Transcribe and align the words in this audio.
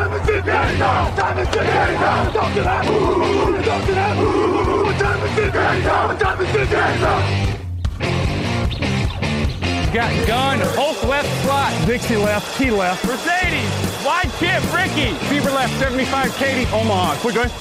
Diamonds 0.00 0.28
in 0.30 0.42
Vietnam! 0.44 1.14
Diamonds! 1.14 1.50
Got 9.92 10.26
gun, 10.26 10.58
Hulk 10.72 11.02
left 11.04 11.44
slot. 11.44 11.86
Dixie 11.86 12.16
left, 12.16 12.56
Key 12.56 12.70
left. 12.70 13.04
Mercedes, 13.04 13.68
wide 14.02 14.30
chip, 14.38 14.64
Ricky. 14.72 15.12
Beaver 15.28 15.50
left, 15.50 15.78
75, 15.78 16.34
Katie, 16.36 16.64
Omaha. 16.72 17.16
Quick, 17.16 17.34
guys. 17.34 17.52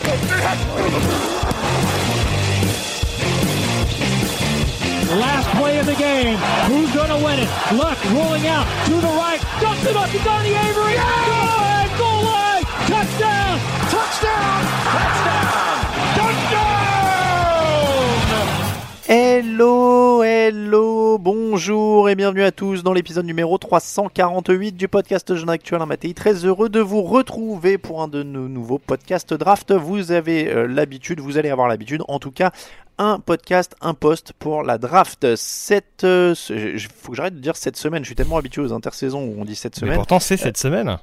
Last 5.19 5.49
play 5.57 5.79
of 5.79 5.85
the 5.85 5.95
game. 5.95 6.37
Who's 6.69 6.93
going 6.93 7.09
to 7.09 7.17
win 7.17 7.39
it? 7.39 7.49
Luck 7.73 8.01
rolling 8.13 8.47
out 8.47 8.65
to 8.85 8.93
the 8.93 9.07
right. 9.07 9.41
Dumps 9.59 9.85
it 9.85 9.97
up 9.97 10.09
to 10.09 10.19
Donnie 10.19 10.53
Avery. 10.53 10.93
Yeah! 10.93 11.68
Goal 11.99 12.23
line. 12.23 12.65
Touchdown. 12.87 13.59
Touchdown. 13.91 14.61
Touchdown. 14.95 15.49
Touchdown. 16.15 16.65
Hello, 19.11 20.21
hello, 20.23 21.17
bonjour 21.17 22.09
et 22.09 22.15
bienvenue 22.15 22.43
à 22.43 22.51
tous 22.51 22.83
dans 22.83 22.93
l'épisode 22.93 23.25
numéro 23.25 23.57
348 23.57 24.73
du 24.73 24.87
podcast 24.87 25.33
Jeune 25.35 25.49
Actuel 25.49 25.83
Matéi. 25.87 26.13
Très 26.13 26.45
heureux 26.45 26.69
de 26.69 26.79
vous 26.79 27.01
retrouver 27.01 27.77
pour 27.79 28.01
un 28.03 28.07
de 28.07 28.21
nos 28.23 28.47
nouveaux 28.47 28.77
podcasts 28.77 29.33
draft. 29.33 29.71
Vous 29.73 30.11
avez 30.11 30.47
euh, 30.49 30.67
l'habitude, 30.67 31.19
vous 31.21 31.37
allez 31.39 31.49
avoir 31.49 31.67
l'habitude, 31.67 32.03
en 32.07 32.19
tout 32.19 32.31
cas, 32.31 32.51
un 32.99 33.19
podcast, 33.19 33.75
un 33.81 33.93
post 33.95 34.33
pour 34.37 34.61
la 34.63 34.77
draft. 34.77 35.35
Cette, 35.35 36.03
euh, 36.03 36.35
ce- 36.35 36.77
faut 37.01 37.11
que 37.11 37.17
j'arrête 37.17 37.35
de 37.35 37.39
dire 37.41 37.55
cette 37.55 37.77
semaine. 37.77 38.03
Je 38.03 38.09
suis 38.09 38.15
tellement 38.15 38.37
habitué 38.37 38.61
aux 38.61 38.73
intersaisons 38.73 39.23
où 39.23 39.35
on 39.41 39.45
dit 39.45 39.55
cette 39.55 39.75
Mais 39.77 39.79
semaine. 39.87 39.95
pourtant, 39.95 40.19
c'est 40.19 40.37
cette 40.37 40.57
semaine. 40.57 40.97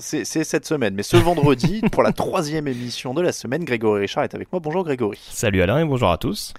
C'est 0.00 0.24
cette 0.24 0.66
semaine. 0.66 0.94
Mais 0.94 1.02
ce 1.02 1.16
vendredi, 1.16 1.80
pour 1.92 2.02
la 2.02 2.12
troisième 2.12 2.66
émission 2.68 3.14
de 3.14 3.22
la 3.22 3.32
semaine, 3.32 3.64
Grégory 3.64 4.00
Richard 4.02 4.24
est 4.24 4.34
avec 4.34 4.50
moi. 4.52 4.60
Bonjour 4.60 4.84
Grégory. 4.84 5.20
Salut 5.30 5.62
Alain 5.62 5.80
et 5.80 5.84
bonjour 5.84 6.10
à 6.10 6.18
tous. 6.18 6.54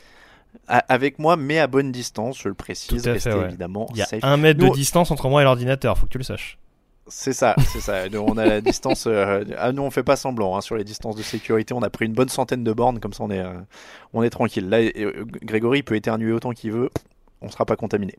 Avec 0.67 1.17
moi, 1.17 1.35
mais 1.35 1.57
à 1.59 1.65
bonne 1.67 1.91
distance, 1.91 2.39
je 2.41 2.47
le 2.47 2.53
précise. 2.53 3.07
Restez 3.07 3.31
fait, 3.31 3.35
ouais. 3.35 3.45
évidemment 3.45 3.87
Il 3.91 3.97
y 3.97 4.01
a 4.03 4.05
safe. 4.05 4.23
un 4.23 4.37
mètre 4.37 4.59
Nous- 4.59 4.69
de 4.69 4.75
distance 4.75 5.09
entre 5.09 5.27
moi 5.29 5.41
et 5.41 5.45
l'ordinateur, 5.45 5.97
faut 5.97 6.05
que 6.05 6.11
tu 6.11 6.19
le 6.19 6.23
saches. 6.23 6.59
C'est 7.07 7.33
ça, 7.33 7.55
c'est 7.73 7.81
ça. 7.81 8.07
Nous, 8.11 8.19
on 8.19 8.37
a 8.37 8.45
la 8.45 8.61
distance. 8.61 9.05
euh, 9.07 9.43
ah, 9.57 9.71
nous, 9.73 9.81
on 9.83 9.91
fait 9.91 10.03
pas 10.03 10.15
semblant 10.15 10.55
hein, 10.55 10.61
sur 10.61 10.75
les 10.77 10.83
distances 10.85 11.15
de 11.17 11.21
sécurité. 11.23 11.73
On 11.73 11.81
a 11.81 11.89
pris 11.89 12.05
une 12.05 12.13
bonne 12.13 12.29
centaine 12.29 12.63
de 12.63 12.71
bornes, 12.71 12.99
comme 12.99 13.11
ça, 13.13 13.23
on 13.23 13.29
est, 13.31 13.39
euh, 13.39 13.51
on 14.13 14.23
est 14.23 14.29
tranquille. 14.29 14.69
Là, 14.69 14.77
euh, 14.77 15.25
Grégory 15.41 15.83
peut 15.83 15.95
éternuer 15.95 16.31
autant 16.31 16.51
qu'il 16.51 16.71
veut. 16.71 16.89
On 17.43 17.49
sera 17.49 17.65
pas 17.65 17.75
contaminé. 17.75 18.15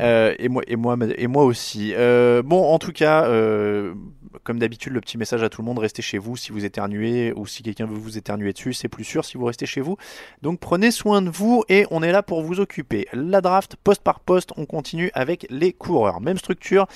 Euh, 0.00 0.34
et 0.38 0.48
moi, 0.48 0.62
et 0.66 0.76
moi, 0.76 0.96
et 1.16 1.26
moi 1.28 1.44
aussi. 1.44 1.94
Euh, 1.94 2.42
bon, 2.42 2.64
en 2.64 2.78
tout 2.78 2.92
cas, 2.92 3.24
euh, 3.26 3.94
comme 4.42 4.58
d'habitude, 4.58 4.92
le 4.92 5.00
petit 5.00 5.18
message 5.18 5.42
à 5.42 5.48
tout 5.48 5.62
le 5.62 5.66
monde 5.66 5.78
restez 5.78 6.02
chez 6.02 6.18
vous 6.18 6.36
si 6.36 6.50
vous 6.50 6.64
éternuez 6.64 7.32
ou 7.36 7.46
si 7.46 7.62
quelqu'un 7.62 7.86
veut 7.86 7.96
vous 7.96 8.18
éternuer 8.18 8.52
dessus, 8.52 8.72
c'est 8.72 8.88
plus 8.88 9.04
sûr 9.04 9.24
si 9.24 9.38
vous 9.38 9.44
restez 9.44 9.66
chez 9.66 9.80
vous. 9.80 9.96
Donc 10.42 10.58
prenez 10.58 10.90
soin 10.90 11.22
de 11.22 11.30
vous 11.30 11.62
et 11.68 11.86
on 11.90 12.02
est 12.02 12.12
là 12.12 12.22
pour 12.22 12.42
vous 12.42 12.58
occuper. 12.58 13.06
La 13.12 13.40
draft, 13.40 13.76
poste 13.76 14.02
par 14.02 14.20
poste, 14.20 14.50
on 14.56 14.66
continue 14.66 15.10
avec 15.14 15.46
les 15.48 15.72
coureurs. 15.72 16.20
Même 16.20 16.38
structure 16.38 16.86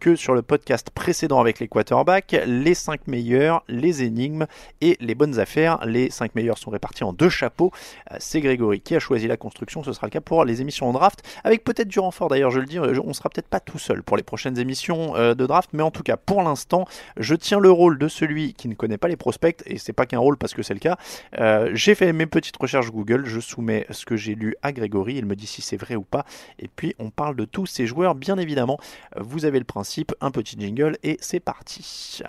que 0.00 0.16
sur 0.16 0.34
le 0.34 0.42
podcast 0.42 0.90
précédent 0.90 1.40
avec 1.40 1.60
les 1.60 1.68
quarterbacks, 1.68 2.36
les 2.46 2.74
5 2.74 3.06
meilleurs, 3.06 3.62
les 3.68 4.02
énigmes 4.02 4.46
et 4.80 4.96
les 5.00 5.14
bonnes 5.14 5.38
affaires. 5.38 5.78
Les 5.86 6.10
5 6.10 6.34
meilleurs 6.34 6.58
sont 6.58 6.70
répartis 6.70 7.04
en 7.04 7.12
deux 7.12 7.28
chapeaux. 7.28 7.70
C'est 8.18 8.40
Grégory 8.40 8.80
qui 8.80 8.96
a 8.96 8.98
choisi 8.98 9.28
la 9.28 9.36
construction, 9.36 9.82
ce 9.82 9.92
sera 9.92 10.06
le 10.06 10.10
cas 10.10 10.20
pour 10.20 10.44
les 10.44 10.60
émissions 10.60 10.88
en 10.88 10.92
draft, 10.92 11.11
avec 11.44 11.64
peut-être 11.64 11.88
du 11.88 11.98
renfort 11.98 12.28
d'ailleurs, 12.28 12.50
je 12.50 12.60
le 12.60 12.66
dis, 12.66 12.78
euh, 12.78 12.98
on 13.04 13.12
sera 13.12 13.28
peut-être 13.28 13.48
pas 13.48 13.60
tout 13.60 13.78
seul 13.78 14.02
pour 14.02 14.16
les 14.16 14.22
prochaines 14.22 14.58
émissions 14.58 15.16
euh, 15.16 15.34
de 15.34 15.46
draft, 15.46 15.70
mais 15.72 15.82
en 15.82 15.90
tout 15.90 16.02
cas 16.02 16.16
pour 16.16 16.42
l'instant, 16.42 16.86
je 17.16 17.34
tiens 17.34 17.58
le 17.58 17.70
rôle 17.70 17.98
de 17.98 18.08
celui 18.08 18.54
qui 18.54 18.68
ne 18.68 18.74
connaît 18.74 18.98
pas 18.98 19.08
les 19.08 19.16
prospects, 19.16 19.62
et 19.66 19.78
c'est 19.78 19.92
pas 19.92 20.06
qu'un 20.06 20.18
rôle 20.18 20.36
parce 20.36 20.54
que 20.54 20.62
c'est 20.62 20.74
le 20.74 20.80
cas. 20.80 20.96
Euh, 21.38 21.70
j'ai 21.74 21.94
fait 21.94 22.12
mes 22.12 22.26
petites 22.26 22.56
recherches 22.56 22.90
Google, 22.90 23.24
je 23.26 23.40
soumets 23.40 23.86
ce 23.90 24.04
que 24.04 24.16
j'ai 24.16 24.34
lu 24.34 24.54
à 24.62 24.72
Grégory, 24.72 25.14
il 25.16 25.26
me 25.26 25.36
dit 25.36 25.46
si 25.46 25.62
c'est 25.62 25.76
vrai 25.76 25.96
ou 25.96 26.02
pas, 26.02 26.24
et 26.58 26.68
puis 26.68 26.94
on 26.98 27.10
parle 27.10 27.36
de 27.36 27.44
tous 27.44 27.66
ces 27.66 27.86
joueurs, 27.86 28.14
bien 28.14 28.38
évidemment. 28.38 28.78
Vous 29.16 29.44
avez 29.44 29.58
le 29.58 29.64
principe, 29.64 30.12
un 30.20 30.30
petit 30.30 30.56
jingle 30.58 30.96
et 31.02 31.18
c'est 31.20 31.40
parti. 31.40 32.22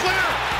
Clear. 0.00 0.59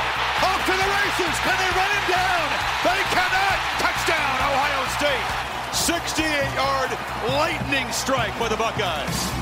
Off 0.61 0.67
to 0.67 0.73
the 0.73 0.77
races. 0.77 1.35
Can 1.41 1.57
they 1.57 1.71
run 1.73 1.89
him 1.89 2.05
down? 2.11 2.47
They 2.85 3.01
cannot. 3.09 3.57
Touchdown, 3.81 4.35
Ohio 4.45 4.81
State. 4.93 5.27
68 5.73 6.27
yard 6.53 6.91
lightning 7.29 7.91
strike 7.91 8.37
by 8.37 8.47
the 8.47 8.57
Buckeyes. 8.57 9.41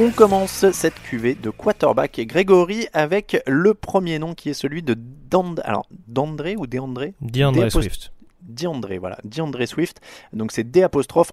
On 0.00 0.10
commence 0.10 0.70
cette 0.70 1.02
cuvée 1.02 1.34
de 1.34 1.50
quarterback 1.50 2.20
Grégory 2.20 2.86
avec 2.92 3.42
le 3.48 3.74
premier 3.74 4.20
nom 4.20 4.34
qui 4.34 4.50
est 4.50 4.54
celui 4.54 4.84
de 4.84 4.94
Dand... 4.96 5.60
Alors, 5.64 5.88
Dandré 6.06 6.54
ou 6.54 6.68
Déandré 6.68 7.14
DeAndre 7.20 7.68
Swift. 7.72 8.12
Diandré, 8.42 8.98
voilà, 8.98 9.18
Swift. 9.66 10.00
Donc 10.32 10.52
c'est 10.52 10.64
D 10.64 10.82
apostrophe 10.82 11.32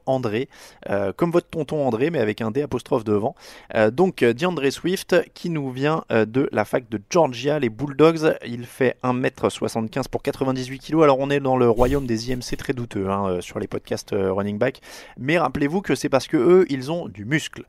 euh, 0.90 1.14
comme 1.14 1.32
votre 1.32 1.48
tonton 1.48 1.86
André, 1.86 2.10
mais 2.10 2.20
avec 2.20 2.42
un 2.42 2.52
D 2.52 2.62
apostrophe 2.62 3.04
devant. 3.04 3.36
Euh, 3.76 3.92
donc 3.92 4.24
euh, 4.24 4.34
Diandré 4.34 4.72
Swift 4.72 5.16
qui 5.34 5.50
nous 5.50 5.72
vient 5.72 6.04
de 6.10 6.50
la 6.52 6.66
fac 6.66 6.90
de 6.90 7.00
Georgia, 7.10 7.60
les 7.60 7.70
Bulldogs. 7.70 8.38
Il 8.46 8.66
fait 8.66 8.98
1m75 9.04 10.10
pour 10.10 10.22
98 10.22 10.80
kg. 10.80 11.04
Alors 11.04 11.20
on 11.20 11.30
est 11.30 11.40
dans 11.40 11.58
le 11.58 11.70
royaume 11.70 12.06
des 12.06 12.32
IMC 12.32 12.58
très 12.58 12.74
douteux 12.74 13.10
hein, 13.10 13.40
sur 13.42 13.60
les 13.60 13.68
podcasts 13.68 14.12
running 14.14 14.58
back. 14.58 14.82
Mais 15.18 15.38
rappelez-vous 15.38 15.82
que 15.82 15.96
c'est 15.96 16.10
parce 16.10 16.28
que 16.28 16.38
eux, 16.38 16.66
ils 16.70 16.92
ont 16.92 17.08
du 17.08 17.26
muscle. 17.26 17.64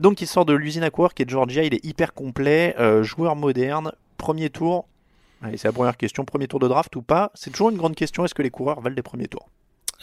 Donc 0.00 0.20
il 0.20 0.26
sort 0.26 0.44
de 0.44 0.52
l'usine 0.52 0.82
à 0.82 0.90
coureur 0.90 1.14
qui 1.14 1.22
est 1.22 1.30
Georgia. 1.30 1.62
Il 1.62 1.74
est 1.74 1.84
hyper 1.84 2.14
complet, 2.14 2.74
joueur 3.02 3.36
moderne. 3.36 3.92
Premier 4.16 4.50
tour, 4.50 4.86
Allez, 5.42 5.56
c'est 5.56 5.68
la 5.68 5.72
première 5.72 5.96
question. 5.96 6.24
Premier 6.24 6.48
tour 6.48 6.60
de 6.60 6.68
draft 6.68 6.94
ou 6.96 7.02
pas? 7.02 7.30
C'est 7.34 7.50
toujours 7.50 7.70
une 7.70 7.76
grande 7.76 7.94
question. 7.94 8.24
Est-ce 8.24 8.34
que 8.34 8.42
les 8.42 8.50
coureurs 8.50 8.80
valent 8.80 8.94
des 8.94 9.02
premiers 9.02 9.28
tours? 9.28 9.48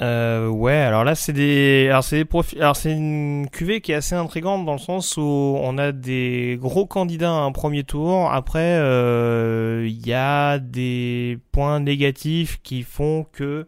Euh, 0.01 0.47
ouais, 0.47 0.75
alors 0.75 1.03
là, 1.03 1.15
c'est 1.15 1.33
des, 1.33 1.87
alors 1.89 2.03
c'est 2.03 2.23
profils, 2.23 2.61
alors 2.61 2.75
c'est 2.75 2.91
une 2.91 3.47
cuvée 3.51 3.81
qui 3.81 3.93
est 3.93 3.95
assez 3.95 4.13
intrigante 4.13 4.63
dans 4.63 4.73
le 4.73 4.77
sens 4.79 5.17
où 5.17 5.21
on 5.59 5.77
a 5.79 5.91
des 5.91 6.59
gros 6.61 6.85
candidats 6.85 7.31
à 7.31 7.39
un 7.39 7.51
premier 7.51 7.83
tour. 7.83 8.31
Après, 8.31 8.77
euh, 8.77 9.87
il 9.89 10.05
y 10.05 10.13
a 10.13 10.59
des 10.59 11.39
points 11.51 11.79
négatifs 11.79 12.59
qui 12.61 12.83
font 12.83 13.25
que 13.31 13.67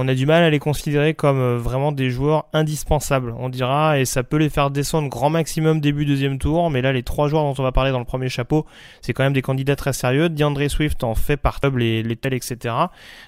on 0.00 0.06
a 0.06 0.14
du 0.14 0.26
mal 0.26 0.44
à 0.44 0.50
les 0.50 0.60
considérer 0.60 1.12
comme 1.12 1.40
euh, 1.40 1.58
vraiment 1.58 1.90
des 1.90 2.08
joueurs 2.08 2.46
indispensables, 2.52 3.34
on 3.36 3.48
dira, 3.48 3.98
et 3.98 4.04
ça 4.04 4.22
peut 4.22 4.36
les 4.36 4.48
faire 4.48 4.70
descendre 4.70 5.08
grand 5.08 5.28
maximum 5.28 5.80
début 5.80 6.04
deuxième 6.04 6.38
tour, 6.38 6.70
mais 6.70 6.82
là 6.82 6.92
les 6.92 7.02
trois 7.02 7.26
joueurs 7.26 7.42
dont 7.42 7.54
on 7.58 7.64
va 7.64 7.72
parler 7.72 7.90
dans 7.90 7.98
le 7.98 8.04
premier 8.04 8.28
chapeau, 8.28 8.64
c'est 9.02 9.12
quand 9.12 9.24
même 9.24 9.32
des 9.32 9.42
candidats 9.42 9.74
très 9.74 9.92
sérieux. 9.92 10.28
DeAndre 10.28 10.70
Swift 10.70 11.02
en 11.02 11.16
fait 11.16 11.36
par 11.36 11.58
les, 11.74 12.04
les 12.04 12.14
tels, 12.14 12.34
etc. 12.34 12.72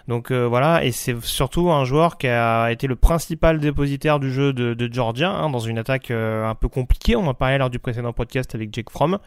Donc 0.07 0.31
euh, 0.31 0.47
voilà, 0.47 0.85
et 0.85 0.93
c'est 0.93 1.21
surtout 1.25 1.73
un 1.73 1.85
joueur 1.85 2.19
qui 2.19 2.29
a 2.29 2.71
été 2.71 2.87
le 2.87 2.95
principal 2.95 3.59
dépositaire 3.59 4.21
du 4.21 4.33
jeu 4.33 4.53
de, 4.53 4.93
Georgia, 4.93 5.29
hein, 5.29 5.51
dans 5.51 5.59
une 5.59 5.77
attaque 5.77 6.13
euh, 6.13 6.49
un 6.49 6.55
peu 6.55 6.69
compliquée, 6.69 7.17
on 7.17 7.27
en 7.27 7.35
parlait 7.35 7.59
lors 7.59 7.71
du 7.71 7.81
précédent 7.81 8.13
podcast 8.13 8.55
avec 8.55 8.73
Jake 8.73 8.91
Fromm. 8.91 9.19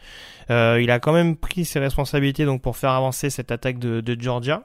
il 0.48 0.90
a 0.90 0.98
quand 0.98 1.12
même 1.12 1.36
pris 1.36 1.66
ses 1.66 1.78
responsabilités 1.78 2.46
donc 2.46 2.62
pour 2.62 2.78
faire 2.78 2.92
avancer 2.92 3.28
cette 3.28 3.52
attaque 3.52 3.78
de, 3.78 4.00
de 4.00 4.18
Georgia 4.18 4.62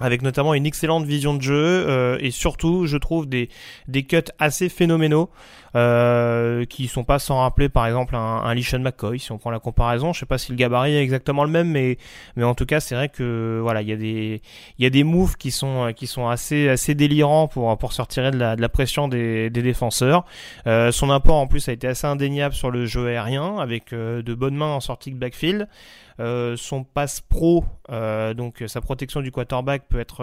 avec 0.00 0.22
notamment 0.22 0.54
une 0.54 0.66
excellente 0.66 1.04
vision 1.04 1.34
de 1.34 1.42
jeu 1.42 1.54
euh, 1.54 2.18
et 2.20 2.30
surtout 2.30 2.86
je 2.86 2.96
trouve 2.96 3.28
des, 3.28 3.48
des 3.88 4.02
cuts 4.04 4.22
assez 4.38 4.68
phénoménaux 4.68 5.30
euh, 5.76 6.64
qui 6.64 6.88
sont 6.88 7.04
pas 7.04 7.18
sans 7.18 7.40
rappeler 7.40 7.68
par 7.68 7.86
exemple 7.86 8.16
un, 8.16 8.18
un 8.18 8.54
Lishan 8.54 8.80
McCoy 8.80 9.18
si 9.18 9.30
on 9.32 9.38
prend 9.38 9.50
la 9.50 9.60
comparaison. 9.60 10.12
Je 10.12 10.20
sais 10.20 10.26
pas 10.26 10.38
si 10.38 10.50
le 10.50 10.56
gabarit 10.56 10.94
est 10.94 11.02
exactement 11.02 11.44
le 11.44 11.50
même 11.50 11.70
mais 11.70 11.98
mais 12.36 12.44
en 12.44 12.54
tout 12.54 12.66
cas 12.66 12.80
c'est 12.80 12.94
vrai 12.94 13.08
que 13.08 13.60
voilà 13.62 13.82
il 13.82 13.88
y 13.88 13.92
a 13.92 13.96
des 13.96 14.42
il 14.78 14.82
y 14.82 14.86
a 14.86 14.90
des 14.90 15.04
moves 15.04 15.36
qui 15.36 15.50
sont 15.50 15.92
qui 15.94 16.06
sont 16.06 16.28
assez 16.28 16.68
assez 16.68 16.94
délirants 16.94 17.46
pour 17.48 17.76
pour 17.78 17.92
sortir 17.92 18.30
de 18.30 18.36
la, 18.36 18.56
de 18.56 18.60
la 18.60 18.68
pression 18.68 19.08
des, 19.08 19.50
défenseurs. 19.50 20.24
Euh, 20.66 20.90
son 20.92 21.10
apport 21.10 21.36
en 21.36 21.46
plus 21.46 21.68
a 21.68 21.72
été 21.72 21.86
assez 21.86 22.06
indéniable 22.06 22.54
sur 22.54 22.70
le 22.70 22.86
jeu 22.86 23.08
aérien 23.08 23.58
avec 23.58 23.92
euh, 23.92 24.22
de 24.22 24.34
bonnes 24.34 24.56
mains 24.56 24.74
en 24.74 24.80
sortie 24.80 25.10
de 25.10 25.18
backfield. 25.18 25.68
Son 26.56 26.84
passe 26.84 27.22
pro, 27.22 27.64
donc 27.88 28.62
sa 28.66 28.82
protection 28.82 29.22
du 29.22 29.32
quarterback 29.32 29.84
peut 29.88 29.98
être 29.98 30.22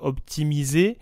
optimisée, 0.00 0.98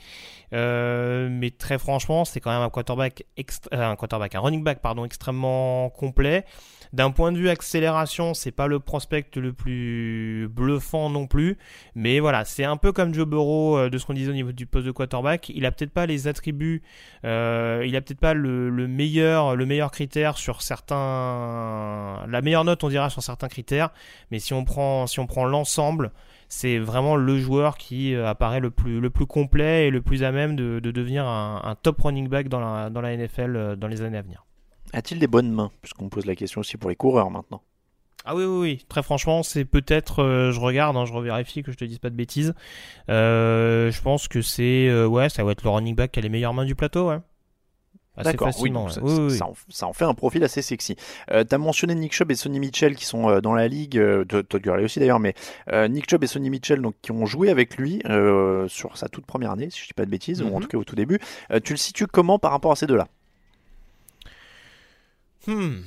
mais 0.51 1.51
très 1.59 1.77
franchement, 1.77 2.25
c'est 2.25 2.41
quand 2.41 2.51
même 2.51 2.63
un 2.63 2.71
quarterback, 2.71 3.27
un 3.73 3.97
quarterback, 3.97 4.35
un 4.35 4.41
running 4.41 4.63
back 4.63 4.81
pardon, 4.81 5.05
extrêmement 5.05 5.91
complet. 5.91 6.45
D'un 6.93 7.11
point 7.11 7.33
de 7.33 7.39
vue 7.39 7.49
accélération, 7.49 8.35
c'est 8.35 8.53
pas 8.53 8.69
le 8.69 8.79
prospect 8.79 9.27
le 9.35 9.53
plus 9.53 10.49
bluffant 10.49 11.11
non 11.11 11.27
plus, 11.27 11.59
mais 11.97 12.21
voilà, 12.21 12.45
c'est 12.45 12.63
un 12.63 12.77
peu 12.77 12.93
comme 12.93 13.13
Joe 13.13 13.27
Burrow 13.27 13.77
euh, 13.77 13.91
de 13.91 13.99
ce 13.99 14.07
qu'on 14.07 14.15
disait 14.15 14.31
au 14.31 14.35
niveau 14.35 14.53
du 14.53 14.67
poste 14.67 14.87
de 14.87 14.93
quarterback. 14.93 15.49
Il 15.49 15.67
a 15.67 15.73
peut-être 15.73 15.91
pas 15.91 16.07
les 16.07 16.29
attributs, 16.29 16.83
euh, 17.25 17.83
il 17.85 17.97
a 17.97 18.01
peut-être 18.01 18.21
pas 18.21 18.33
le, 18.33 18.71
meilleur, 18.87 19.57
le 19.57 19.67
meilleur 19.67 19.91
critère 19.91 20.39
sur 20.39 20.63
certains, 20.63 22.25
la 22.29 22.41
meilleure 22.43 22.65
note 22.65 22.85
on 22.85 22.89
dira 22.89 23.11
sur 23.11 23.25
certains 23.25 23.49
critères, 23.49 23.91
mais 24.31 24.39
si 24.39 24.55
on 24.55 24.65
prend 24.65 25.07
l'ensemble, 25.47 26.13
c'est 26.49 26.79
vraiment 26.79 27.17
le 27.17 27.39
joueur 27.39 27.77
qui 27.77 28.15
euh, 28.15 28.29
apparaît 28.29 28.61
le 28.61 28.71
plus, 28.71 29.01
le 29.01 29.11
plus 29.11 29.27
complet 29.27 29.89
et 29.89 29.91
le 29.91 30.03
plus 30.03 30.23
à 30.23 30.33
même 30.33 30.57
de, 30.57 30.81
devenir 30.81 31.27
un, 31.27 31.61
un, 31.65 31.75
top 31.75 32.01
running 32.01 32.29
back 32.29 32.49
dans 32.49 32.61
la, 32.61 32.91
dans 32.91 33.01
la 33.01 33.17
NFL 33.17 33.77
dans 33.77 33.89
les 33.89 34.03
années 34.03 34.19
à 34.19 34.23
venir. 34.23 34.45
A-t-il 34.93 35.19
des 35.19 35.27
bonnes 35.27 35.51
mains? 35.51 35.71
Puisqu'on 35.83 36.09
pose 36.09 36.27
la 36.27 36.37
question 36.37 36.61
aussi 36.61 36.77
pour 36.77 36.91
les 36.91 36.97
coureurs 36.97 37.31
maintenant. 37.31 37.63
Ah 38.27 38.35
oui, 38.35 38.45
oui, 38.45 38.59
oui. 38.59 38.85
Très 38.89 39.03
franchement, 39.03 39.43
c'est 39.43 39.67
peut-être, 39.67 40.23
euh, 40.23 40.51
je 40.51 40.59
regarde, 40.59 40.97
hein, 40.97 41.05
je 41.05 41.13
revérifie 41.13 41.63
que 41.63 41.73
je 41.73 41.77
te 41.77 41.85
dise 41.85 41.99
pas 41.99 42.09
de 42.09 42.15
bêtises. 42.17 42.55
Euh, 43.11 43.91
je 43.91 44.01
pense 44.01 44.29
que 44.29 44.41
c'est, 44.41 44.89
euh, 44.89 45.07
ouais, 45.07 45.29
ça 45.29 45.45
va 45.45 45.53
être 45.53 45.63
le 45.63 45.69
running 45.69 45.95
back 45.95 46.13
qui 46.13 46.21
a 46.21 46.23
les 46.23 46.31
meilleures 46.31 46.55
mains 46.55 46.65
du 46.65 46.75
plateau, 46.75 47.11
ouais. 47.11 47.19
Oui, 49.03 49.37
ça, 49.71 49.87
en, 49.87 49.93
fait 49.93 50.05
un 50.05 50.15
profil 50.15 50.45
assez 50.45 50.63
sexy. 50.63 50.97
Euh, 51.31 51.45
tu 51.49 51.55
as 51.55 51.59
mentionné 51.59 51.95
Nick 51.95 52.13
Chubb 52.13 52.31
et 52.31 52.35
Sonny 52.35 52.61
Mitchell 52.61 52.95
qui 52.95 53.07
sont 53.07 53.41
dans 53.41 53.55
la 53.55 53.69
ligue, 53.69 54.01
Todd 54.29 54.63
Gurley 54.63 54.85
aussi 54.85 55.01
d'ailleurs, 55.01 55.21
mais 55.21 55.35
Nick 55.89 56.09
Chubb 56.09 56.23
et 56.25 56.27
Sonny 56.27 56.51
Mitchell 56.51 56.81
donc, 56.81 56.95
qui 57.03 57.13
ont 57.13 57.27
joué 57.27 57.51
avec 57.51 57.77
lui 57.77 58.01
sur 58.69 58.97
sa 58.97 59.09
toute 59.09 59.27
première 59.27 59.51
année, 59.51 59.71
si 59.71 59.81
je 59.81 59.87
dis 59.87 59.95
pas 59.95 60.05
de 60.05 60.11
bêtises, 60.11 60.43
ou 60.43 60.47
en 60.49 60.57
mhm. 60.57 60.61
tout 60.63 60.69
cas 60.69 60.79
au 60.79 60.85
tout 60.85 60.97
début. 60.97 61.19
tu 61.65 61.73
le 61.73 61.79
situes 61.79 62.07
comment 62.07 62.39
par 62.39 62.51
rapport 62.53 62.73
à 62.73 62.77
ces 62.77 62.87
deux-là? 62.87 63.09
Hmm. 65.47 65.83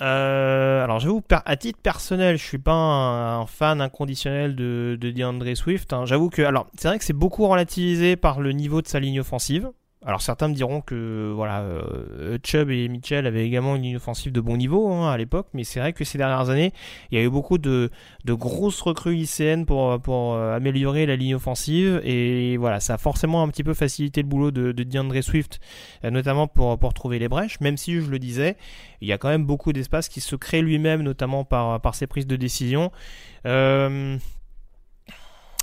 Euh, 0.00 0.82
alors 0.82 0.98
j'avoue, 0.98 1.22
à 1.30 1.56
titre 1.56 1.78
personnel, 1.80 2.36
je 2.36 2.44
suis 2.44 2.58
pas 2.58 2.72
un, 2.72 3.46
fan 3.46 3.80
inconditionnel 3.80 4.56
de, 4.56 4.98
de 5.00 5.10
DeAndre 5.10 5.56
Swift. 5.56 5.92
Hein. 5.92 6.04
J'avoue 6.04 6.30
que, 6.30 6.42
alors 6.42 6.66
c'est 6.76 6.88
vrai 6.88 6.98
que 6.98 7.04
c'est 7.04 7.12
beaucoup 7.12 7.46
relativisé 7.46 8.16
par 8.16 8.40
le 8.40 8.52
niveau 8.52 8.82
de 8.82 8.88
sa 8.88 8.98
ligne 8.98 9.20
offensive. 9.20 9.70
Alors 10.06 10.20
certains 10.20 10.48
me 10.48 10.54
diront 10.54 10.82
que 10.82 11.32
voilà, 11.34 11.60
euh, 11.60 12.36
Chubb 12.44 12.70
et 12.70 12.88
Mitchell 12.88 13.26
avaient 13.26 13.46
également 13.46 13.74
une 13.74 13.82
ligne 13.82 13.96
offensive 13.96 14.32
de 14.32 14.40
bon 14.40 14.58
niveau 14.58 14.92
hein, 14.92 15.10
à 15.10 15.16
l'époque, 15.16 15.46
mais 15.54 15.64
c'est 15.64 15.80
vrai 15.80 15.94
que 15.94 16.04
ces 16.04 16.18
dernières 16.18 16.50
années, 16.50 16.74
il 17.10 17.18
y 17.18 17.20
a 17.22 17.24
eu 17.24 17.30
beaucoup 17.30 17.56
de, 17.56 17.90
grosses 18.26 18.82
recrues 18.82 19.16
ICN 19.16 19.64
pour, 19.64 19.92
euh, 19.92 20.56
améliorer 20.56 21.06
la 21.06 21.16
ligne 21.16 21.34
offensive, 21.36 22.02
et 22.04 22.58
voilà, 22.58 22.80
ça 22.80 22.94
a 22.94 22.98
forcément 22.98 23.42
un 23.42 23.48
petit 23.48 23.64
peu 23.64 23.72
facilité 23.72 24.20
le 24.20 24.28
boulot 24.28 24.50
de, 24.50 24.72
de 24.72 24.82
DeAndre 24.82 25.22
Swift, 25.22 25.58
euh, 26.04 26.10
notamment 26.10 26.48
pour, 26.48 26.78
pour 26.78 26.92
trouver 26.92 27.18
les 27.18 27.28
brèches, 27.28 27.58
même 27.60 27.78
si 27.78 27.98
je 28.02 28.10
le 28.10 28.18
disais, 28.18 28.58
il 29.00 29.08
y 29.08 29.12
a 29.12 29.18
quand 29.18 29.28
même 29.28 29.46
beaucoup 29.46 29.72
d'espace 29.72 30.10
qui 30.10 30.20
se 30.20 30.36
crée 30.36 30.60
lui-même, 30.60 31.00
notamment 31.00 31.44
par, 31.44 31.80
par 31.80 31.94
ses 31.94 32.06
prises 32.06 32.26
de 32.26 32.36
décision. 32.36 32.92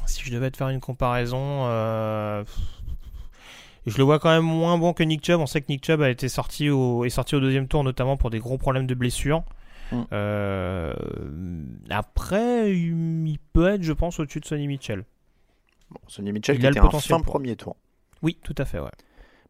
Si 0.08 0.24
je 0.26 0.32
devais 0.32 0.50
te 0.50 0.58
faire 0.58 0.70
une 0.70 0.80
comparaison... 0.80 1.68
Euh, 3.88 3.92
je 3.92 3.98
le 3.98 4.04
vois 4.04 4.19
quand 4.19 4.30
même 4.30 4.44
moins 4.44 4.78
bon 4.78 4.94
que 4.94 5.04
Nick 5.04 5.25
Chubb. 5.25 5.39
On 5.39 5.45
sait 5.45 5.62
que 5.62 5.68
Nick 5.69 5.86
Chubb 5.86 6.01
a 6.01 6.10
été 6.10 6.30
sorti 6.30 6.69
au, 6.69 7.06
est 7.06 7.10
sorti 7.10 7.36
au 7.36 7.39
deuxième 7.39 7.68
tour, 7.68 7.83
notamment 7.83 8.18
pour 8.18 8.30
des 8.30 8.39
gros 8.39 8.57
problèmes 8.57 8.88
de 8.88 8.95
blessure. 8.95 9.44
Mm. 9.92 10.01
Euh, 10.13 10.94
après, 11.89 12.74
il, 12.74 13.38
peut 13.54 13.68
être, 13.68 13.83
je 13.83 13.94
pense, 13.94 14.19
au-dessus 14.19 14.39
de 14.39 14.45
Sonny 14.45 14.68
Mitchell. 14.68 15.04
Bon, 15.89 16.00
Sonny 16.07 16.31
Mitchell 16.31 16.60
qui 16.60 16.66
était 16.66 16.80
un 16.80 16.89
fin 16.89 17.19
premier 17.19 17.56
tour. 17.56 17.75
Oui, 18.22 18.38
tout 18.44 18.56
à 18.57 18.66
fait, 18.66 18.80
ouais. 18.80 18.92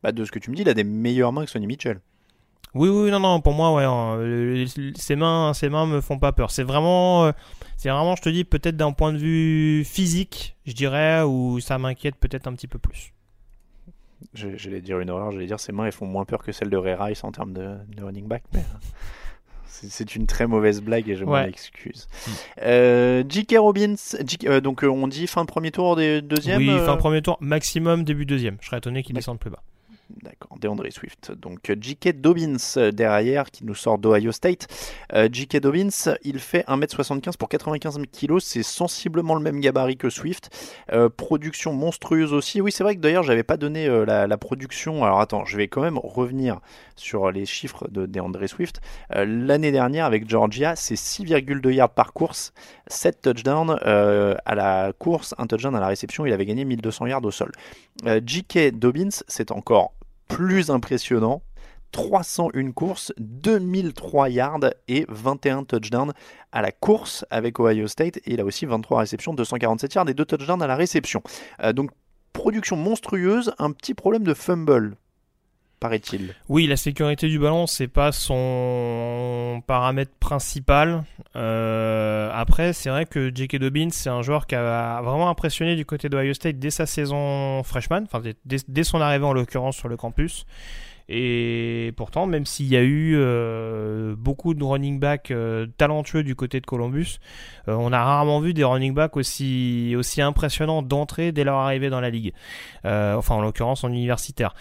Bah, 0.02 0.12
de 0.12 0.26
ce 0.26 0.32
que 0.32 0.40
tu 0.40 0.50
me 0.50 0.56
dis, 0.56 0.64
il 0.64 0.70
a 0.70 0.74
des 0.74 0.84
meilleures 0.84 1.32
mains 1.32 1.46
que 1.46 1.52
Sonny 1.52 1.68
Mitchell. 1.68 2.00
Oui, 2.74 2.88
oui, 2.88 3.12
non, 3.12 3.20
non, 3.20 3.42
pour 3.42 3.54
moi, 3.54 3.74
ouais, 3.74 3.84
hein, 3.84 4.66
ses 4.96 5.18
mains, 5.18 5.54
ses 5.54 5.70
mains 5.70 5.86
me 5.86 6.00
font 6.00 6.18
pas 6.18 6.32
peur. 6.32 6.52
C'est 6.52 6.64
vraiment, 6.64 7.26
euh, 7.26 7.32
c'est 7.76 7.90
vraiment, 7.90 8.16
je 8.16 8.22
te 8.22 8.30
dis, 8.30 8.46
peut-être 8.46 8.78
d'un 8.78 8.94
point 8.94 9.12
de 9.12 9.18
vue 9.18 9.84
physique, 9.84 10.56
je 10.66 10.72
dirais, 10.72 11.22
où 11.22 11.60
ça 11.60 11.78
m'inquiète 11.78 12.16
peut-être 12.16 12.48
un 12.48 12.54
petit 12.54 12.68
peu 12.68 12.80
plus. 12.80 13.14
J'allais 14.34 14.82
dire 14.82 15.00
une 15.00 15.10
horreur, 15.10 15.32
j'allais 15.32 15.48
dire 15.48 15.60
ses 15.60 15.72
mains 15.72 15.86
elles 15.86 15.92
font 15.92 16.06
moins 16.06 16.26
peur 16.26 16.44
que 16.44 16.52
celles 16.52 16.70
de 16.70 16.78
Ray 16.78 16.96
Rice 16.96 17.24
en 17.24 17.32
termes 17.32 17.54
de, 17.54 17.78
running 18.02 18.28
back, 18.28 18.44
mais 18.54 18.60
euh, 18.60 18.78
c'est 19.66 20.16
une 20.16 20.28
très 20.28 20.48
mauvaise 20.48 20.82
blague 20.82 21.10
et 21.10 21.16
je 21.16 21.26
m'en 21.26 21.42
excuse. 21.44 22.08
Mm. 22.08 22.32
Euh, 22.64 23.24
J.K. 23.28 23.56
Robbins, 23.58 23.96
euh, 24.46 24.62
donc 24.62 24.84
on 24.84 25.08
dit 25.08 25.28
fin 25.28 25.46
premier 25.46 25.72
tour, 25.72 25.96
des 25.96 26.22
deuxième 26.22 26.60
Oui, 26.60 26.78
fin 26.86 26.98
premier 26.98 27.22
tour, 27.22 27.38
maximum 27.42 28.04
début 28.04 28.26
deuxième. 28.26 28.58
Je 28.62 28.68
serais 28.68 28.78
étonné 28.78 29.04
qu'il 29.04 29.16
descende 29.16 29.40
plus 29.40 29.50
bas. 29.50 29.64
D'accord, 30.24 30.58
DeAndre 30.60 30.92
Swift. 30.92 31.32
Donc 31.32 31.72
J.K. 31.80 32.20
Dobbins 32.20 32.58
euh, 32.78 32.92
derrière 32.92 33.50
qui 33.50 33.66
nous 33.66 33.76
sort 33.76 33.98
d'Ohio 33.98 34.32
State. 34.32 34.68
Euh, 35.14 35.30
J.K. 35.32 35.58
Dobbins, 35.58 36.16
il 36.24 36.40
fait 36.40 36.66
1m75 36.68 37.38
pour 37.38 37.50
95 37.50 38.00
kg, 38.12 38.40
c'est 38.40 38.64
sensiblement 38.64 39.36
le 39.36 39.42
même 39.42 39.60
gabarit 39.60 39.98
que 39.98 40.10
Swift. 40.10 40.50
Euh, 40.92 41.10
production 41.10 41.74
monstrueuse 41.74 42.34
aussi. 42.34 42.62
Oui, 42.62 42.72
c'est 42.72 42.84
vrai 42.84 42.96
que 42.96 43.02
d'ailleurs, 43.02 43.24
j'avais 43.24 43.44
pas 43.44 43.58
donné 43.58 43.88
la, 44.06 44.38
production. 44.38 45.04
Alors 45.04 45.20
attends, 45.20 45.46
je 45.46 45.56
vais 45.56 45.68
quand 45.68 45.82
même 45.82 46.00
revenir 46.00 46.60
sur 46.96 47.32
les 47.32 47.46
chiffres 47.46 47.88
de 47.90 48.06
DeAndre 48.06 48.48
Swift. 48.48 48.82
L'année 49.14 49.72
dernière 49.72 50.06
avec 50.06 50.28
Georgia, 50.28 50.76
c'est 50.76 50.96
6,2 50.96 51.72
yards 51.72 51.90
par 51.90 52.14
course, 52.14 52.54
7 52.88 53.22
touchdowns 53.22 53.78
à 53.84 54.56
la 54.56 54.94
course, 54.98 55.36
un 55.38 55.46
touchdown 55.46 55.76
à 55.76 55.80
la 55.80 55.88
réception. 55.88 56.26
Il 56.26 56.34
avait 56.34 56.46
gagné 56.46 56.66
1200 56.66 57.08
yards 57.08 57.24
au 57.24 57.32
sol. 57.32 57.52
J.K. 58.04 58.72
Dobbins, 58.72 59.10
c'est 59.28 59.52
encore 59.52 59.94
plus 60.32 60.70
impressionnant. 60.70 61.44
301 61.92 62.72
courses, 62.72 63.12
2003 63.20 64.30
yards 64.30 64.70
et 64.88 65.06
21 65.10 65.66
touchdowns 65.66 66.14
à 66.54 66.62
la 66.62 66.72
course 66.72 67.26
avec 67.30 67.60
Ohio 67.60 67.88
State. 67.88 68.18
Et 68.18 68.34
il 68.34 68.40
a 68.40 68.46
aussi 68.46 68.66
23 68.66 69.00
réceptions, 69.00 69.34
247 69.34 69.94
yards 69.94 70.10
et 70.10 70.14
2 70.14 70.24
touchdowns 70.24 70.62
à 70.62 70.68
la 70.68 70.78
réception. 70.78 71.22
Euh, 71.62 71.74
donc 71.74 71.92
production 72.32 72.78
monstrueuse, 72.78 73.54
un 73.60 73.72
petit 73.72 73.94
problème 73.94 74.24
de 74.24 74.34
fumble 74.34 74.96
paraît-il. 75.82 76.34
Oui, 76.48 76.68
la 76.68 76.78
sécurité 76.78 77.28
du 77.28 77.40
ballon, 77.40 77.68
c'est 77.68 77.90
pas 77.90 78.14
son 78.14 79.62
paramètre 79.68 80.12
principal. 80.20 81.04
Euh, 81.36 82.30
après, 82.34 82.72
c'est 82.72 82.90
vrai 82.90 83.06
que 83.06 83.32
J.K. 83.34 83.58
Dobbins, 83.58 83.90
c'est 83.90 84.10
un 84.10 84.22
joueur 84.22 84.46
qui 84.48 84.56
a 84.56 85.02
vraiment 85.02 85.30
impressionné 85.30 85.76
du 85.76 85.86
côté 85.86 86.08
d'Ohio 86.08 86.34
State 86.34 86.60
dès 86.60 86.70
sa 86.70 86.86
saison 86.86 87.64
freshman, 87.64 88.04
enfin 88.04 88.22
dès, 88.46 88.84
son 88.84 89.02
arrivée 89.02 89.26
en 89.26 89.34
l'occurrence 89.34 89.76
sur 89.76 89.90
le 89.90 89.98
campus. 89.98 90.46
Et 91.10 91.94
pourtant, 91.98 92.28
même 92.28 92.46
s'il 92.46 92.68
y 92.68 92.78
a 92.78 92.84
eu 92.84 93.16
euh, 93.18 94.16
beaucoup 94.16 94.54
de 94.54 94.64
running 94.64 95.00
backs 95.00 95.32
euh, 95.32 95.66
talentueux 95.78 96.24
du 96.24 96.36
côté 96.36 96.62
de 96.62 96.66
Columbus, 96.66 97.18
on 97.68 97.92
a 97.92 98.02
rarement 98.02 98.40
vu 98.40 98.54
des 98.54 98.64
running 98.64 98.94
backs 98.94 99.18
aussi, 99.18 99.96
aussi 99.98 100.22
impressionnants 100.22 100.84
d'entrée 100.84 101.32
dès 101.32 101.44
leur 101.44 101.58
arrivée 101.58 101.90
dans 101.90 102.02
la 102.02 102.12
ligue. 102.12 102.34
enfin, 102.86 103.36
en 103.36 103.42
l'occurrence 103.42 103.84
en 103.84 103.90
universitaire. 103.90 104.54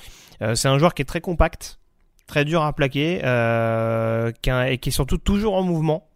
Euh, 0.43 0.55
c'est 0.55 0.69
un 0.69 0.79
joueur 0.79 0.95
qui 0.95 1.03
est 1.03 1.07
très 1.07 1.21
compact, 1.21 1.79
très 2.27 2.45
dur 2.45 2.63
à 2.63 2.73
plaquer, 2.73 3.21
euh, 3.25 4.33
et 4.67 4.79
qui 4.79 4.89
est 4.89 4.93
surtout 4.93 5.19
toujours 5.19 5.55
en 5.55 5.63
mouvement. 5.63 6.07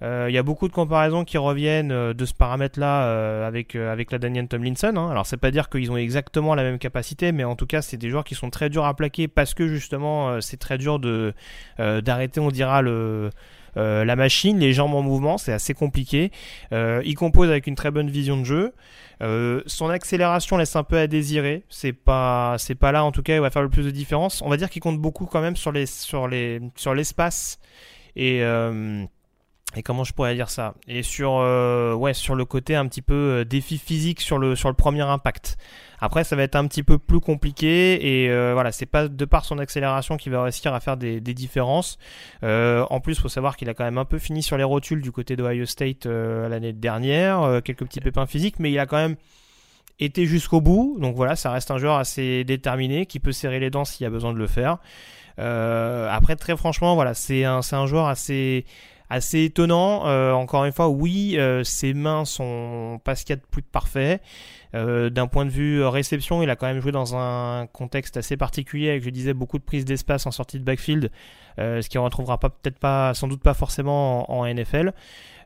Euh, 0.00 0.26
Il 0.28 0.34
y 0.34 0.38
a 0.38 0.44
beaucoup 0.44 0.68
de 0.68 0.72
comparaisons 0.72 1.24
qui 1.24 1.38
reviennent 1.38 2.12
de 2.12 2.24
ce 2.24 2.32
paramètre-là 2.32 3.44
avec, 3.46 3.74
la 3.74 4.18
Daniel 4.18 4.46
Tomlinson. 4.46 4.92
Hein. 4.96 5.10
Alors, 5.10 5.26
c'est 5.26 5.36
pas 5.36 5.50
dire 5.50 5.68
qu'ils 5.68 5.90
ont 5.90 5.96
exactement 5.96 6.54
la 6.54 6.62
même 6.62 6.78
capacité, 6.78 7.32
mais 7.32 7.42
en 7.44 7.56
tout 7.56 7.66
cas, 7.66 7.82
c'est 7.82 7.96
des 7.96 8.08
joueurs 8.08 8.24
qui 8.24 8.36
sont 8.36 8.50
très 8.50 8.70
durs 8.70 8.84
à 8.84 8.94
plaquer 8.94 9.26
parce 9.26 9.54
que 9.54 9.66
justement, 9.66 10.40
c'est 10.40 10.58
très 10.58 10.78
dur 10.78 11.00
d'arrêter, 11.78 12.40
on 12.40 12.50
dira, 12.50 12.82
le. 12.82 13.30
Euh, 13.78 14.04
la 14.04 14.16
machine, 14.16 14.58
les 14.58 14.72
jambes 14.72 14.94
en 14.94 15.02
mouvement, 15.02 15.38
c'est 15.38 15.52
assez 15.52 15.74
compliqué. 15.74 16.30
Euh, 16.72 17.02
il 17.04 17.14
compose 17.14 17.48
avec 17.48 17.66
une 17.66 17.74
très 17.74 17.90
bonne 17.90 18.10
vision 18.10 18.36
de 18.36 18.44
jeu. 18.44 18.72
Euh, 19.22 19.62
son 19.66 19.88
accélération 19.88 20.56
laisse 20.56 20.76
un 20.76 20.84
peu 20.84 20.98
à 20.98 21.06
désirer. 21.06 21.64
C'est 21.68 21.92
pas, 21.92 22.56
pas 22.80 22.92
là 22.92 23.04
en 23.04 23.12
tout 23.12 23.22
cas 23.22 23.34
où 23.34 23.36
il 23.36 23.40
va 23.40 23.50
faire 23.50 23.62
le 23.62 23.70
plus 23.70 23.84
de 23.84 23.90
différence. 23.90 24.42
On 24.42 24.48
va 24.48 24.56
dire 24.56 24.70
qu'il 24.70 24.82
compte 24.82 24.98
beaucoup 24.98 25.26
quand 25.26 25.40
même 25.40 25.56
sur 25.56 25.72
les, 25.72 25.86
sur 25.86 26.28
sur 26.76 26.94
l'espace 26.94 27.58
et 28.16 28.42
et 29.76 29.82
comment 29.82 30.02
je 30.02 30.14
pourrais 30.14 30.34
dire 30.34 30.48
ça? 30.48 30.74
Et 30.86 31.02
sur 31.02 31.36
euh, 31.36 31.92
ouais 31.92 32.14
sur 32.14 32.34
le 32.34 32.44
côté 32.46 32.74
un 32.74 32.86
petit 32.86 33.02
peu 33.02 33.14
euh, 33.14 33.44
défi 33.44 33.76
physique 33.76 34.20
sur 34.20 34.38
le 34.38 34.56
sur 34.56 34.68
le 34.70 34.74
premier 34.74 35.02
impact. 35.02 35.58
Après 36.00 36.24
ça 36.24 36.36
va 36.36 36.42
être 36.42 36.56
un 36.56 36.66
petit 36.66 36.82
peu 36.82 36.96
plus 36.96 37.20
compliqué 37.20 38.22
et 38.22 38.30
euh, 38.30 38.52
voilà 38.54 38.72
c'est 38.72 38.86
pas 38.86 39.08
de 39.08 39.24
par 39.26 39.44
son 39.44 39.58
accélération 39.58 40.16
qu'il 40.16 40.32
va 40.32 40.42
réussir 40.42 40.72
à 40.72 40.80
faire 40.80 40.96
des, 40.96 41.20
des 41.20 41.34
différences. 41.34 41.98
En 42.42 43.00
plus 43.00 43.20
faut 43.20 43.28
savoir 43.28 43.56
qu'il 43.56 43.68
a 43.68 43.74
quand 43.74 43.84
même 43.84 43.98
un 43.98 44.06
peu 44.06 44.18
fini 44.18 44.42
sur 44.42 44.56
les 44.56 44.64
rotules 44.64 45.02
du 45.02 45.12
côté 45.12 45.36
d'Ohio 45.36 45.66
State 45.66 46.06
l'année 46.06 46.72
dernière, 46.72 47.60
quelques 47.62 47.84
petits 47.84 48.00
pépins 48.00 48.26
physiques, 48.26 48.58
mais 48.58 48.70
il 48.70 48.78
a 48.78 48.86
quand 48.86 48.96
même 48.96 49.16
été 49.98 50.24
jusqu'au 50.24 50.60
bout. 50.60 50.96
Donc 51.00 51.14
voilà 51.14 51.36
ça 51.36 51.50
reste 51.50 51.70
un 51.70 51.78
joueur 51.78 51.96
assez 51.96 52.44
déterminé 52.44 53.04
qui 53.04 53.20
peut 53.20 53.32
serrer 53.32 53.58
les 53.60 53.70
dents 53.70 53.84
s'il 53.84 54.04
y 54.04 54.06
a 54.06 54.10
besoin 54.10 54.32
de 54.32 54.38
le 54.38 54.46
faire. 54.46 54.78
Après 55.36 56.36
très 56.36 56.56
franchement 56.56 56.94
voilà 56.94 57.12
c'est 57.12 57.44
un 57.44 57.60
c'est 57.60 57.76
un 57.76 57.86
joueur 57.86 58.06
assez 58.06 58.64
assez 59.10 59.44
étonnant. 59.44 60.06
Euh, 60.06 60.32
encore 60.32 60.64
une 60.64 60.72
fois, 60.72 60.88
oui, 60.88 61.36
euh, 61.38 61.64
ses 61.64 61.94
mains 61.94 62.24
sont 62.24 63.00
pas 63.04 63.14
ce 63.14 63.24
qu'il 63.24 63.34
y 63.34 63.38
a 63.38 63.40
de 63.40 63.46
plus 63.50 63.62
parfait. 63.62 64.20
Euh, 64.74 65.10
D'un 65.10 65.26
point 65.26 65.44
de 65.46 65.50
vue 65.50 65.80
euh, 65.80 65.88
réception, 65.88 66.42
il 66.42 66.50
a 66.50 66.56
quand 66.56 66.66
même 66.66 66.80
joué 66.80 66.92
dans 66.92 67.16
un 67.16 67.66
contexte 67.66 68.16
assez 68.16 68.36
particulier 68.36 68.90
avec, 68.90 69.02
je 69.02 69.10
disais, 69.10 69.34
beaucoup 69.34 69.58
de 69.58 69.64
prises 69.64 69.84
d'espace 69.84 70.26
en 70.26 70.30
sortie 70.30 70.58
de 70.58 70.64
backfield, 70.64 71.10
ce 71.58 71.88
qu'on 71.88 72.04
retrouvera 72.04 72.38
pas 72.38 72.50
peut-être 72.50 72.78
pas, 72.78 73.14
sans 73.14 73.28
doute 73.28 73.42
pas 73.42 73.54
forcément 73.54 74.30
en, 74.30 74.46
NFL. 74.46 74.92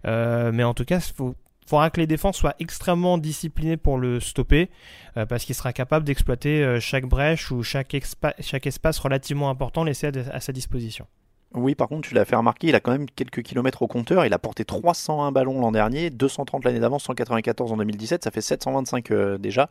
Mais 0.04 0.64
en 0.64 0.74
tout 0.74 0.84
cas, 0.84 0.98
il 0.98 1.34
faudra 1.66 1.90
que 1.90 2.00
les 2.00 2.06
défenses 2.06 2.36
soient 2.36 2.54
extrêmement 2.58 3.16
disciplinées 3.16 3.78
pour 3.78 3.96
le 3.96 4.20
stopper, 4.20 4.68
parce 5.14 5.44
qu'il 5.44 5.54
sera 5.54 5.72
capable 5.72 6.04
d'exploiter 6.04 6.78
chaque 6.80 7.06
brèche 7.06 7.50
ou 7.50 7.62
chaque, 7.62 7.94
espace 7.94 8.98
relativement 8.98 9.48
important 9.48 9.84
laissé 9.84 10.10
à 10.32 10.40
sa 10.40 10.52
disposition. 10.52 11.06
Oui, 11.54 11.74
par 11.74 11.88
contre, 11.88 12.08
tu 12.08 12.14
l'as 12.14 12.24
fait 12.24 12.36
remarquer, 12.36 12.68
il 12.68 12.74
a 12.74 12.80
quand 12.80 12.92
même 12.92 13.08
quelques 13.10 13.42
kilomètres 13.42 13.82
au 13.82 13.86
compteur. 13.86 14.24
Il 14.24 14.32
a 14.32 14.38
porté 14.38 14.64
301 14.64 15.32
ballons 15.32 15.60
l'an 15.60 15.72
dernier, 15.72 16.08
230 16.08 16.64
l'année 16.64 16.80
d'avant, 16.80 16.98
194 16.98 17.72
en 17.72 17.76
2017. 17.76 18.24
Ça 18.24 18.30
fait 18.30 18.40
725 18.40 19.10
euh, 19.10 19.38
déjà. 19.38 19.68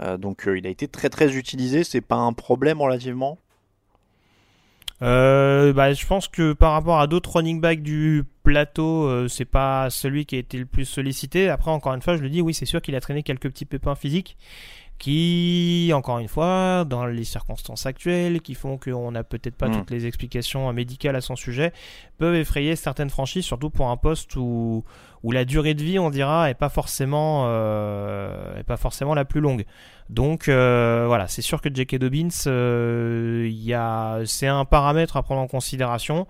Euh, 0.00 0.16
donc, 0.16 0.46
euh, 0.46 0.56
il 0.56 0.66
a 0.66 0.70
été 0.70 0.86
très 0.86 1.08
très 1.08 1.36
utilisé. 1.36 1.82
C'est 1.82 2.00
pas 2.00 2.16
un 2.16 2.32
problème 2.32 2.80
relativement? 2.80 3.38
Bah, 5.00 5.92
je 5.92 6.06
pense 6.06 6.28
que 6.28 6.54
par 6.54 6.72
rapport 6.72 7.00
à 7.00 7.06
d'autres 7.06 7.36
running 7.36 7.60
backs 7.60 7.82
du 7.82 8.24
plateau, 8.42 9.28
c'est 9.28 9.44
pas 9.44 9.90
celui 9.90 10.24
qui 10.24 10.36
a 10.36 10.38
été 10.38 10.56
le 10.56 10.64
plus 10.64 10.86
sollicité. 10.86 11.50
Après, 11.50 11.70
encore 11.70 11.92
une 11.92 12.00
fois, 12.00 12.16
je 12.16 12.22
le 12.22 12.30
dis, 12.30 12.40
oui, 12.40 12.54
c'est 12.54 12.64
sûr 12.64 12.80
qu'il 12.80 12.94
a 12.94 13.00
traîné 13.00 13.22
quelques 13.22 13.50
petits 13.50 13.66
pépins 13.66 13.94
physiques 13.94 14.38
qui, 14.98 15.90
encore 15.94 16.18
une 16.18 16.28
fois, 16.28 16.84
dans 16.88 17.04
les 17.04 17.24
circonstances 17.24 17.84
actuelles, 17.84 18.40
qui 18.40 18.54
font 18.54 18.78
qu'on 18.78 19.12
n'a 19.12 19.24
peut-être 19.24 19.54
pas 19.54 19.68
Mm. 19.68 19.72
toutes 19.76 19.90
les 19.90 20.06
explications 20.06 20.72
médicales 20.72 21.16
à 21.16 21.20
son 21.20 21.36
sujet, 21.36 21.72
peuvent 22.18 22.34
effrayer 22.34 22.76
certaines 22.76 23.10
franchises, 23.10 23.44
surtout 23.44 23.68
pour 23.68 23.90
un 23.90 23.96
poste 23.98 24.36
où, 24.36 24.84
où 25.22 25.32
la 25.32 25.44
durée 25.44 25.74
de 25.74 25.82
vie, 25.82 25.98
on 25.98 26.08
dira, 26.08 26.48
est 26.48 26.54
pas 26.54 26.70
forcément, 26.70 27.44
euh, 27.46 28.58
est 28.58 28.64
pas 28.64 28.78
forcément 28.78 29.14
la 29.14 29.24
plus 29.26 29.40
longue. 29.40 29.66
Donc 30.08 30.48
euh, 30.48 31.04
voilà, 31.06 31.28
c'est 31.28 31.42
sûr 31.42 31.60
que 31.60 31.68
J.K. 31.72 31.96
Dobbins, 31.96 32.28
euh, 32.46 34.24
c'est 34.24 34.46
un 34.46 34.64
paramètre 34.64 35.16
à 35.16 35.22
prendre 35.22 35.42
en 35.42 35.46
considération. 35.46 36.26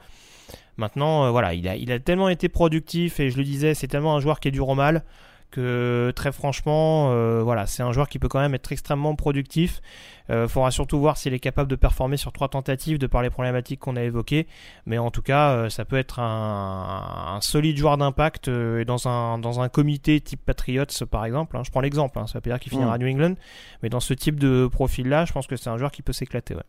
Maintenant, 0.76 1.30
voilà, 1.30 1.54
il 1.54 1.68
a, 1.68 1.76
il 1.76 1.90
a 1.92 1.98
tellement 1.98 2.28
été 2.28 2.48
productif 2.48 3.20
et 3.20 3.30
je 3.30 3.38
le 3.38 3.44
disais, 3.44 3.74
c'est 3.74 3.86
tellement 3.86 4.16
un 4.16 4.20
joueur 4.20 4.40
qui 4.40 4.48
est 4.48 4.50
dur 4.50 4.68
au 4.68 4.74
mal 4.74 5.04
que 5.50 6.12
très 6.14 6.32
franchement, 6.32 7.10
euh, 7.10 7.42
voilà, 7.42 7.66
c'est 7.66 7.82
un 7.82 7.92
joueur 7.92 8.08
qui 8.08 8.18
peut 8.18 8.28
quand 8.28 8.40
même 8.40 8.54
être 8.54 8.70
extrêmement 8.72 9.14
productif. 9.14 9.80
Euh, 10.28 10.48
faudra 10.48 10.70
surtout 10.70 10.98
voir 10.98 11.16
s'il 11.16 11.34
est 11.34 11.38
capable 11.38 11.70
de 11.70 11.76
performer 11.76 12.16
sur 12.16 12.32
trois 12.32 12.48
tentatives 12.48 12.98
de 12.98 13.06
par 13.06 13.22
les 13.22 13.30
problématiques 13.30 13.80
qu'on 13.80 13.96
a 13.96 14.02
évoquées. 14.02 14.46
Mais 14.84 14.98
en 14.98 15.10
tout 15.10 15.22
cas, 15.22 15.50
euh, 15.52 15.68
ça 15.68 15.84
peut 15.84 15.96
être 15.96 16.18
un, 16.18 17.34
un 17.36 17.40
solide 17.40 17.76
joueur 17.76 17.96
d'impact 17.96 18.48
et 18.48 18.84
dans 18.84 19.06
un 19.08 19.38
dans 19.38 19.60
un 19.60 19.68
comité 19.68 20.20
type 20.20 20.44
Patriots 20.44 20.84
par 21.10 21.24
exemple. 21.24 21.56
hein. 21.56 21.62
je 21.64 21.70
prends 21.70 21.80
l'exemple, 21.80 22.18
hein, 22.18 22.26
ça 22.26 22.34
veut 22.38 22.42
pas 22.42 22.50
dire 22.50 22.60
qu'il 22.60 22.72
finira 22.72 22.94
à 22.94 22.98
New 22.98 23.08
England, 23.08 23.34
mais 23.82 23.88
dans 23.88 24.00
ce 24.00 24.14
type 24.14 24.40
de 24.40 24.66
profil-là, 24.70 25.24
je 25.24 25.32
pense 25.32 25.46
que 25.46 25.56
c'est 25.56 25.70
un 25.70 25.78
joueur 25.78 25.92
qui 25.92 26.02
peut 26.02 26.12
s'éclater. 26.12 26.54
Ouais. 26.54 26.62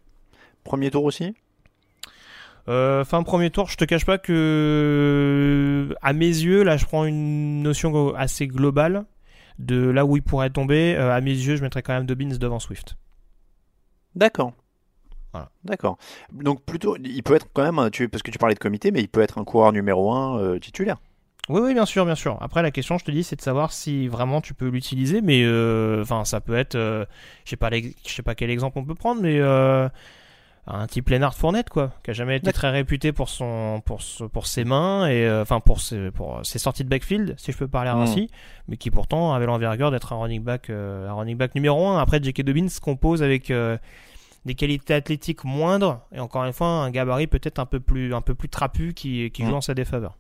Premier 0.64 0.92
tour 0.92 1.04
aussi? 1.04 1.34
Euh, 2.70 3.06
fin 3.06 3.24
premier 3.24 3.50
tour, 3.50 3.70
je 3.70 3.78
te 3.78 3.86
cache 3.86 4.06
pas 4.06 4.18
que 4.18 5.96
à 6.02 6.14
mes 6.14 6.26
yeux, 6.26 6.64
là, 6.64 6.78
je 6.78 6.86
prends 6.86 7.06
une 7.06 7.62
notion 7.62 8.14
assez 8.16 8.48
globale 8.48 9.06
de 9.60 9.90
là 9.90 10.06
où 10.06 10.18
il 10.18 10.24
pourrait 10.24 10.50
tomber. 10.50 10.96
Euh, 10.96 11.16
à 11.16 11.22
mes 11.22 11.32
yeux, 11.32 11.56
je 11.56 11.64
mettrais 11.64 11.82
quand 11.82 11.94
même 11.94 12.06
Dobbins 12.06 12.38
devant 12.38 12.60
Swift. 12.60 12.98
D'accord. 14.16 14.54
Voilà. 15.32 15.50
D'accord. 15.64 15.98
Donc 16.34 16.64
plutôt, 16.64 16.98
il 16.98 17.24
peut 17.24 17.36
être 17.36 17.48
quand 17.54 17.72
même, 17.72 17.90
tu, 17.92 18.10
parce 18.10 18.24
que 18.24 18.32
tu 18.32 18.38
parlais 18.38 18.56
de 18.56 18.60
comité, 18.60 18.92
mais 18.92 19.02
il 19.02 19.08
peut 19.08 19.22
être 19.22 19.38
un 19.38 19.44
coureur 19.44 19.72
numéro 19.72 20.12
1 20.12 20.60
titulaire. 20.60 20.98
Oui, 21.50 21.62
oui, 21.64 21.74
bien 21.74 21.86
sûr, 21.86 22.06
bien 22.06 22.16
sûr. 22.16 22.38
Après, 22.42 22.62
la 22.62 22.72
question, 22.72 22.98
je 22.98 23.06
te 23.06 23.12
dis, 23.12 23.24
c'est 23.24 23.38
de 23.38 23.42
savoir 23.42 23.72
si 23.72 24.10
vraiment 24.10 24.42
tu 24.42 24.54
peux 24.54 24.68
l'utiliser, 24.68 25.22
mais 25.22 25.44
euh, 25.46 26.02
enfin, 26.02 26.26
ça 26.26 26.42
peut 26.42 26.56
être, 26.58 26.76
euh, 26.76 27.06
je 27.46 27.52
sais 27.52 27.56
pas, 27.56 27.70
je 27.72 28.10
sais 28.12 28.22
pas 28.22 28.36
quel 28.36 28.50
exemple 28.50 28.78
on 28.80 28.84
peut 28.84 28.96
prendre, 28.96 29.22
mais 29.22 29.40
euh, 29.40 29.88
un 30.68 30.86
type 30.88 31.10
Lennart 31.10 31.34
Fournette, 31.34 31.70
quoi, 31.70 31.92
qui 32.04 32.12
a 32.12 32.14
jamais 32.14 32.36
été 32.38 32.52
très 32.52 32.70
réputé 32.70 33.12
pour 33.14 33.30
son, 33.30 33.82
pour, 33.86 34.02
ce- 34.02 34.26
pour 34.26 34.48
ses 34.48 34.66
mains 34.66 35.08
et 35.08 35.26
euh, 35.26 35.42
enfin 35.42 35.60
pour 35.62 35.80
ses, 35.80 36.12
pour 36.12 36.42
ses 36.44 36.60
sorties 36.60 36.84
de 36.84 36.90
backfield, 36.90 37.36
si 37.38 37.52
je 37.52 37.58
peux 37.58 37.68
parler 37.70 37.92
Mm. 37.92 38.02
ainsi, 38.02 38.30
mais 38.68 38.76
qui 38.78 38.92
pourtant 38.92 39.34
avait 39.34 39.46
l'envergure 39.46 39.92
d'être 39.92 40.12
un 40.14 40.18
running 40.18 40.44
back, 40.44 40.70
euh, 40.70 41.08
un 41.10 41.14
running 41.14 41.38
back 41.38 41.56
numéro 41.56 41.88
1. 41.88 42.00
Après, 42.00 42.22
J.K. 42.22 42.42
Dobbins 42.44 42.68
se 42.70 42.82
compose 42.82 43.24
avec 43.24 43.50
euh, 43.50 43.78
des 44.46 44.56
qualités 44.56 44.94
athlétiques 44.94 45.44
moindres 45.46 46.02
et 46.14 46.20
encore 46.20 46.44
une 46.44 46.54
fois 46.54 46.68
un 46.68 46.92
gabarit 46.92 47.28
peut-être 47.28 47.60
un 47.60 47.66
peu 47.66 47.80
plus, 47.80 48.14
un 48.14 48.22
peu 48.22 48.36
plus 48.36 48.50
trapu 48.50 48.94
qui, 48.94 49.32
qui 49.32 49.46
joue 49.46 49.54
en 49.56 49.62
sa 49.62 49.74
défaveur. 49.74 50.18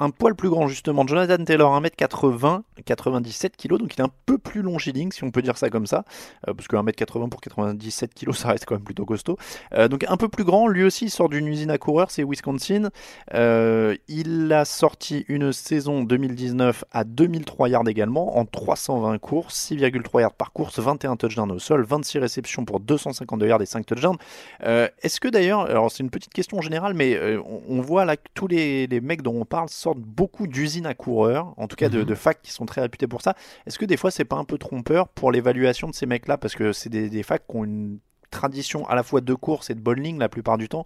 Un 0.00 0.10
poil 0.10 0.36
plus 0.36 0.48
grand 0.48 0.68
justement, 0.68 1.04
Jonathan 1.04 1.42
Taylor, 1.44 1.80
1m80, 1.80 2.62
97 2.84 3.56
kg, 3.56 3.78
donc 3.78 3.94
il 3.94 4.00
est 4.00 4.04
un 4.04 4.10
peu 4.26 4.38
plus 4.38 4.62
longiligne 4.62 5.10
si 5.10 5.24
on 5.24 5.32
peut 5.32 5.42
dire 5.42 5.58
ça 5.58 5.70
comme 5.70 5.86
ça, 5.86 6.04
euh, 6.46 6.54
parce 6.54 6.68
que 6.68 6.76
1m80 6.76 7.28
pour 7.28 7.40
97 7.40 8.14
kg 8.14 8.32
ça 8.34 8.48
reste 8.48 8.64
quand 8.64 8.76
même 8.76 8.84
plutôt 8.84 9.04
costaud. 9.04 9.36
Euh, 9.74 9.88
donc 9.88 10.04
un 10.08 10.16
peu 10.16 10.28
plus 10.28 10.44
grand, 10.44 10.68
lui 10.68 10.84
aussi 10.84 11.10
sort 11.10 11.28
d'une 11.28 11.48
usine 11.48 11.72
à 11.72 11.78
coureurs, 11.78 12.12
c'est 12.12 12.22
Wisconsin. 12.22 12.90
Euh, 13.34 13.96
il 14.06 14.52
a 14.52 14.64
sorti 14.64 15.24
une 15.26 15.52
saison 15.52 16.04
2019 16.04 16.84
à 16.92 17.02
2003 17.02 17.68
yards 17.68 17.88
également, 17.88 18.38
en 18.38 18.44
320 18.44 19.18
courses, 19.18 19.72
6,3 19.72 20.20
yards 20.20 20.34
par 20.34 20.52
course, 20.52 20.78
21 20.78 21.16
touchdowns 21.16 21.50
au 21.50 21.58
sol, 21.58 21.82
26 21.82 22.18
réceptions 22.18 22.64
pour 22.64 22.78
252 22.78 23.48
yards 23.48 23.62
et 23.62 23.66
5 23.66 23.84
touchdowns. 23.84 24.16
Est-ce 24.62 25.18
que 25.18 25.26
d'ailleurs, 25.26 25.62
alors 25.62 25.90
c'est 25.90 26.04
une 26.04 26.10
petite 26.10 26.32
question 26.32 26.60
générale, 26.60 26.94
mais 26.94 27.36
on, 27.38 27.62
on 27.68 27.80
voit 27.80 28.04
là 28.04 28.16
que 28.16 28.28
tous 28.34 28.46
les, 28.46 28.86
les 28.86 29.00
mecs 29.00 29.22
dont 29.22 29.34
on 29.34 29.44
parle 29.44 29.68
sortent 29.68 29.87
beaucoup 29.96 30.46
d'usines 30.46 30.86
à 30.86 30.94
coureurs, 30.94 31.54
en 31.56 31.66
tout 31.68 31.76
cas 31.76 31.88
de, 31.88 31.98
Mhm. 32.00 32.04
de 32.04 32.14
facs 32.14 32.42
qui 32.42 32.52
sont 32.52 32.66
très 32.66 32.80
réputés 32.80 33.06
pour 33.06 33.22
ça. 33.22 33.34
Est-ce 33.66 33.78
que 33.78 33.84
des 33.84 33.96
fois 33.96 34.10
c'est 34.10 34.24
pas 34.24 34.36
un 34.36 34.44
peu 34.44 34.58
trompeur 34.58 35.08
pour 35.08 35.32
l'évaluation 35.32 35.88
de 35.88 35.94
ces 35.94 36.06
mecs-là? 36.06 36.36
Parce 36.38 36.54
que 36.54 36.72
c'est 36.72 36.88
des, 36.90 37.08
des 37.10 37.22
facs 37.22 37.46
qui 37.48 37.56
ont 37.56 37.64
une 37.64 37.98
tradition 38.30 38.86
à 38.88 38.94
la 38.94 39.02
fois 39.02 39.22
de 39.22 39.32
course 39.32 39.70
et 39.70 39.74
de 39.74 39.80
bowling 39.80 40.18
la 40.18 40.28
plupart 40.28 40.58
du 40.58 40.68
temps, 40.68 40.84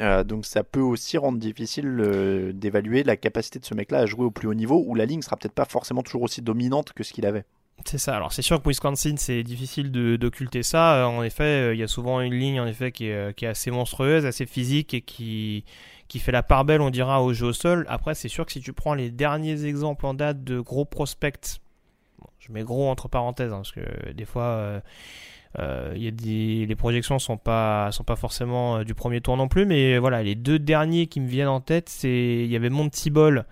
Euh, 0.00 0.22
donc 0.24 0.46
ça 0.46 0.62
peut 0.62 0.80
aussi 0.80 1.18
rendre 1.18 1.38
difficile 1.38 1.86
euh, 2.00 2.52
d'évaluer 2.52 3.02
la 3.02 3.16
capacité 3.16 3.58
de 3.58 3.64
ce 3.64 3.74
mec-là 3.74 3.98
à 4.00 4.06
jouer 4.06 4.24
au 4.24 4.30
plus 4.30 4.46
haut 4.48 4.54
niveau 4.54 4.84
où 4.86 4.94
la 4.94 5.04
ligne 5.06 5.20
sera 5.22 5.36
peut-être 5.36 5.54
pas 5.54 5.64
forcément 5.64 6.02
toujours 6.02 6.22
aussi 6.22 6.42
dominante 6.42 6.92
que 6.92 7.02
ce 7.02 7.12
qu'il 7.12 7.26
avait. 7.26 7.44
C'est 7.84 7.98
ça. 7.98 8.16
Alors 8.16 8.32
c'est 8.32 8.42
sûr 8.42 8.62
que 8.62 8.68
Wisconsin, 8.68 9.14
c'est 9.18 9.42
difficile 9.42 9.90
d'occulter 9.90 10.62
ça. 10.62 10.96
Euh, 10.96 11.04
En 11.06 11.22
effet, 11.24 11.74
il 11.74 11.78
y 11.78 11.82
a 11.82 11.88
souvent 11.88 12.20
une 12.20 12.34
ligne 12.34 12.60
en 12.60 12.66
effet 12.66 12.90
qui 12.92 13.06
est, 13.08 13.34
qui 13.36 13.44
est 13.46 13.48
assez 13.48 13.70
monstrueuse, 13.72 14.24
assez 14.24 14.46
physique 14.46 14.94
et 14.94 15.00
qui 15.02 15.64
qui 16.08 16.18
fait 16.18 16.32
la 16.32 16.42
part 16.42 16.64
belle, 16.64 16.80
on 16.80 16.90
dira, 16.90 17.22
au 17.22 17.32
jeu 17.32 17.46
au 17.48 17.52
sol. 17.52 17.84
Après, 17.88 18.14
c'est 18.14 18.28
sûr 18.28 18.46
que 18.46 18.52
si 18.52 18.60
tu 18.60 18.72
prends 18.72 18.94
les 18.94 19.10
derniers 19.10 19.64
exemples 19.64 20.06
en 20.06 20.14
date 20.14 20.44
de 20.44 20.60
gros 20.60 20.84
prospects, 20.84 21.60
bon, 22.18 22.26
je 22.38 22.52
mets 22.52 22.62
gros 22.62 22.88
entre 22.88 23.08
parenthèses 23.08 23.52
hein, 23.52 23.56
parce 23.56 23.72
que 23.72 24.12
des 24.12 24.24
fois. 24.24 24.42
euh, 24.44 24.80
euh, 25.58 25.92
il 25.96 26.02
y 26.02 26.08
a 26.08 26.10
des, 26.10 26.66
les 26.66 26.76
projections 26.76 27.18
sont 27.18 27.38
pas 27.38 27.90
sont 27.90 28.04
pas 28.04 28.16
forcément 28.16 28.76
euh, 28.78 28.84
du 28.84 28.92
premier 28.94 29.22
tour 29.22 29.38
non 29.38 29.48
plus, 29.48 29.64
mais 29.64 29.96
voilà 29.96 30.22
les 30.22 30.34
deux 30.34 30.58
derniers 30.58 31.06
qui 31.06 31.18
me 31.18 31.26
viennent 31.28 31.48
en 31.48 31.62
tête, 31.62 31.88
c'est 31.88 32.10
il 32.44 32.46
y 32.50 32.56
avait 32.56 32.68
Monty 32.68 33.08
Ball 33.08 33.46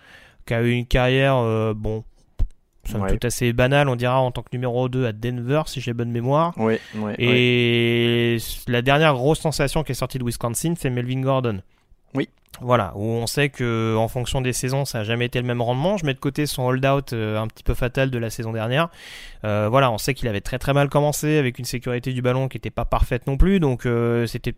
qui 0.44 0.52
a 0.52 0.60
eu 0.62 0.72
une 0.72 0.84
carrière 0.84 1.36
euh, 1.36 1.72
bon 1.72 2.04
Ouais. 2.94 3.08
toute 3.10 3.24
assez 3.24 3.54
banale, 3.54 3.88
on 3.88 3.96
dira, 3.96 4.20
en 4.20 4.30
tant 4.30 4.42
que 4.42 4.50
numéro 4.52 4.90
2 4.90 5.06
à 5.06 5.12
Denver, 5.12 5.62
si 5.66 5.80
j'ai 5.80 5.94
bonne 5.94 6.10
mémoire. 6.10 6.52
Oui, 6.58 6.74
ouais, 6.96 7.14
Et 7.18 8.36
la 8.68 8.82
dernière 8.82 9.14
grosse 9.14 9.40
sensation 9.40 9.82
qui 9.82 9.92
est 9.92 9.94
sortie 9.94 10.18
de 10.18 10.24
Wisconsin, 10.24 10.74
c'est 10.76 10.90
Melvin 10.90 11.22
Gordon. 11.22 11.62
Oui. 12.14 12.28
Voilà, 12.60 12.92
où 12.94 13.02
on 13.02 13.26
sait 13.26 13.48
que 13.48 13.96
en 13.96 14.06
fonction 14.06 14.40
des 14.40 14.52
saisons, 14.52 14.84
ça 14.84 14.98
n'a 14.98 15.04
jamais 15.04 15.26
été 15.26 15.40
le 15.40 15.46
même 15.46 15.60
rendement. 15.60 15.96
Je 15.96 16.06
mets 16.06 16.14
de 16.14 16.20
côté 16.20 16.46
son 16.46 16.62
hold-out 16.62 17.12
euh, 17.12 17.40
un 17.40 17.48
petit 17.48 17.64
peu 17.64 17.74
fatal 17.74 18.10
de 18.10 18.18
la 18.18 18.30
saison 18.30 18.52
dernière. 18.52 18.90
Euh, 19.44 19.68
voilà, 19.68 19.90
on 19.90 19.98
sait 19.98 20.14
qu'il 20.14 20.28
avait 20.28 20.40
très 20.40 20.58
très 20.58 20.72
mal 20.72 20.88
commencé 20.88 21.38
avec 21.38 21.58
une 21.58 21.64
sécurité 21.64 22.12
du 22.12 22.22
ballon 22.22 22.48
qui 22.48 22.56
n'était 22.56 22.70
pas 22.70 22.84
parfaite 22.84 23.26
non 23.26 23.36
plus. 23.36 23.58
Donc 23.58 23.86
euh, 23.86 24.26
c'était 24.26 24.54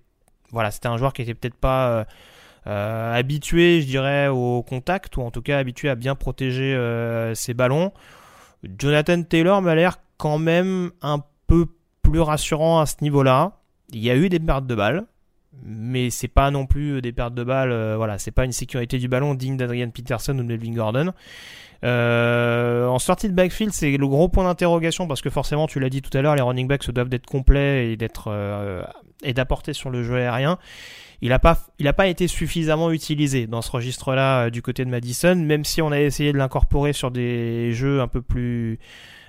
voilà, 0.52 0.70
c'était 0.70 0.88
un 0.88 0.98
joueur 0.98 1.12
qui 1.12 1.22
était 1.22 1.34
peut-être 1.34 1.56
pas 1.56 2.06
habitué, 2.66 3.80
je 3.80 3.86
dirais, 3.86 4.28
au 4.28 4.62
contact 4.62 5.16
ou 5.16 5.22
en 5.22 5.30
tout 5.30 5.42
cas 5.42 5.58
habitué 5.58 5.88
à 5.88 5.94
bien 5.94 6.14
protéger 6.14 6.76
ses 7.34 7.54
ballons. 7.54 7.92
Jonathan 8.78 9.22
Taylor 9.22 9.62
m'a 9.62 9.74
l'air 9.74 9.98
quand 10.18 10.38
même 10.38 10.90
un 11.02 11.20
peu 11.46 11.66
plus 12.02 12.20
rassurant 12.20 12.80
à 12.80 12.86
ce 12.86 12.96
niveau-là. 13.02 13.52
Il 13.92 14.02
y 14.04 14.10
a 14.10 14.16
eu 14.16 14.28
des 14.28 14.40
pertes 14.40 14.66
de 14.66 14.74
balles 14.74 15.06
mais 15.64 16.10
c'est 16.10 16.28
pas 16.28 16.50
non 16.50 16.66
plus 16.66 17.00
des 17.02 17.12
pertes 17.12 17.34
de 17.34 17.44
balles. 17.44 17.72
Euh, 17.72 17.96
voilà, 17.96 18.18
c'est 18.18 18.30
pas 18.30 18.44
une 18.44 18.52
sécurité 18.52 18.98
du 18.98 19.08
ballon 19.08 19.34
digne 19.34 19.56
d'Adrian 19.56 19.90
Peterson 19.90 20.32
ou 20.32 20.42
de 20.42 20.42
Melvin 20.42 20.72
Gordon. 20.72 21.12
Euh, 21.84 22.86
en 22.86 22.98
sortie 22.98 23.28
de 23.28 23.34
backfield, 23.34 23.72
c'est 23.72 23.96
le 23.96 24.08
gros 24.08 24.28
point 24.28 24.44
d'interrogation 24.44 25.06
parce 25.06 25.20
que 25.20 25.30
forcément, 25.30 25.66
tu 25.66 25.80
l'as 25.80 25.90
dit 25.90 26.02
tout 26.02 26.16
à 26.16 26.22
l'heure, 26.22 26.34
les 26.34 26.42
running 26.42 26.66
backs 26.66 26.90
doivent 26.90 27.08
d'être 27.08 27.26
complets 27.26 27.92
et 27.92 27.96
d'être 27.96 28.28
euh, 28.28 28.82
et 29.22 29.34
d'apporter 29.34 29.72
sur 29.72 29.90
le 29.90 30.02
jeu 30.02 30.16
aérien. 30.16 30.58
Il 31.22 31.30
n'a 31.30 31.38
pas, 31.38 31.58
il 31.78 31.90
pas 31.94 32.08
été 32.08 32.28
suffisamment 32.28 32.90
utilisé 32.90 33.46
dans 33.46 33.62
ce 33.62 33.70
registre-là 33.70 34.50
du 34.50 34.60
côté 34.60 34.84
de 34.84 34.90
Madison, 34.90 35.34
même 35.34 35.64
si 35.64 35.80
on 35.80 35.90
a 35.90 35.98
essayé 35.98 36.32
de 36.32 36.36
l'incorporer 36.36 36.92
sur 36.92 37.10
des 37.10 37.72
jeux 37.72 38.02
un 38.02 38.08
peu 38.08 38.20
plus 38.20 38.75
euh, 38.75 38.78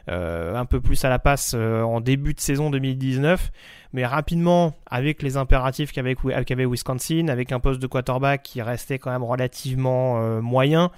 un 0.07 0.65
peu 0.65 0.79
plus 0.81 1.03
à 1.05 1.09
la 1.09 1.19
passe 1.19 1.53
euh, 1.55 1.81
en 1.81 2.01
début 2.01 2.33
de 2.33 2.39
saison 2.39 2.69
2019. 2.69 3.51
Mais 3.93 4.05
rapidement, 4.05 4.73
avec 4.85 5.21
les 5.21 5.37
impératifs 5.37 5.91
qu'avait 5.91 6.65
Wisconsin, 6.65 7.27
avec 7.29 7.51
un 7.51 7.59
poste 7.59 7.81
de 7.81 7.87
quarterback 7.87 8.43
qui 8.43 8.61
restait 8.61 8.99
quand 8.99 9.11
même 9.11 9.23
relativement 9.23 10.21
euh, 10.21 10.41
moyen, 10.41 10.91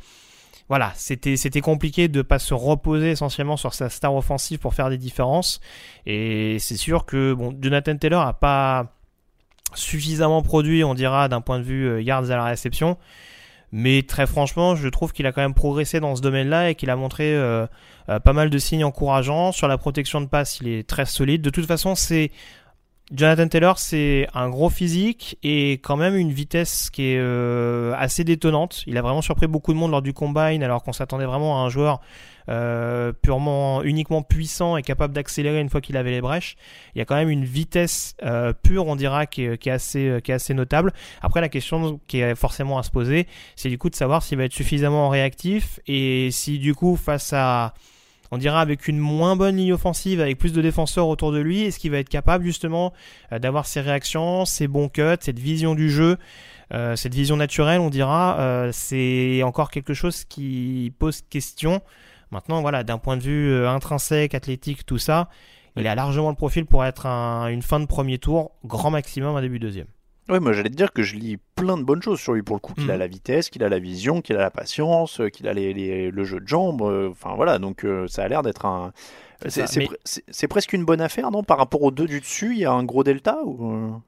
voilà, 0.67 0.91
c'était 0.95 1.35
c'était 1.35 1.61
compliqué 1.61 2.07
de 2.07 2.21
pas 2.21 2.39
se 2.39 2.53
reposer 2.53 3.11
essentiellement 3.11 3.57
sur 3.57 3.73
sa 3.73 3.89
star 3.89 4.13
offensive 4.13 4.59
pour 4.59 4.73
faire 4.73 4.89
des 4.89 4.97
différences. 4.97 5.59
Et 6.05 6.57
c'est 6.59 6.77
sûr 6.77 7.05
que 7.05 7.35
Jonathan 7.59 7.97
Taylor 7.97 8.21
a 8.21 8.33
pas 8.33 8.95
suffisamment 9.73 10.41
produit, 10.41 10.83
on 10.83 10.93
dira, 10.93 11.27
d'un 11.27 11.41
point 11.41 11.59
de 11.59 11.63
vue 11.63 12.01
yards 12.03 12.31
à 12.31 12.35
la 12.35 12.45
réception. 12.45 12.97
Mais 13.71 14.03
très 14.03 14.25
franchement, 14.25 14.75
je 14.75 14.87
trouve 14.87 15.13
qu'il 15.13 15.25
a 15.27 15.31
quand 15.31 15.41
même 15.41 15.53
progressé 15.53 15.99
dans 15.99 16.15
ce 16.15 16.21
domaine-là 16.21 16.71
et 16.71 16.75
qu'il 16.75 16.89
a 16.89 16.95
montré 16.95 17.35
euh, 17.35 17.67
euh, 18.09 18.19
pas 18.19 18.33
mal 18.33 18.49
de 18.49 18.57
signes 18.57 18.83
encourageants. 18.83 19.51
Sur 19.51 19.67
la 19.67 19.77
protection 19.77 20.21
de 20.21 20.25
passe, 20.25 20.59
il 20.61 20.67
est 20.67 20.87
très 20.87 21.05
solide. 21.05 21.41
De 21.41 21.49
toute 21.49 21.65
façon, 21.65 21.93
c'est 21.95 22.31
Jonathan 23.11 23.47
Taylor, 23.47 23.79
c'est 23.79 24.27
un 24.35 24.49
gros 24.49 24.69
physique 24.69 25.37
et 25.41 25.73
quand 25.73 25.97
même 25.97 26.15
une 26.15 26.31
vitesse 26.31 26.89
qui 26.89 27.11
est 27.11 27.17
euh, 27.19 27.93
assez 27.97 28.23
détonnante. 28.23 28.83
Il 28.85 28.97
a 28.97 29.01
vraiment 29.01 29.21
surpris 29.21 29.47
beaucoup 29.47 29.73
de 29.73 29.79
monde 29.79 29.91
lors 29.91 30.03
du 30.03 30.13
combine 30.13 30.61
alors 30.61 30.83
qu'on 30.83 30.93
s'attendait 30.93 31.25
vraiment 31.25 31.59
à 31.59 31.65
un 31.65 31.69
joueur 31.69 32.01
euh, 32.49 33.13
purement, 33.13 33.83
uniquement 33.83 34.21
puissant 34.21 34.75
et 34.75 34.81
capable 34.81 35.13
d'accélérer 35.13 35.61
une 35.61 35.69
fois 35.69 35.81
qu'il 35.81 35.97
avait 35.97 36.11
les 36.11 36.21
brèches. 36.21 36.57
Il 36.95 36.99
y 36.99 37.01
a 37.01 37.05
quand 37.05 37.15
même 37.15 37.29
une 37.29 37.45
vitesse 37.45 38.15
euh, 38.23 38.53
pure, 38.53 38.87
on 38.87 38.95
dira, 38.95 39.25
qui 39.25 39.43
est, 39.43 39.67
assez, 39.67 40.19
qui 40.23 40.31
est 40.31 40.35
assez 40.35 40.53
notable. 40.53 40.93
Après, 41.21 41.41
la 41.41 41.49
question 41.49 41.99
qui 42.07 42.19
est 42.19 42.35
forcément 42.35 42.77
à 42.77 42.83
se 42.83 42.91
poser, 42.91 43.27
c'est 43.55 43.69
du 43.69 43.77
coup 43.77 43.89
de 43.89 43.95
savoir 43.95 44.23
s'il 44.23 44.37
va 44.37 44.45
être 44.45 44.53
suffisamment 44.53 45.09
réactif 45.09 45.79
et 45.87 46.29
si 46.31 46.59
du 46.59 46.73
coup 46.75 46.95
face 46.95 47.33
à 47.33 47.73
on 48.31 48.37
dira 48.37 48.61
avec 48.61 48.87
une 48.87 48.99
moins 48.99 49.35
bonne 49.35 49.57
ligne 49.57 49.73
offensive, 49.73 50.21
avec 50.21 50.37
plus 50.37 50.53
de 50.53 50.61
défenseurs 50.61 51.07
autour 51.07 51.31
de 51.31 51.39
lui, 51.39 51.63
est-ce 51.63 51.79
qu'il 51.79 51.91
va 51.91 51.97
être 51.97 52.09
capable 52.09 52.45
justement 52.45 52.93
euh, 53.31 53.39
d'avoir 53.39 53.65
ses 53.65 53.81
réactions, 53.81 54.45
ses 54.45 54.67
bons 54.67 54.89
cuts, 54.89 55.17
cette 55.19 55.39
vision 55.39 55.73
du 55.73 55.89
jeu, 55.89 56.17
euh, 56.73 56.95
cette 56.95 57.15
vision 57.15 57.37
naturelle, 57.37 57.79
on 57.79 57.89
dira, 57.89 58.39
euh, 58.39 58.69
c'est 58.71 59.41
encore 59.43 59.71
quelque 59.71 59.93
chose 59.93 60.25
qui 60.25 60.93
pose 60.99 61.21
question. 61.29 61.81
Maintenant, 62.31 62.61
voilà, 62.61 62.83
d'un 62.83 62.97
point 62.97 63.17
de 63.17 63.23
vue 63.23 63.65
intrinsèque, 63.65 64.35
athlétique, 64.35 64.85
tout 64.85 64.99
ça, 64.99 65.29
il 65.75 65.87
a 65.87 65.95
largement 65.95 66.29
le 66.29 66.35
profil 66.35 66.65
pour 66.65 66.85
être 66.85 67.05
une 67.05 67.61
fin 67.61 67.79
de 67.79 67.85
premier 67.85 68.17
tour, 68.17 68.51
grand 68.65 68.91
maximum 68.91 69.35
un 69.35 69.41
début 69.41 69.59
deuxième. 69.59 69.87
Oui, 70.29 70.39
moi 70.39 70.53
j'allais 70.53 70.69
te 70.69 70.75
dire 70.75 70.93
que 70.93 71.01
je 71.01 71.15
lis 71.15 71.37
plein 71.55 71.75
de 71.75 71.83
bonnes 71.83 72.03
choses 72.03 72.19
sur 72.19 72.33
lui 72.33 72.43
pour 72.43 72.55
le 72.55 72.59
coup. 72.59 72.73
Qu'il 72.75 72.91
a 72.91 72.95
mm. 72.95 72.99
la 72.99 73.07
vitesse, 73.07 73.49
qu'il 73.49 73.63
a 73.63 73.69
la 73.69 73.79
vision, 73.79 74.21
qu'il 74.21 74.35
a 74.35 74.41
la 74.41 74.51
patience, 74.51 75.19
euh, 75.21 75.29
qu'il 75.29 75.47
a 75.47 75.53
les, 75.53 76.11
le 76.11 76.23
jeu 76.23 76.39
de 76.39 76.47
jambes. 76.47 76.83
Euh, 76.83 77.09
enfin 77.09 77.33
voilà, 77.35 77.57
donc 77.57 77.83
euh, 77.83 78.07
ça 78.07 78.23
a 78.23 78.27
l'air 78.27 78.43
d'être 78.43 78.65
un. 78.65 78.93
C'est 79.47 80.47
presque 80.47 80.73
une 80.73 80.85
bonne 80.85 81.01
affaire, 81.01 81.31
non? 81.31 81.43
Par 81.43 81.57
rapport 81.57 81.81
aux 81.81 81.91
deux 81.91 82.05
du 82.05 82.19
dessus, 82.19 82.53
il 82.53 82.59
y 82.59 82.65
a 82.65 82.71
un 82.71 82.83
gros 82.83 83.03
delta 83.03 83.37
ou... 83.43 84.01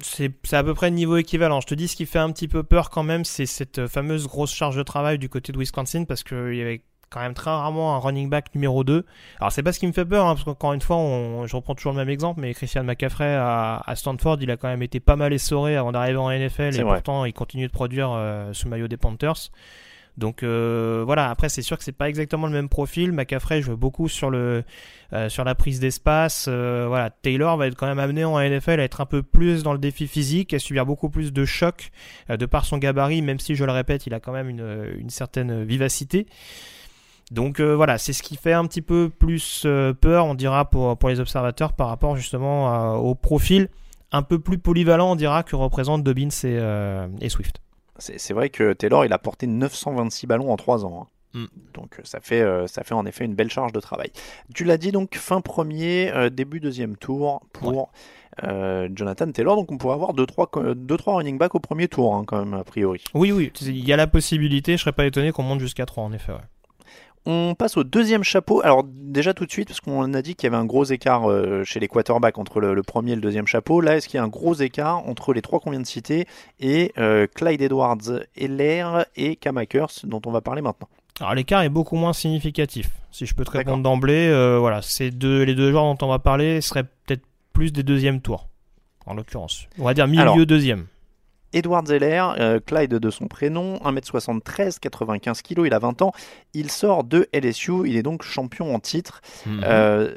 C'est 0.00 0.32
à 0.52 0.64
peu 0.64 0.74
près 0.74 0.90
le 0.90 0.96
niveau 0.96 1.16
équivalent. 1.16 1.60
Je 1.60 1.68
te 1.68 1.74
dis 1.76 1.86
ce 1.86 1.94
qui 1.94 2.06
fait 2.06 2.18
un 2.18 2.32
petit 2.32 2.48
peu 2.48 2.64
peur 2.64 2.90
quand 2.90 3.04
même, 3.04 3.24
c'est 3.24 3.46
cette 3.46 3.86
fameuse 3.86 4.26
grosse 4.26 4.52
charge 4.52 4.76
de 4.76 4.82
travail 4.82 5.16
du 5.18 5.28
côté 5.28 5.52
de 5.52 5.58
Wisconsin 5.58 6.04
parce 6.04 6.24
qu'il 6.24 6.56
y 6.56 6.60
avait 6.60 6.82
quand 7.12 7.20
même 7.20 7.34
très 7.34 7.50
rarement 7.50 7.94
un 7.94 7.98
running 7.98 8.28
back 8.28 8.54
numéro 8.54 8.84
2. 8.84 9.04
Alors 9.38 9.52
c'est 9.52 9.62
pas 9.62 9.72
ce 9.72 9.78
qui 9.78 9.86
me 9.86 9.92
fait 9.92 10.04
peur, 10.04 10.26
hein, 10.26 10.34
parce 10.34 10.44
qu'encore 10.44 10.72
une 10.72 10.80
fois, 10.80 10.96
je 11.46 11.56
reprends 11.56 11.74
toujours 11.74 11.92
le 11.92 11.98
même 11.98 12.08
exemple, 12.08 12.40
mais 12.40 12.54
Christian 12.54 12.84
McCaffrey 12.84 13.34
à, 13.36 13.82
Stanford, 13.94 14.38
il 14.40 14.50
a 14.50 14.56
quand 14.56 14.68
même 14.68 14.82
été 14.82 15.00
pas 15.00 15.16
mal 15.16 15.32
essoré 15.32 15.76
avant 15.76 15.92
d'arriver 15.92 16.18
en 16.18 16.30
NFL, 16.30 16.80
et 16.80 16.82
pourtant 16.82 17.24
il 17.24 17.32
continue 17.32 17.66
de 17.66 17.72
produire 17.72 18.10
euh, 18.12 18.52
sous 18.52 18.68
maillot 18.68 18.88
des 18.88 18.96
Panthers. 18.96 19.50
Donc 20.18 20.42
euh, 20.42 21.02
voilà, 21.06 21.30
après 21.30 21.48
c'est 21.48 21.62
sûr 21.62 21.78
que 21.78 21.84
c'est 21.84 21.90
pas 21.90 22.08
exactement 22.08 22.46
le 22.46 22.52
même 22.52 22.68
profil. 22.68 23.12
McCaffrey 23.12 23.62
joue 23.62 23.78
beaucoup 23.78 24.10
sur 24.10 24.28
le 24.28 24.62
euh, 25.14 25.30
sur 25.30 25.42
la 25.42 25.54
prise 25.54 25.80
d'espace. 25.80 26.48
voilà, 26.48 27.08
Taylor 27.08 27.56
va 27.56 27.66
être 27.66 27.76
quand 27.76 27.86
même 27.86 27.98
amené 27.98 28.24
en 28.24 28.38
NFL 28.38 28.80
à 28.80 28.84
être 28.84 29.00
un 29.00 29.06
peu 29.06 29.22
plus 29.22 29.62
dans 29.62 29.72
le 29.72 29.78
défi 29.78 30.06
physique, 30.06 30.52
à 30.52 30.58
subir 30.58 30.84
beaucoup 30.84 31.08
plus 31.08 31.32
de 31.32 31.44
chocs 31.46 31.90
de 32.28 32.44
par 32.44 32.66
son 32.66 32.76
gabarit, 32.76 33.22
même 33.22 33.38
si 33.38 33.54
je 33.54 33.64
le 33.64 33.72
répète, 33.72 34.06
il 34.06 34.12
a 34.12 34.20
quand 34.20 34.32
même 34.32 34.50
une, 34.50 34.94
une 34.98 35.10
certaine 35.10 35.64
vivacité. 35.64 36.26
Donc 37.32 37.60
euh, 37.60 37.74
voilà, 37.74 37.96
c'est 37.96 38.12
ce 38.12 38.22
qui 38.22 38.36
fait 38.36 38.52
un 38.52 38.66
petit 38.66 38.82
peu 38.82 39.08
plus 39.08 39.62
euh, 39.64 39.94
peur, 39.94 40.26
on 40.26 40.34
dira, 40.34 40.68
pour, 40.68 40.98
pour 40.98 41.08
les 41.08 41.18
observateurs 41.18 41.72
par 41.72 41.88
rapport 41.88 42.14
justement 42.14 42.96
au 42.96 43.14
profil 43.14 43.68
un 44.14 44.22
peu 44.22 44.38
plus 44.38 44.58
polyvalent, 44.58 45.12
on 45.12 45.16
dira, 45.16 45.42
que 45.42 45.56
représentent 45.56 46.04
Dobbins 46.04 46.28
et, 46.28 46.58
euh, 46.60 47.08
et 47.22 47.30
Swift. 47.30 47.62
C'est 47.98 48.34
vrai 48.34 48.50
que 48.50 48.74
Taylor, 48.74 49.06
il 49.06 49.12
a 49.14 49.18
porté 49.18 49.46
926 49.46 50.26
ballons 50.26 50.52
en 50.52 50.56
3 50.56 50.84
ans. 50.84 51.08
Hein. 51.34 51.40
Mm. 51.40 51.46
Donc 51.72 52.00
ça 52.04 52.20
fait, 52.20 52.44
ça 52.66 52.84
fait 52.84 52.92
en 52.92 53.06
effet 53.06 53.24
une 53.24 53.34
belle 53.34 53.50
charge 53.50 53.72
de 53.72 53.80
travail. 53.80 54.10
Tu 54.54 54.64
l'as 54.64 54.76
dit 54.76 54.92
donc 54.92 55.14
fin 55.14 55.40
premier, 55.40 56.12
début 56.30 56.60
deuxième 56.60 56.98
tour 56.98 57.40
pour 57.54 57.92
Jonathan 58.42 59.32
Taylor. 59.32 59.56
Donc 59.56 59.72
on 59.72 59.78
pourrait 59.78 59.94
avoir 59.94 60.12
2-3 60.12 60.74
deux, 60.74 60.96
trois, 60.98 61.14
running 61.14 61.38
back 61.38 61.54
au 61.54 61.60
premier 61.60 61.88
tour 61.88 62.14
hein, 62.14 62.24
quand 62.26 62.44
même 62.44 62.52
a 62.52 62.64
priori. 62.64 63.02
Oui 63.14 63.32
oui, 63.32 63.50
il 63.62 63.88
y 63.88 63.94
a 63.94 63.96
la 63.96 64.06
possibilité, 64.06 64.76
je 64.76 64.82
serais 64.82 64.92
pas 64.92 65.06
étonné 65.06 65.32
qu'on 65.32 65.44
monte 65.44 65.60
jusqu'à 65.60 65.86
3 65.86 66.04
en 66.04 66.12
effet. 66.12 66.32
On 67.24 67.54
passe 67.54 67.76
au 67.76 67.84
deuxième 67.84 68.24
chapeau. 68.24 68.62
Alors 68.64 68.84
déjà 68.84 69.32
tout 69.32 69.46
de 69.46 69.50
suite, 69.50 69.68
parce 69.68 69.80
qu'on 69.80 70.12
a 70.14 70.22
dit 70.22 70.34
qu'il 70.34 70.48
y 70.48 70.52
avait 70.52 70.60
un 70.60 70.64
gros 70.64 70.84
écart 70.84 71.30
euh, 71.30 71.62
chez 71.64 71.78
les 71.78 71.86
quarterbacks 71.86 72.38
entre 72.38 72.60
le, 72.60 72.82
premier 72.82 73.12
et 73.12 73.14
le 73.14 73.20
deuxième 73.20 73.46
chapeau. 73.46 73.80
Là, 73.80 73.96
est-ce 73.96 74.08
qu'il 74.08 74.18
y 74.18 74.20
a 74.20 74.24
un 74.24 74.28
gros 74.28 74.54
écart 74.54 75.06
entre 75.08 75.32
les 75.32 75.42
trois 75.42 75.60
qu'on 75.60 75.70
vient 75.70 75.80
de 75.80 75.86
citer 75.86 76.26
et 76.58 76.92
euh, 76.98 77.26
Clyde 77.32 77.62
Edwards, 77.62 78.24
Heller 78.36 79.04
et 79.14 79.36
Kamakers, 79.36 79.92
dont 80.04 80.20
on 80.26 80.32
va 80.32 80.40
parler 80.40 80.62
maintenant? 80.62 80.88
Alors 81.20 81.34
l'écart 81.34 81.62
est 81.62 81.68
beaucoup 81.68 81.96
moins 81.96 82.12
significatif. 82.12 82.90
Si 83.12 83.26
je 83.26 83.34
peux 83.34 83.44
te 83.44 83.50
répondre 83.50 83.82
d'emblée, 83.82 84.28
euh, 84.28 84.58
voilà, 84.58 84.82
ces 84.82 85.10
deux, 85.10 85.42
les 85.42 85.54
deux 85.54 85.70
joueurs 85.70 85.84
dont 85.84 86.06
on 86.06 86.08
va 86.08 86.18
parler 86.18 86.60
seraient 86.60 86.84
peut-être 86.84 87.22
plus 87.52 87.72
des 87.72 87.82
deuxièmes 87.82 88.20
tours, 88.20 88.48
en 89.06 89.14
l'occurrence. 89.14 89.68
On 89.78 89.84
va 89.84 89.94
dire 89.94 90.08
milieu 90.08 90.46
deuxième. 90.46 90.86
Edward 91.52 91.86
Zeller, 91.86 92.24
euh, 92.38 92.60
Clyde 92.64 92.94
de 92.94 93.10
son 93.10 93.28
prénom, 93.28 93.76
1m73, 93.78 94.78
95 94.78 95.42
kg, 95.42 95.62
il 95.66 95.74
a 95.74 95.78
20 95.78 96.02
ans. 96.02 96.12
Il 96.54 96.70
sort 96.70 97.04
de 97.04 97.28
LSU, 97.32 97.86
il 97.86 97.96
est 97.96 98.02
donc 98.02 98.22
champion 98.22 98.74
en 98.74 98.78
titre. 98.78 99.20
Mhm. 99.46 99.60
Euh, 99.64 100.14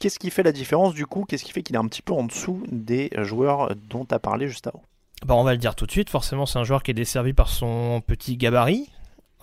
qu'est-ce 0.00 0.18
qui 0.18 0.30
fait 0.30 0.42
la 0.42 0.52
différence 0.52 0.94
du 0.94 1.06
coup? 1.06 1.24
Qu'est-ce 1.28 1.44
qui 1.44 1.52
fait 1.52 1.62
qu'il 1.62 1.76
est 1.76 1.78
un 1.78 1.86
petit 1.86 2.02
peu 2.02 2.12
en 2.12 2.24
dessous 2.24 2.62
des 2.70 3.10
joueurs 3.18 3.74
dont 3.88 4.04
tu 4.04 4.14
as 4.14 4.18
parlé 4.18 4.48
juste 4.48 4.66
avant? 4.66 4.82
Bah, 5.24 5.34
on 5.34 5.44
va 5.44 5.52
le 5.52 5.58
dire 5.58 5.74
tout 5.74 5.86
de 5.86 5.90
suite, 5.90 6.10
forcément 6.10 6.44
c'est 6.44 6.58
un 6.58 6.64
joueur 6.64 6.82
qui 6.82 6.90
est 6.90 6.94
desservi 6.94 7.32
par 7.32 7.48
son 7.48 8.02
petit 8.06 8.36
gabarit, 8.36 8.90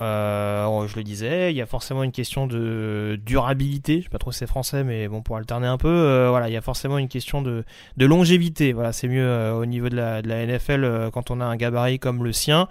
euh, 0.02 0.88
je 0.88 0.96
le 0.96 1.04
disais, 1.04 1.52
il 1.52 1.58
y 1.58 1.62
a 1.62 1.68
forcément 1.68 2.04
une 2.04 2.12
question 2.12 2.48
de 2.48 3.20
durabilité. 3.24 4.00
Je 4.00 4.04
sais 4.04 4.10
pas 4.10 4.18
trop 4.18 4.32
si 4.32 4.40
c'est 4.40 4.48
français, 4.48 4.84
mais 4.84 5.08
bon, 5.08 5.22
pour 5.22 5.38
alterner 5.38 5.68
un 5.68 5.78
peu, 5.78 5.88
euh, 5.88 6.30
voilà, 6.30 6.50
il 6.50 6.54
y 6.54 6.58
a 6.58 6.62
forcément 6.62 6.98
une 6.98 7.08
question 7.08 7.42
de, 7.42 7.64
de 7.98 8.06
longévité. 8.06 8.74
Voilà, 8.74 8.94
c'est 8.94 9.08
mieux 9.08 9.26
euh, 9.26 9.54
au 9.54 9.66
niveau 9.66 9.90
de 9.90 9.96
la, 9.96 10.22
de 10.24 10.28
la 10.28 10.46
NFL 10.46 11.10
quand 11.14 11.30
on 11.30 11.40
a 11.40 11.46
un 11.46 11.56
gabarit 11.56 12.00
comme 12.00 12.24
le 12.24 12.34
sien. 12.34 12.68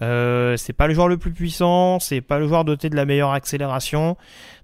c'est 0.00 0.74
pas 0.76 0.86
le 0.86 0.94
joueur 0.94 1.08
le 1.08 1.16
plus 1.16 1.32
puissant, 1.32 1.98
c'est 1.98 2.20
pas 2.20 2.38
le 2.38 2.46
joueur 2.46 2.64
doté 2.64 2.90
de 2.90 2.96
la 2.96 3.06
meilleure 3.06 3.32
accélération. 3.32 4.16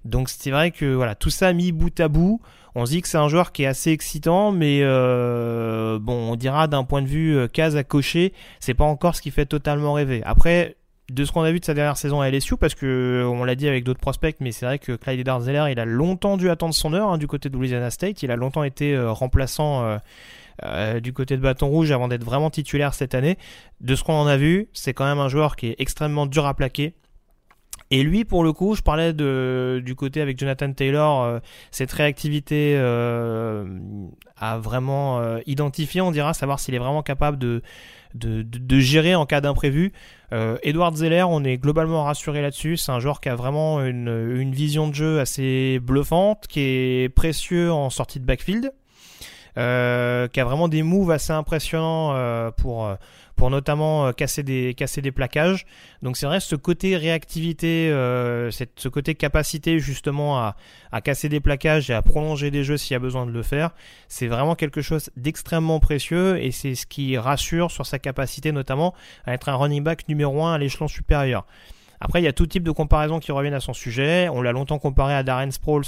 Donc 0.05 0.29
c'est 0.29 0.51
vrai 0.51 0.69
que 0.69 0.93
voilà, 0.93 1.15
tout 1.15 1.31
ça 1.31 1.51
mis 1.53 1.71
bout 1.71 1.99
à 1.99 2.09
bout, 2.09 2.41
on 2.75 2.85
se 2.85 2.91
dit 2.91 3.01
que 3.01 3.07
c'est 3.07 3.17
un 3.17 3.29
joueur 3.29 3.51
qui 3.51 3.63
est 3.63 3.67
assez 3.67 3.91
excitant, 3.91 4.51
mais 4.51 4.81
bon, 4.83 6.31
on 6.31 6.35
dira 6.35 6.67
d'un 6.67 6.83
point 6.83 7.01
de 7.01 7.07
vue 7.07 7.49
case 7.49 7.75
à 7.75 7.83
cocher, 7.83 8.33
c'est 8.59 8.75
pas 8.75 8.85
encore 8.85 9.15
ce 9.15 9.21
qui 9.21 9.31
fait 9.31 9.47
totalement 9.47 9.93
rêver. 9.93 10.21
Après, 10.25 10.75
de 11.13 11.25
ce 11.25 11.31
qu'on 11.31 11.41
a 11.41 11.51
vu 11.51 11.59
de 11.59 11.65
sa 11.65 11.75
dernière 11.75 11.97
saison 11.97 12.21
à 12.21 12.29
LSU, 12.29 12.57
parce 12.57 12.73
que 12.73 13.23
on 13.31 13.43
l'a 13.43 13.53
dit 13.53 13.67
avec 13.67 13.83
d'autres 13.83 13.99
prospects, 13.99 14.35
mais 14.39 14.51
c'est 14.51 14.65
vrai 14.65 14.79
que 14.79 14.93
Clyde 14.93 15.23
Darzeller, 15.23 15.65
il 15.71 15.79
a 15.79 15.85
longtemps 15.85 16.37
dû 16.37 16.49
attendre 16.49 16.73
son 16.73 16.93
heure 16.93 17.09
hein, 17.09 17.17
du 17.19 17.27
côté 17.27 17.49
de 17.49 17.55
Louisiana 17.55 17.91
State. 17.91 18.23
Il 18.23 18.31
a 18.31 18.35
longtemps 18.35 18.63
été 18.63 18.95
euh, 18.95 19.11
remplaçant 19.11 19.99
euh, 20.63 20.99
du 20.99 21.13
côté 21.13 21.37
de 21.37 21.41
Bâton 21.41 21.67
Rouge 21.67 21.91
avant 21.91 22.07
d'être 22.07 22.23
vraiment 22.23 22.49
titulaire 22.49 22.95
cette 22.95 23.13
année. 23.13 23.37
De 23.79 23.95
ce 23.95 24.03
qu'on 24.03 24.13
en 24.13 24.25
a 24.25 24.37
vu, 24.37 24.69
c'est 24.73 24.93
quand 24.93 25.05
même 25.05 25.19
un 25.19 25.29
joueur 25.29 25.55
qui 25.55 25.67
est 25.67 25.75
extrêmement 25.77 26.25
dur 26.25 26.47
à 26.47 26.55
plaquer. 26.55 26.95
Et 27.91 28.01
lui, 28.01 28.25
pour 28.25 28.43
le 28.43 28.51
coup, 28.51 28.73
je 28.73 28.81
parlais 28.81 29.13
du 29.13 29.95
côté 29.95 30.19
avec 30.19 30.39
Jonathan 30.39 30.71
Taylor, 30.73 31.41
cette 31.69 31.91
réactivité 31.91 32.75
à 32.75 34.57
vraiment 34.57 35.37
identifier, 35.45 36.01
on 36.01 36.09
dira, 36.09 36.33
savoir 36.33 36.59
s'il 36.59 36.73
est 36.73 36.79
vraiment 36.79 37.03
capable 37.03 37.37
de, 37.37 37.61
de, 38.13 38.79
gérer 38.79 39.15
en 39.15 39.25
cas 39.25 39.41
d'imprévu. 39.41 39.91
Euh, 40.31 40.57
Edward 40.63 40.95
Zeller, 40.95 41.23
on 41.23 41.43
est 41.43 41.57
globalement 41.57 42.03
rassuré 42.03 42.41
là-dessus. 42.41 42.77
C'est 42.77 42.91
un 42.91 42.99
joueur 42.99 43.21
qui 43.21 43.29
a 43.29 43.35
vraiment 43.35 43.83
une, 43.83 44.51
vision 44.51 44.87
de 44.87 44.93
jeu 44.93 45.19
assez 45.19 45.79
bluffante, 45.79 46.47
qui 46.47 46.61
est 46.61 47.09
précieux 47.13 47.71
en 47.71 47.89
sortie 47.89 48.19
de 48.19 48.25
backfield, 48.25 48.71
euh, 49.57 50.27
qui 50.27 50.39
a 50.39 50.45
vraiment 50.45 50.67
des 50.67 50.83
moves 50.83 51.11
assez 51.11 51.33
impressionnants 51.33 52.11
euh, 52.13 52.51
pour 52.51 52.87
pour 53.35 53.49
notamment 53.49 54.07
euh, 54.07 54.11
casser 54.11 54.43
des, 54.43 54.73
casser 54.73 55.01
des 55.01 55.11
plaquages. 55.11 55.65
Donc 56.01 56.17
c'est 56.17 56.25
vrai, 56.25 56.39
ce 56.39 56.55
côté 56.55 56.97
réactivité, 56.97 57.91
euh, 57.91 58.51
cette, 58.51 58.79
ce 58.79 58.87
côté 58.87 59.15
capacité 59.15 59.79
justement 59.79 60.37
à, 60.37 60.55
à 60.91 61.01
casser 61.01 61.29
des 61.29 61.39
plaquages 61.39 61.89
et 61.89 61.93
à 61.93 62.01
prolonger 62.01 62.51
des 62.51 62.63
jeux 62.63 62.77
s'il 62.77 62.93
y 62.93 62.95
a 62.95 62.99
besoin 62.99 63.25
de 63.25 63.31
le 63.31 63.43
faire, 63.43 63.71
c'est 64.07 64.27
vraiment 64.27 64.55
quelque 64.55 64.81
chose 64.81 65.09
d'extrêmement 65.17 65.79
précieux 65.79 66.41
et 66.41 66.51
c'est 66.51 66.75
ce 66.75 66.85
qui 66.85 67.17
rassure 67.17 67.71
sur 67.71 67.85
sa 67.85 67.99
capacité 67.99 68.51
notamment 68.51 68.93
à 69.25 69.33
être 69.33 69.49
un 69.49 69.55
running 69.55 69.83
back 69.83 70.07
numéro 70.07 70.43
1 70.43 70.53
à 70.53 70.57
l'échelon 70.57 70.87
supérieur. 70.87 71.45
Après, 71.99 72.19
il 72.21 72.25
y 72.25 72.27
a 72.27 72.33
tout 72.33 72.45
type 72.45 72.63
de 72.63 72.71
comparaisons 72.71 73.19
qui 73.19 73.31
reviennent 73.31 73.53
à 73.53 73.61
son 73.61 73.71
sujet. 73.71 74.27
On 74.27 74.41
l'a 74.41 74.51
longtemps 74.51 74.77
comparé 74.77 75.13
à 75.15 75.23
Darren 75.23 75.51
Sproles 75.51 75.85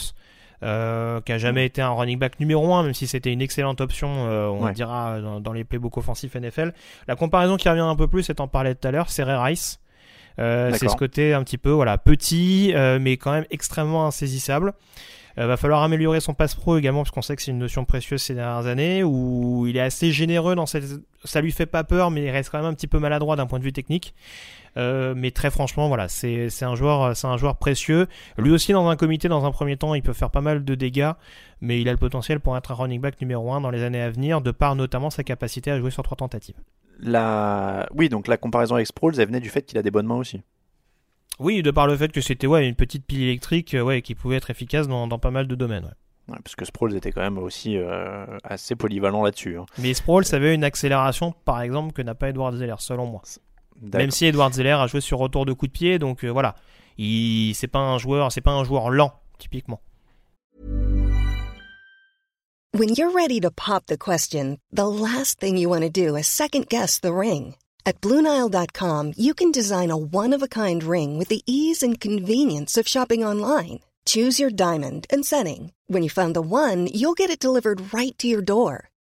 euh, 0.63 1.22
qui 1.22 1.32
a 1.32 1.38
jamais 1.38 1.65
été 1.65 1.82
un 1.82 1.91
running 1.91 2.18
back 2.18 2.39
numéro 2.39 2.74
1, 2.74 2.84
même 2.84 2.94
si 2.94 3.08
c'était 3.08 3.32
une 3.32 3.41
excellente 3.41 3.82
option, 3.82 4.10
euh, 4.28 4.48
on 4.48 4.70
dira, 4.72 5.20
dans, 5.20 5.54
les 5.54 5.63
playbooks 5.63 5.98
offensifs 5.98 6.36
NFL. 6.36 6.74
La 7.08 7.15
comparaison 7.15 7.58
qui 7.58 7.70
revient 7.70 7.82
un 7.82 7.96
peu 7.96 8.08
plus, 8.08 8.30
et 8.30 8.36
t'en 8.36 8.48
parlais 8.48 8.76
tout 8.76 8.88
à 8.88 8.91
l'heure, 8.91 9.10
c'est 9.10 9.24
Ray 9.24 9.52
Rice. 9.52 9.80
Euh, 10.38 10.74
c'est 10.74 10.89
ce 10.89 10.98
côté 10.98 11.34
un 11.34 11.44
petit 11.44 11.58
peu 11.58 11.70
voilà 11.70 11.98
petit, 11.98 12.74
mais 13.00 13.18
quand 13.18 13.32
même 13.32 13.46
extrêmement 13.52 14.06
insaisissable. 14.06 14.74
Euh, 15.38 15.48
va 15.48 15.58
falloir 15.58 15.84
améliorer 15.84 16.22
son 16.22 16.34
passe 16.34 16.56
pro 16.56 16.78
également, 16.78 17.02
parce 17.02 17.12
qu'on 17.12 17.22
sait 17.22 17.36
que 17.36 17.41
c'est 17.41 17.52
une 17.52 17.58
notion 17.58 17.84
précieuse 17.84 18.22
ces 18.22 18.36
dernières 18.36 18.68
années, 18.68 19.04
où 19.04 19.68
il 19.68 19.76
est 19.76 19.82
assez 19.82 20.12
généreux 20.12 20.56
dans 20.56 20.65
cette. 20.65 20.86
Ça 21.26 21.41
lui 21.41 21.52
fait 21.52 21.65
pas 21.65 21.84
peur, 21.84 22.10
mais 22.10 22.24
il 22.24 22.30
reste 22.30 22.50
quand 22.52 22.60
même 22.60 22.68
un 22.68 22.74
petit 22.74 22.88
peu 22.88 23.00
maladroit 23.00 23.36
d'un 23.36 23.46
point 23.46 23.60
de 23.60 23.63
vue 23.63 23.74
technique. 23.74 24.13
Euh, 24.78 25.14
mais 25.16 25.32
très 25.32 25.50
franchement, 25.50 25.88
voilà, 25.88 26.08
c'est 26.08 26.50
un 26.64 26.76
joueur, 26.76 27.16
c'est 27.16 27.28
un 27.28 27.38
joueur 27.38 27.58
précieux. 27.58 28.08
Lui 28.38 28.52
aussi, 28.52 28.74
dans 28.74 28.88
un 28.90 28.96
comité, 28.96 29.28
dans 29.28 29.46
un 29.46 29.52
premier 29.52 29.78
temps, 29.78 29.94
il 29.94 30.02
peut 30.02 30.14
faire 30.14 30.32
pas 30.32 30.42
mal 30.42 30.66
de 30.66 30.76
dégâts, 30.76 31.12
mais 31.62 31.82
il 31.82 31.88
a 31.88 31.92
le 31.92 31.98
potentiel 31.98 32.40
pour 32.40 32.58
être 32.58 32.72
un 32.72 32.76
running 32.76 33.02
back 33.02 33.20
numéro 33.22 33.54
1 33.54 33.62
dans 33.62 33.72
les 33.72 33.84
années 33.84 34.02
à 34.02 34.10
venir, 34.10 34.42
de 34.42 34.52
par 34.52 34.76
notamment 34.76 35.10
sa 35.10 35.24
capacité 35.24 35.72
à 35.72 35.80
jouer 35.80 35.92
sur 35.92 36.04
trois 36.04 36.18
tentatives. 36.18 36.56
La... 37.00 37.88
Oui, 37.94 38.10
donc 38.10 38.28
la 38.28 38.38
comparaison 38.38 38.76
avec 38.76 38.88
Sproles, 38.88 39.20
elle 39.20 39.28
venait 39.28 39.40
du 39.40 39.50
fait 39.50 39.62
qu'il 39.64 39.78
a 39.78 39.82
des 39.82 39.92
bonnes 39.92 40.08
mains 40.08 40.16
aussi. 40.16 40.42
Oui, 41.40 41.62
de 41.62 41.72
par 41.72 41.88
le 41.88 41.98
fait 41.98 42.12
que 42.12 42.22
c'était 42.22 42.48
ouais, 42.48 42.68
une 42.68 42.76
petite 42.76 43.06
pile 43.06 43.24
électrique 43.24 43.74
euh, 43.74 43.82
ouais, 43.82 44.02
qui 44.02 44.16
pouvait 44.16 44.38
être 44.38 44.50
efficace 44.50 44.88
dans, 44.88 45.08
dans 45.08 45.20
pas 45.20 45.32
mal 45.32 45.48
de 45.48 45.56
domaines. 45.56 45.94
Ouais. 46.28 46.38
parce 46.44 46.56
que 46.56 46.66
Sproles 46.66 46.96
était 46.96 47.12
quand 47.12 47.22
même 47.22 47.38
aussi 47.38 47.78
euh, 47.78 48.26
assez 48.44 48.76
polyvalent 48.76 49.24
là-dessus. 49.24 49.58
Hein. 49.58 49.66
Mais 49.78 49.94
Sproles 49.94 50.24
avait 50.32 50.56
une 50.56 50.64
accélération, 50.64 51.34
par 51.44 51.62
exemple, 51.62 51.92
que 51.92 52.02
n'a 52.02 52.16
pas 52.16 52.30
Edward 52.30 52.56
Zeller, 52.56 52.76
selon 52.80 53.06
moi. 53.06 53.22
Même 53.82 54.12
si 54.12 54.26
Edward 54.26 54.54
Zeller 54.54 54.78
a 54.80 54.88
joué 54.88 55.02
sur 55.02 55.20
retour 55.20 55.46
de 55.46 55.54
coup 55.54 55.68
de 55.68 55.72
pied, 55.72 56.00
donc 56.00 56.24
euh, 56.24 56.30
voilà, 56.30 56.56
il 56.98 57.54
c'est 57.56 57.68
pas 57.68 57.80
un 57.80 57.98
joueur, 57.98 58.32
c'est 58.32 58.42
pas 58.42 58.52
un 58.52 58.64
joueur 58.64 58.90
lent 58.90 59.14
typiquement. 59.38 59.82
When 62.74 62.90
you're 62.90 63.12
ready 63.12 63.40
to 63.40 63.52
pop 63.52 63.86
the 63.86 63.98
question, 63.98 64.58
the 64.70 64.88
last 64.88 65.40
thing 65.40 65.58
you 65.58 65.70
want 65.70 65.84
to 65.84 65.90
do 65.90 66.18
is 66.18 66.28
second 66.28 66.68
guess 66.68 67.00
the 67.00 67.14
ring. 67.14 67.56
At 67.86 68.02
BlueNile.com, 68.02 69.14
you 69.16 69.34
can 69.34 69.52
design 69.52 69.92
a 69.92 69.98
one-of-a-kind 69.98 70.84
ring 70.84 71.18
with 71.18 71.30
the 71.30 71.42
ease 71.46 71.82
and 71.82 72.02
convenience 72.02 72.78
of 72.78 72.88
shopping 72.88 73.24
online. 73.24 73.80
Choose 74.06 74.40
your 74.40 74.50
diamond 74.50 75.08
and 75.10 75.26
setting. 75.26 75.72
When 75.88 76.04
you 76.04 76.10
find 76.10 76.36
the 76.36 76.42
one, 76.42 76.88
you'll 76.88 77.14
get 77.14 77.30
it 77.30 77.40
delivered 77.40 77.94
right 77.94 78.18
to 78.18 78.28
your 78.28 78.42
door. 78.42 78.90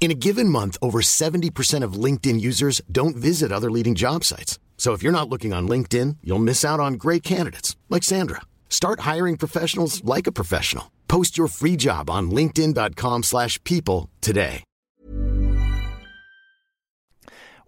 In 0.00 0.12
a 0.12 0.14
given 0.14 0.48
month, 0.48 0.78
over 0.80 1.00
70% 1.00 1.82
of 1.82 2.04
LinkedIn 2.04 2.40
users 2.40 2.80
don't 2.90 3.16
visit 3.16 3.52
other 3.52 3.70
leading 3.70 3.94
job 3.94 4.24
sites. 4.24 4.58
So 4.78 4.94
if 4.94 5.02
you're 5.02 5.12
not 5.12 5.28
looking 5.28 5.52
on 5.52 5.68
LinkedIn, 5.68 6.18
you'll 6.22 6.38
miss 6.38 6.64
out 6.64 6.80
on 6.80 6.94
great 6.94 7.22
candidates 7.22 7.76
like 7.90 8.04
Sandra. 8.04 8.42
Start 8.70 9.00
hiring 9.00 9.36
professionals 9.36 10.02
like 10.04 10.26
a 10.26 10.32
professional. 10.32 10.84
Post 11.08 11.36
your 11.36 11.48
free 11.48 11.76
job 11.76 12.08
on 12.08 12.30
linkedin.com/people 12.30 14.08
today. 14.20 14.62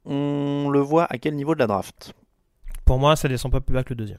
On 0.07 0.71
le 0.71 0.81
voit 0.81 1.07
à 1.11 1.19
quel 1.19 1.35
niveau 1.35 1.55
de 1.55 1.61
la 1.61 1.66
draft 1.66 2.14
Pour 2.87 2.99
moi, 2.99 3.16
ça 3.16 3.29
descend 3.29 3.53
pas 3.53 3.61
plus 3.61 3.75
bas 3.75 3.85
que 3.85 3.90
le 3.90 3.97
deuxième. 3.97 4.19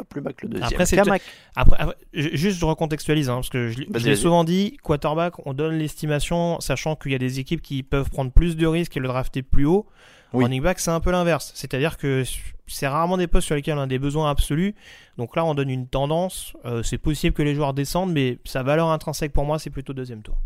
Pas 0.00 0.04
plus 0.04 0.20
bas 0.20 0.32
que 0.32 0.46
le 0.46 0.52
deuxième. 0.52 0.68
Après, 0.72 0.86
c'est 0.86 0.98
après, 0.98 1.20
juste 2.12 2.58
je 2.58 2.64
recontextualise 2.64 3.28
hein, 3.28 3.36
parce 3.36 3.50
que 3.50 3.68
je, 3.68 3.80
l'ai 3.80 4.16
souvent 4.16 4.44
dit, 4.44 4.78
quarterback, 4.82 5.46
on 5.46 5.52
donne 5.52 5.76
l'estimation, 5.76 6.58
sachant 6.60 6.96
qu'il 6.96 7.12
y 7.12 7.14
a 7.14 7.18
des 7.18 7.38
équipes 7.38 7.60
qui 7.60 7.82
peuvent 7.82 8.08
prendre 8.08 8.32
plus 8.32 8.56
de 8.56 8.66
risques 8.66 8.96
et 8.96 9.00
le 9.00 9.08
drafter 9.08 9.42
plus 9.42 9.66
haut. 9.66 9.86
Running 10.32 10.62
back, 10.62 10.78
c'est 10.78 10.90
un 10.90 11.00
peu 11.00 11.10
l'inverse. 11.10 11.52
C'est-à-dire 11.54 11.98
que 11.98 12.22
c'est 12.66 12.86
rarement 12.86 13.16
des 13.16 13.26
postes 13.26 13.46
sur 13.46 13.56
lesquels 13.56 13.76
on 13.76 13.82
a 13.82 13.86
des 13.86 13.98
besoins 13.98 14.30
absolus. 14.30 14.74
Donc 15.18 15.34
là, 15.36 15.44
on 15.44 15.54
donne 15.54 15.70
une 15.70 15.88
tendance. 15.88 16.54
Euh, 16.64 16.82
c'est 16.82 16.98
possible 16.98 17.34
que 17.34 17.42
les 17.42 17.54
joueurs 17.54 17.74
descendent, 17.74 18.12
mais 18.12 18.38
sa 18.44 18.62
valeur 18.62 18.88
intrinsèque 18.88 19.32
pour 19.32 19.44
moi, 19.44 19.58
c'est 19.58 19.70
plutôt 19.70 19.92
deuxième 19.92 20.22
tour. 20.22 20.36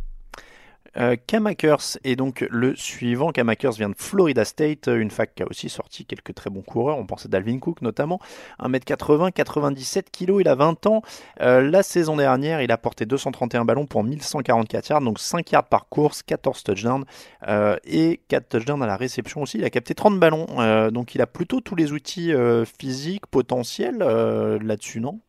Euh, 0.97 1.17
Kamakers 1.27 1.99
est 2.05 2.17
donc 2.17 2.47
le 2.51 2.77
suivant. 2.77 3.33
Kamakers 3.33 3.73
vient 3.73 3.89
de 3.89 3.95
Florida 3.97 4.45
State, 4.45 4.87
une 4.87 5.11
fac 5.11 5.35
qui 5.35 5.43
a 5.43 5.47
aussi 5.49 5.69
sorti 5.69 6.05
quelques 6.05 6.35
très 6.35 6.51
bons 6.51 6.63
coureurs. 6.63 6.99
On 6.99 7.07
pense 7.07 7.27
à 7.27 7.29
Dalvin 7.29 7.59
Cook 7.59 7.83
notamment. 7.83 8.21
1m80, 8.61 9.33
97 9.33 10.11
kg, 10.11 10.37
il 10.41 10.49
a 10.49 10.55
20 10.55 10.87
ans. 10.87 11.03
Euh, 11.41 11.69
la 11.69 11.83
saison 11.83 12.17
dernière, 12.17 12.63
il 12.63 12.71
a 12.71 12.79
porté 12.79 13.07
231 13.07 13.65
ballons 13.65 13.87
pour 13.87 14.05
1144 14.05 14.89
yards, 14.89 15.01
donc 15.01 15.19
5 15.19 15.51
yards 15.51 15.69
par 15.69 15.89
course, 15.89 16.23
14 16.23 16.63
touchdowns 16.63 17.05
euh, 17.49 17.77
et 17.85 18.21
4 18.29 18.49
touchdowns 18.49 18.83
à 18.83 18.87
la 18.87 18.97
réception 18.97 19.43
aussi. 19.43 19.59
Il 19.59 19.65
a 19.65 19.71
capté 19.71 19.95
30 19.95 20.19
ballons, 20.19 20.47
donc 20.91 21.15
il 21.15 21.21
a 21.21 21.27
plutôt 21.27 21.61
tous 21.61 21.75
les 21.75 21.93
outils 21.93 22.33
physiques 22.79 23.27
potentiels 23.27 23.99
là-dessus, 23.99 25.01
non? 25.01 25.21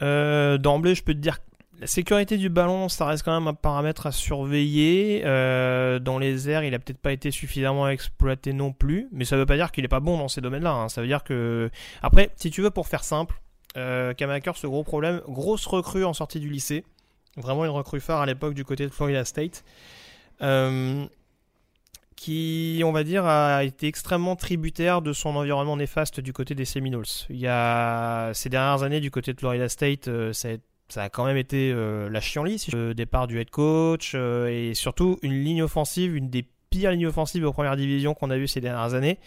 D'emblée, 0.00 0.94
je 0.94 1.02
peux 1.02 1.14
te 1.14 1.18
dire 1.18 1.38
la 1.82 1.88
sécurité 1.88 2.38
du 2.38 2.48
ballon, 2.48 2.88
ça 2.88 3.06
reste 3.06 3.24
quand 3.24 3.36
même 3.36 3.48
un 3.48 3.54
paramètre 3.54 4.06
à 4.06 4.12
surveiller. 4.12 5.22
Euh, 5.24 5.98
dans 5.98 6.20
les 6.20 6.48
airs, 6.48 6.62
il 6.62 6.70
n'a 6.70 6.78
peut-être 6.78 7.00
pas 7.00 7.10
été 7.10 7.32
suffisamment 7.32 7.88
exploité 7.88 8.52
non 8.52 8.72
plus, 8.72 9.08
mais 9.10 9.24
ça 9.24 9.34
ne 9.34 9.40
veut 9.40 9.46
pas 9.46 9.56
dire 9.56 9.72
qu'il 9.72 9.82
n'est 9.82 9.88
pas 9.88 9.98
bon 9.98 10.16
dans 10.16 10.28
ces 10.28 10.40
domaines-là. 10.40 10.70
Hein. 10.70 10.88
Ça 10.88 11.00
veut 11.00 11.08
dire 11.08 11.24
que 11.24 11.70
après, 12.00 12.30
si 12.36 12.52
tu 12.52 12.62
veux, 12.62 12.70
pour 12.70 12.86
faire 12.86 13.02
simple, 13.02 13.42
euh, 13.76 14.14
Kamaker, 14.14 14.56
ce 14.56 14.68
gros 14.68 14.84
problème, 14.84 15.22
grosse 15.26 15.66
recrue 15.66 16.04
en 16.04 16.12
sortie 16.12 16.38
du 16.38 16.48
lycée, 16.48 16.84
vraiment 17.36 17.64
une 17.64 17.72
recrue 17.72 17.98
phare 17.98 18.20
à 18.20 18.26
l'époque 18.26 18.54
du 18.54 18.64
côté 18.64 18.86
de 18.86 18.92
Florida 18.92 19.24
State. 19.24 19.64
Euh, 20.40 21.04
qui, 22.14 22.80
on 22.84 22.92
va 22.92 23.02
dire, 23.02 23.26
a 23.26 23.64
été 23.64 23.88
extrêmement 23.88 24.36
tributaire 24.36 25.02
de 25.02 25.12
son 25.12 25.30
environnement 25.34 25.76
néfaste 25.76 26.20
du 26.20 26.32
côté 26.32 26.54
des 26.54 26.64
Seminoles. 26.64 27.06
Il 27.28 27.40
y 27.40 27.48
a 27.48 28.30
ces 28.34 28.48
dernières 28.48 28.84
années 28.84 29.00
du 29.00 29.10
côté 29.10 29.32
de 29.32 29.40
Florida 29.40 29.68
State, 29.68 30.06
euh, 30.06 30.32
ça 30.32 30.46
a 30.46 30.50
été 30.52 30.62
ça 30.88 31.04
a 31.04 31.08
quand 31.08 31.24
même 31.24 31.36
été 31.36 31.72
euh, 31.72 32.10
la 32.10 32.20
chienlit, 32.20 32.66
le 32.72 32.92
départ 32.92 33.26
du 33.26 33.40
head 33.40 33.50
coach 33.50 34.12
euh, 34.14 34.48
et 34.48 34.74
surtout 34.74 35.18
une 35.22 35.32
ligne 35.32 35.62
offensive, 35.62 36.14
une 36.14 36.28
des 36.28 36.44
pires 36.70 36.90
lignes 36.90 37.06
offensives 37.06 37.44
aux 37.44 37.52
premières 37.52 37.76
divisions 37.76 38.14
qu'on 38.14 38.30
a 38.30 38.36
vues 38.36 38.48
ces 38.48 38.60
dernières 38.60 38.94
années. 38.94 39.18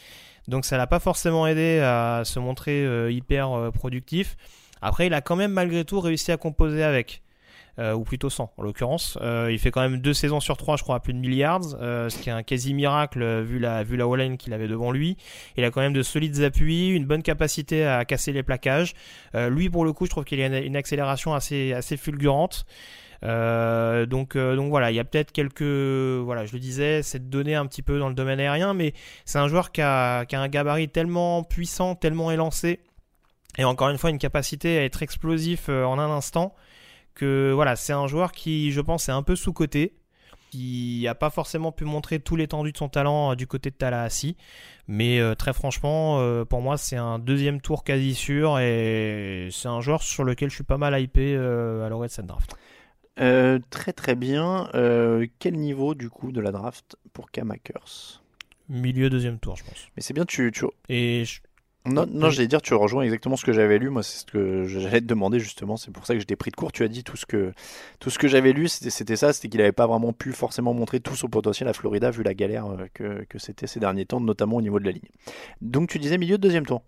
Donc 0.48 0.66
ça 0.66 0.78
l'a 0.78 0.86
pas 0.86 1.00
forcément 1.00 1.48
aidé 1.48 1.80
à 1.80 2.22
se 2.24 2.40
montrer 2.40 2.86
euh, 2.86 3.12
hyper 3.12 3.72
productif. 3.74 4.38
Après, 4.82 5.08
il 5.08 5.14
a 5.16 5.22
quand 5.22 5.36
même 5.36 5.52
malgré 5.52 5.86
tout 5.86 6.00
réussi 6.00 6.32
à 6.32 6.38
composer 6.38 6.84
avec. 6.84 7.24
Euh, 7.78 7.94
ou 7.94 8.06
plutôt 8.06 8.30
100 8.30 8.54
en 8.56 8.64
l'occurrence. 8.64 9.18
Euh, 9.22 9.50
il 9.52 9.60
fait 9.60 9.70
quand 9.70 9.82
même 9.82 10.00
deux 10.00 10.14
saisons 10.14 10.40
sur 10.40 10.56
trois, 10.56 10.78
je 10.78 10.84
crois, 10.84 10.96
à 10.96 11.00
plus 11.02 11.12
de 11.12 11.20
milliards, 11.20 11.76
euh, 11.82 12.08
ce 12.08 12.18
qui 12.18 12.30
est 12.30 12.32
un 12.32 12.42
quasi 12.42 12.74
miracle 12.74 13.42
vu 13.42 13.60
la 13.60 13.84
vu 13.84 13.98
la 13.98 14.06
qu'il 14.38 14.54
avait 14.54 14.70
devant 14.70 14.94
lui. 14.94 15.18
Il 15.58 15.66
a 15.66 15.72
quand 15.72 15.82
même 15.82 15.92
de 15.92 16.02
solides 16.02 16.42
appuis, 16.42 16.88
une 16.88 17.06
bonne 17.06 17.22
capacité 17.22 17.86
à 17.86 18.06
casser 18.06 18.32
les 18.32 18.44
plaquages. 18.44 18.94
lui, 19.34 19.70
pour 19.70 19.84
le 19.84 19.92
coup, 19.92 20.06
je 20.06 20.10
trouve 20.10 20.24
qu'il 20.24 20.42
a 20.42 20.46
une, 20.46 20.76
accélération 20.78 21.34
assez 21.34 21.74
assez 21.74 21.98
fulgurante. 21.98 22.66
Donc, 23.22 24.38
donc 24.38 24.70
voilà, 24.70 24.92
il 24.92 24.96
y 24.96 25.00
a 25.00 25.04
peut-être 25.04 25.34
quelques, 25.34 25.62
voilà, 25.62 26.46
je 26.46 26.54
le 26.54 26.60
disais, 26.60 27.04
c'est 27.04 27.30
donné 27.30 27.56
un 27.56 27.66
petit 27.66 27.82
peu 27.82 28.00
dans 28.00 28.08
le 28.08 28.16
domaine 28.16 28.40
aérien, 28.40 28.74
mais 28.74 28.94
c'est 29.26 29.40
un 29.40 29.50
joueur 29.50 29.74
qui 29.74 29.82
a, 29.82 30.24
qui 30.26 30.38
a 30.38 30.40
un 30.40 30.48
gabarit 30.48 30.88
tellement 30.88 31.44
puissant, 31.44 31.96
tellement 31.96 32.32
élancé, 32.32 32.80
et 33.58 33.66
encore 33.66 33.90
une 33.90 33.98
fois 33.98 34.12
une 34.12 34.18
capacité 34.18 34.78
à 34.78 34.84
être 34.84 35.04
explosif 35.04 35.68
en 35.68 36.00
un 36.00 36.10
instant, 36.10 36.56
que 37.16 37.52
voilà, 37.54 37.76
c'est 37.76 37.94
un 37.94 38.08
joueur 38.08 38.32
qui, 38.32 38.72
je 38.72 38.82
pense, 38.82 39.10
est 39.10 39.14
un 39.14 39.24
peu 39.24 39.36
sous-coté 39.36 39.96
qui 40.52 41.02
n'a 41.04 41.16
pas 41.16 41.30
forcément 41.30 41.72
pu 41.72 41.84
montrer 41.84 42.20
tout 42.20 42.36
l'étendue 42.36 42.72
de 42.72 42.78
son 42.78 42.88
talent 42.88 43.36
du 43.36 43.48
côté 43.48 43.72
de 43.72 43.76
Tallahassee. 43.76 44.38
Mais 44.88 45.20
très 45.36 45.52
franchement, 45.52 46.46
pour 46.46 46.62
moi, 46.62 46.78
c'est 46.78 46.96
un 46.96 47.20
deuxième 47.20 47.60
tour 47.60 47.84
quasi 47.84 48.14
sûr 48.16 48.60
et 48.60 49.50
c'est 49.52 49.68
un 49.68 49.82
joueur 49.82 50.02
sur 50.02 50.24
lequel 50.24 50.50
je 50.50 50.56
suis 50.56 50.64
pas 50.64 50.78
mal 50.78 50.98
hypé 51.02 51.36
à 51.36 51.90
l'orée 51.90 52.08
de 52.08 52.14
cette 52.14 52.28
draft. 52.28 52.56
Euh, 53.20 53.60
très 53.70 53.94
très 53.94 54.16
bien. 54.16 54.70
Euh, 54.74 55.28
quel 55.40 55.56
niveau 55.56 55.96
du 55.96 56.10
coup 56.10 56.32
de 56.32 56.42
la 56.42 56.52
draft 56.52 56.98
pour 57.14 57.32
Kamakers? 57.32 58.22
Milieu 58.68 59.10
deuxième 59.10 59.40
tour, 59.40 59.56
je 59.56 59.64
pense. 59.64 59.88
Mais 59.96 60.02
c'est 60.02 60.14
bien, 60.14 60.26
tu. 60.26 60.52
tu... 60.52 60.66
Et 60.90 61.24
Non, 61.86 62.06
non 62.10 62.30
j'allais 62.30 62.48
dire, 62.48 62.62
tu 62.62 62.74
rejoins 62.74 63.04
exactement 63.04 63.36
ce 63.36 63.46
que 63.46 63.54
j'avais 63.54 63.78
lu. 63.78 63.90
Moi, 63.90 64.04
c'est 64.04 64.20
ce 64.20 64.26
que 64.26 64.66
j'allais 64.66 65.02
te 65.02 65.06
demander 65.06 65.40
justement. 65.40 65.78
C'est 65.78 65.92
pour 65.92 66.06
ça 66.06 66.14
que 66.14 66.20
j'étais 66.20 66.36
pris 66.36 66.52
de 66.52 66.56
court. 66.56 66.72
Tu 66.72 66.84
as 66.84 66.88
dit 66.88 67.04
tout 67.04 67.18
ce 67.18 67.26
que, 67.26 67.54
tout 68.00 68.10
ce 68.10 68.18
que 68.18 68.28
j'avais 68.28 68.54
lu, 68.54 68.68
c'était 68.68 69.16
ça. 69.16 69.34
C'était 69.34 69.50
qu'il 69.50 69.60
n'avait 69.60 69.72
pas 69.72 69.88
vraiment 69.88 70.14
pu 70.14 70.32
forcément 70.32 70.74
montrer 70.74 71.00
tout 71.00 71.16
son 71.16 71.28
potentiel 71.28 71.70
à 71.70 71.74
Florida, 71.74 72.12
vu 72.12 72.24
la 72.24 72.34
galère 72.34 72.66
euh, 72.66 72.88
que, 72.94 73.26
que 73.30 73.40
c'était 73.40 73.68
ces 73.68 73.80
derniers 73.80 74.06
temps, 74.06 74.20
notamment 74.20 74.58
au 74.58 74.62
niveau 74.62 74.80
de 74.80 74.86
la 74.86 74.92
ligne. 74.92 75.10
Donc, 75.62 75.90
tu 75.90 76.00
disais 76.00 76.18
milieu 76.18 76.38
de 76.38 76.42
deuxième 76.42 76.66
tour 76.66 76.82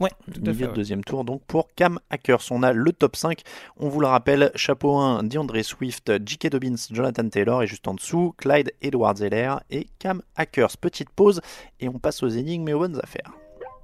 Ouais, 0.00 0.10
tout 0.32 0.40
à 0.46 0.54
fait, 0.54 0.68
deuxième 0.68 1.02
tour 1.02 1.24
donc 1.24 1.42
pour 1.46 1.74
Cam 1.74 1.98
Hackers. 2.10 2.42
On 2.52 2.62
a 2.62 2.72
le 2.72 2.92
top 2.92 3.16
5. 3.16 3.40
On 3.78 3.88
vous 3.88 3.98
le 3.98 4.06
rappelle, 4.06 4.52
chapeau 4.54 4.96
1, 4.96 5.24
DeAndre 5.24 5.64
Swift, 5.64 6.12
J.K. 6.24 6.50
Dobbins, 6.50 6.76
Jonathan 6.92 7.28
Taylor 7.28 7.64
et 7.64 7.66
juste 7.66 7.88
en 7.88 7.94
dessous, 7.94 8.32
Clyde 8.38 8.72
Edwards 8.80 9.16
Zeller 9.16 9.56
et 9.70 9.88
Cam 9.98 10.22
Hackers. 10.36 10.76
Petite 10.80 11.10
pause 11.10 11.40
et 11.80 11.88
on 11.88 11.98
passe 11.98 12.22
aux 12.22 12.28
énigmes 12.28 12.68
et 12.68 12.74
aux 12.74 12.78
bonnes 12.78 13.00
affaires. 13.02 13.32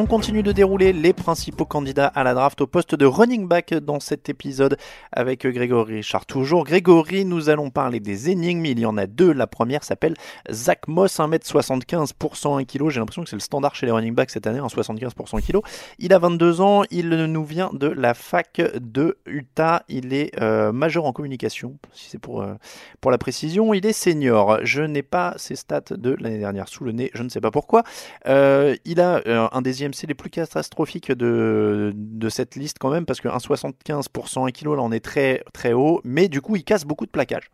On 0.00 0.06
continue 0.06 0.42
de 0.42 0.52
dérouler 0.52 0.94
les 0.94 1.12
principaux 1.12 1.66
candidats 1.66 2.06
à 2.06 2.24
la 2.24 2.32
draft 2.32 2.62
au 2.62 2.66
poste 2.66 2.94
de 2.94 3.04
running 3.04 3.46
back 3.46 3.74
dans 3.74 4.00
cet 4.00 4.30
épisode 4.30 4.78
avec 5.12 5.46
Grégory 5.46 5.96
Richard. 5.96 6.24
Toujours 6.24 6.64
Grégory, 6.64 7.26
nous 7.26 7.50
allons 7.50 7.68
parler 7.68 8.00
des 8.00 8.30
énigmes. 8.30 8.64
Il 8.64 8.78
y 8.78 8.86
en 8.86 8.96
a 8.96 9.06
deux. 9.06 9.30
La 9.34 9.46
première 9.46 9.84
s'appelle 9.84 10.14
Zach 10.50 10.88
Moss, 10.88 11.18
1m75 11.18 12.12
pour 12.18 12.36
101 12.36 12.64
kg. 12.64 12.88
J'ai 12.88 12.98
l'impression 12.98 13.24
que 13.24 13.28
c'est 13.28 13.36
le 13.36 13.40
standard 13.40 13.74
chez 13.74 13.84
les 13.84 13.92
running 13.92 14.14
backs 14.14 14.30
cette 14.30 14.46
année, 14.46 14.60
en 14.60 14.70
75 14.70 15.12
pour 15.12 15.28
100 15.28 15.40
kg. 15.40 15.58
Il 15.98 16.14
a 16.14 16.18
22 16.18 16.62
ans. 16.62 16.84
Il 16.90 17.10
nous 17.10 17.44
vient 17.44 17.68
de 17.74 17.86
la 17.86 18.14
fac 18.14 18.62
de 18.80 19.18
Utah. 19.26 19.82
Il 19.90 20.14
est 20.14 20.30
euh, 20.40 20.72
majeur 20.72 21.04
en 21.04 21.12
communication, 21.12 21.76
si 21.92 22.08
c'est 22.08 22.18
pour, 22.18 22.40
euh, 22.40 22.54
pour 23.02 23.10
la 23.10 23.18
précision. 23.18 23.74
Il 23.74 23.84
est 23.84 23.92
senior. 23.92 24.60
Je 24.62 24.80
n'ai 24.80 25.02
pas 25.02 25.34
ses 25.36 25.56
stats 25.56 25.82
de 25.90 26.16
l'année 26.18 26.38
dernière 26.38 26.68
sous 26.68 26.84
le 26.84 26.92
nez. 26.92 27.10
Je 27.12 27.22
ne 27.22 27.28
sais 27.28 27.42
pas 27.42 27.50
pourquoi. 27.50 27.82
Euh, 28.26 28.74
il 28.86 28.98
a 28.98 29.20
un 29.52 29.60
des 29.60 29.82
c'est 29.92 30.06
les 30.06 30.14
plus 30.14 30.30
catastrophiques 30.30 31.12
de, 31.12 31.92
de 31.94 32.28
cette 32.28 32.56
liste 32.56 32.78
quand 32.78 32.90
même, 32.90 33.06
parce 33.06 33.20
que 33.20 33.28
1,75% 33.28 34.48
1 34.48 34.50
kg, 34.50 34.76
là 34.76 34.82
on 34.82 34.92
est 34.92 35.04
très, 35.04 35.42
très 35.52 35.72
haut, 35.72 36.00
mais 36.04 36.28
du 36.28 36.40
coup 36.40 36.56
il 36.56 36.64
casse 36.64 36.84
beaucoup 36.84 37.06
de 37.06 37.10
plaquages. 37.10 37.50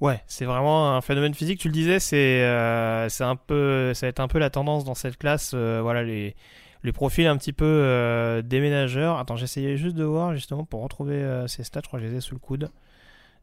Ouais, 0.00 0.22
c'est 0.28 0.44
vraiment 0.44 0.94
un 0.94 1.00
phénomène 1.00 1.34
physique. 1.34 1.58
Tu 1.58 1.68
le 1.68 1.74
disais, 1.74 1.98
c'est 1.98 2.42
euh, 2.42 3.08
un 3.20 3.36
peu, 3.36 3.92
ça 3.94 4.06
va 4.06 4.10
être 4.10 4.20
un 4.20 4.28
peu 4.28 4.38
la 4.38 4.50
tendance 4.50 4.84
dans 4.84 4.94
cette 4.94 5.16
classe. 5.16 5.52
Euh, 5.54 5.80
voilà 5.82 6.04
les, 6.04 6.36
les 6.84 6.92
profils 6.92 7.26
un 7.26 7.36
petit 7.36 7.52
peu 7.52 7.64
euh, 7.64 8.40
déménageurs. 8.42 9.18
Attends, 9.18 9.36
j'essayais 9.36 9.76
juste 9.76 9.96
de 9.96 10.04
voir 10.04 10.34
justement 10.34 10.64
pour 10.64 10.82
retrouver 10.82 11.44
ces 11.48 11.64
stats. 11.64 11.80
Je 11.82 11.88
crois 11.88 11.98
que 11.98 12.06
je 12.06 12.10
les 12.10 12.18
ai 12.18 12.20
sous 12.20 12.34
le 12.34 12.40
coude. 12.40 12.70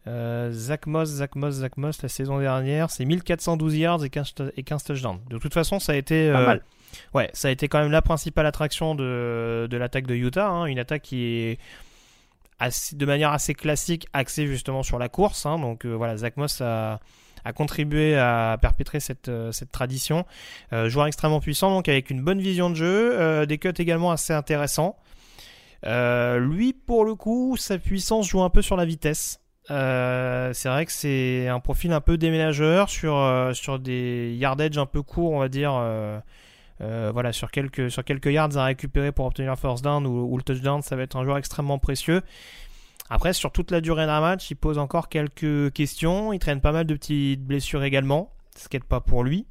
Zach 0.08 0.86
Moss, 0.86 1.10
Zach 1.10 1.36
Moss, 1.36 1.56
Zach 1.56 1.78
Moss, 1.78 2.02
la 2.04 2.10
saison 2.10 2.40
dernière, 2.40 2.92
c'est 2.92 3.06
1412 3.06 3.76
yards 3.76 4.04
et 4.06 4.10
15, 4.12 4.34
et 4.56 4.62
15 4.62 4.84
touchdowns. 4.84 5.20
De 5.30 5.40
toute 5.40 5.54
façon, 5.54 5.80
ça 5.80 5.94
a 5.94 5.96
été 5.96 6.32
Pas 6.32 6.46
mal. 6.46 6.62
Ouais, 7.14 7.30
ça 7.34 7.48
a 7.48 7.52
été 7.52 7.68
quand 7.68 7.80
même 7.80 7.92
la 7.92 8.02
principale 8.02 8.46
attraction 8.46 8.96
de, 8.96 9.68
de 9.70 9.78
l'attaque 9.78 10.08
de 10.08 10.16
Utah. 10.16 10.48
Hein. 10.48 10.66
une 10.66 10.80
attaque 10.80 11.02
qui 11.04 11.24
est 11.24 11.60
de 12.94 13.06
manière 13.06 13.32
assez 13.32 13.54
classique 13.54 14.08
axée 14.14 14.48
justement 14.48 14.84
sur 14.84 15.00
la 15.00 15.10
course. 15.10 15.46
Hein. 15.46 15.60
donc 15.60 15.86
euh, 15.86 15.94
voilà, 15.94 16.18
Zach 16.18 16.38
Moss 16.38 16.62
a, 16.62 17.00
contribué 17.56 18.18
à 18.18 18.58
perpétrer 18.60 19.00
cette, 19.00 19.30
euh, 19.30 19.52
cette 19.52 19.72
tradition. 19.72 20.26
Euh, 20.74 20.90
joueur 20.90 21.06
extrêmement 21.06 21.40
puissant, 21.40 21.70
donc 21.70 21.88
avec 21.88 22.10
une 22.10 22.22
bonne 22.22 22.40
vision 22.40 22.70
de 22.72 22.76
jeu, 22.76 23.46
des 23.46 23.58
cuts 23.60 23.74
également 23.78 24.12
assez 24.12 24.34
intéressants. 24.34 24.98
lui, 25.84 26.74
pour 26.74 27.06
le 27.06 27.16
coup, 27.16 27.56
sa 27.58 27.78
puissance 27.78 28.28
joue 28.28 28.42
un 28.42 28.50
peu 28.50 28.62
sur 28.62 28.78
la 28.78 28.86
vitesse. 28.86 29.42
c'est 29.68 30.70
vrai 30.70 30.86
que 30.86 30.92
c'est 30.92 31.48
un 31.48 31.60
profil 31.60 31.92
un 31.92 32.02
peu 32.02 32.18
déménageur 32.18 32.90
sur, 32.90 33.52
sur 33.54 33.80
des 33.80 34.36
yardage 34.36 34.78
un 34.78 34.88
peu 34.88 35.04
courts, 35.04 35.34
on 35.34 35.40
va 35.40 35.50
dire. 35.50 35.74
Voilà, 36.80 37.34
sur 37.34 37.52
quelques, 37.52 37.90
sur 37.90 38.04
quelques 38.04 38.28
yards 38.28 38.58
à 38.58 38.66
récupérer 38.66 39.12
pour 39.12 39.26
obtenir 39.26 39.52
un 39.52 39.56
first 39.56 39.84
down 39.84 40.06
ou, 40.06 40.36
le 40.36 40.44
touchdown, 40.44 40.82
ça 40.82 40.96
va 40.96 41.04
être 41.04 41.16
un 41.16 41.24
joueur 41.24 41.38
extrêmement 41.38 41.80
précieux. 41.80 42.22
Après, 43.10 43.34
sur 43.34 43.52
toute 43.52 43.72
la 43.72 43.82
durée 43.82 44.08
d'un 44.08 44.20
match, 44.20 44.50
il 44.50 44.56
pose 44.56 44.80
encore 44.80 45.10
quelques 45.10 45.72
questions. 45.74 46.34
Il 46.34 46.40
traîne 46.40 46.60
pas 46.60 46.72
mal 46.72 46.86
de 46.86 46.96
petites 46.96 47.44
blessures 47.44 47.84
également, 47.84 48.32
ce 48.58 48.68
qui 48.68 48.78
n'est 48.78 48.84
pas 48.84 49.00
pour 49.00 49.24
lui. 49.24 49.46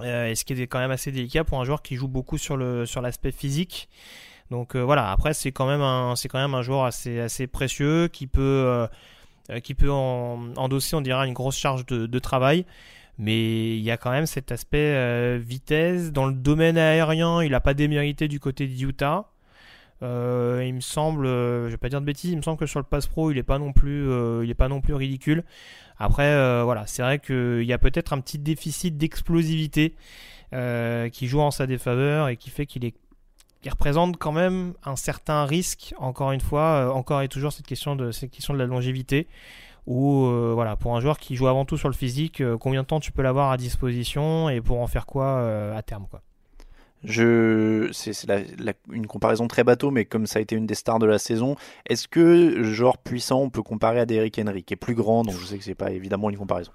Euh, 0.00 0.26
et 0.26 0.34
ce 0.34 0.44
qui 0.44 0.54
est 0.54 0.66
quand 0.66 0.78
même 0.78 0.90
assez 0.90 1.12
délicat 1.12 1.44
pour 1.44 1.60
un 1.60 1.64
joueur 1.64 1.82
qui 1.82 1.96
joue 1.96 2.08
beaucoup 2.08 2.38
sur 2.38 2.58
sur 2.86 3.00
l'aspect 3.00 3.32
physique. 3.32 3.88
Donc 4.50 4.74
euh, 4.74 4.80
voilà, 4.80 5.12
après 5.12 5.34
c'est 5.34 5.52
quand 5.52 5.66
même 5.66 5.82
un 5.82 6.16
c'est 6.16 6.28
quand 6.28 6.40
même 6.40 6.54
un 6.54 6.62
joueur 6.62 6.84
assez 6.84 7.20
assez 7.20 7.46
précieux 7.46 8.08
qui 8.08 8.26
peut 8.26 8.88
qui 9.62 9.74
peut 9.74 9.90
endosser 9.90 10.96
on 10.96 11.00
dirait 11.00 11.26
une 11.28 11.34
grosse 11.34 11.56
charge 11.56 11.86
de 11.86 12.18
travail. 12.18 12.64
Mais 13.18 13.76
il 13.76 13.82
y 13.82 13.90
a 13.90 13.96
quand 13.96 14.10
même 14.10 14.26
cet 14.26 14.50
aspect 14.50 14.94
euh, 14.94 15.38
vitesse. 15.40 16.12
Dans 16.12 16.26
le 16.26 16.34
domaine 16.34 16.76
aérien, 16.76 17.42
il 17.42 17.52
n'a 17.52 17.60
pas 17.60 17.74
démérité 17.74 18.28
du 18.28 18.40
côté 18.40 18.66
d'Utah. 18.66 19.30
Euh, 20.02 20.64
il 20.66 20.74
me 20.74 20.80
semble, 20.80 21.26
euh, 21.26 21.66
je 21.66 21.70
vais 21.72 21.76
pas 21.76 21.88
dire 21.88 22.00
de 22.00 22.06
bêtises, 22.06 22.32
il 22.32 22.36
me 22.36 22.42
semble 22.42 22.58
que 22.58 22.66
sur 22.66 22.80
le 22.80 22.84
pass 22.84 23.06
pro, 23.06 23.30
il 23.30 23.36
n'est 23.36 23.44
pas 23.44 23.58
non 23.58 23.72
plus, 23.72 24.10
il 24.42 24.50
est 24.50 24.54
pas 24.54 24.68
non 24.68 24.80
plus 24.80 24.94
ridicule. 24.94 25.44
Après, 25.98 26.62
voilà, 26.64 26.86
c'est 26.86 27.02
vrai 27.02 27.20
qu'il 27.20 27.62
y 27.62 27.72
a 27.72 27.78
peut-être 27.78 28.12
un 28.12 28.20
petit 28.20 28.38
déficit 28.38 28.98
d'explosivité 28.98 29.94
qui 31.12 31.26
joue 31.28 31.40
en 31.40 31.50
sa 31.50 31.66
défaveur 31.66 32.28
et 32.28 32.36
qui 32.36 32.50
fait 32.50 32.66
qu'il 32.66 32.84
est 32.84 32.94
qui 33.62 33.70
représente 33.70 34.18
quand 34.18 34.32
même 34.32 34.74
un 34.84 34.94
certain 34.94 35.46
risque, 35.46 35.94
encore 35.96 36.32
une 36.32 36.42
fois, 36.42 36.94
encore 36.94 37.22
et 37.22 37.28
toujours 37.28 37.50
cette 37.50 37.66
question 37.66 37.96
de, 37.96 38.10
cette 38.10 38.30
question 38.30 38.52
de 38.52 38.58
la 38.58 38.66
longévité 38.66 39.26
ou 39.86 40.24
euh, 40.24 40.52
voilà 40.54 40.76
pour 40.76 40.96
un 40.96 41.00
joueur 41.00 41.18
qui 41.18 41.36
joue 41.36 41.46
avant 41.46 41.64
tout 41.64 41.76
sur 41.76 41.88
le 41.88 41.94
physique, 41.94 42.40
euh, 42.40 42.56
combien 42.56 42.82
de 42.82 42.86
temps 42.86 43.00
tu 43.00 43.12
peux 43.12 43.22
l'avoir 43.22 43.50
à 43.50 43.56
disposition 43.56 44.48
et 44.48 44.60
pour 44.60 44.80
en 44.80 44.86
faire 44.86 45.06
quoi 45.06 45.26
euh, 45.26 45.76
à 45.76 45.82
terme 45.82 46.06
quoi? 46.10 46.22
Je, 47.02 47.90
c'est 47.92 48.12
une 48.90 49.06
comparaison 49.06 49.46
très 49.46 49.62
bateau, 49.62 49.90
mais 49.90 50.06
comme 50.06 50.26
ça 50.26 50.38
a 50.38 50.42
été 50.42 50.56
une 50.56 50.66
des 50.66 50.74
stars 50.74 50.98
de 50.98 51.04
la 51.04 51.18
saison, 51.18 51.54
est-ce 51.86 52.08
que 52.08 52.62
genre 52.62 52.96
puissant 52.96 53.40
on 53.40 53.50
peut 53.50 53.62
comparer 53.62 54.00
à 54.00 54.06
Derrick 54.06 54.38
Henry, 54.38 54.62
qui 54.62 54.72
est 54.72 54.78
plus 54.78 54.94
grand, 54.94 55.22
donc 55.22 55.34
je 55.34 55.44
sais 55.44 55.58
que 55.58 55.64
c'est 55.64 55.74
pas 55.74 55.90
évidemment 55.90 56.30
une 56.30 56.38
comparaison? 56.38 56.72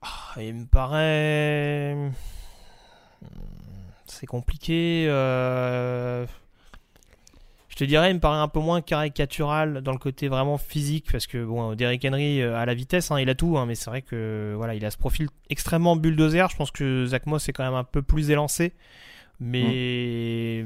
Ah, 0.00 0.42
il 0.42 0.54
me 0.54 0.66
paraît, 0.66 1.96
c'est 4.06 4.26
compliqué. 4.26 5.06
Euh 7.72 7.82
je 7.82 7.84
te 7.84 7.84
dirais, 7.84 8.10
il 8.10 8.14
me 8.14 8.20
paraît 8.20 8.38
un 8.38 8.48
peu 8.48 8.60
moins 8.60 8.82
caricatural 8.82 9.80
dans 9.80 9.92
le 9.92 9.98
côté 9.98 10.28
vraiment 10.28 10.58
physique, 10.58 11.06
parce 11.10 11.26
que 11.26 11.42
bon, 11.42 11.74
Derrick 11.74 12.04
Henry 12.04 12.42
euh, 12.42 12.56
a 12.56 12.66
la 12.66 12.74
vitesse, 12.74 13.10
hein, 13.10 13.18
il 13.18 13.30
a 13.30 13.34
tout, 13.34 13.56
hein, 13.56 13.66
mais 13.66 13.74
c'est 13.74 13.88
vrai 13.88 14.02
que 14.02 14.52
voilà, 14.56 14.74
il 14.74 14.84
a 14.84 14.90
ce 14.90 14.98
profil 14.98 15.28
extrêmement 15.48 15.96
bulldozer. 15.96 16.48
Je 16.50 16.56
pense 16.56 16.70
que 16.70 17.06
Zach 17.06 17.26
Moss 17.26 17.48
est 17.48 17.52
quand 17.52 17.64
même 17.64 17.74
un 17.74 17.84
peu 17.84 18.02
plus 18.02 18.30
élancé. 18.30 18.74
Mais 19.42 20.64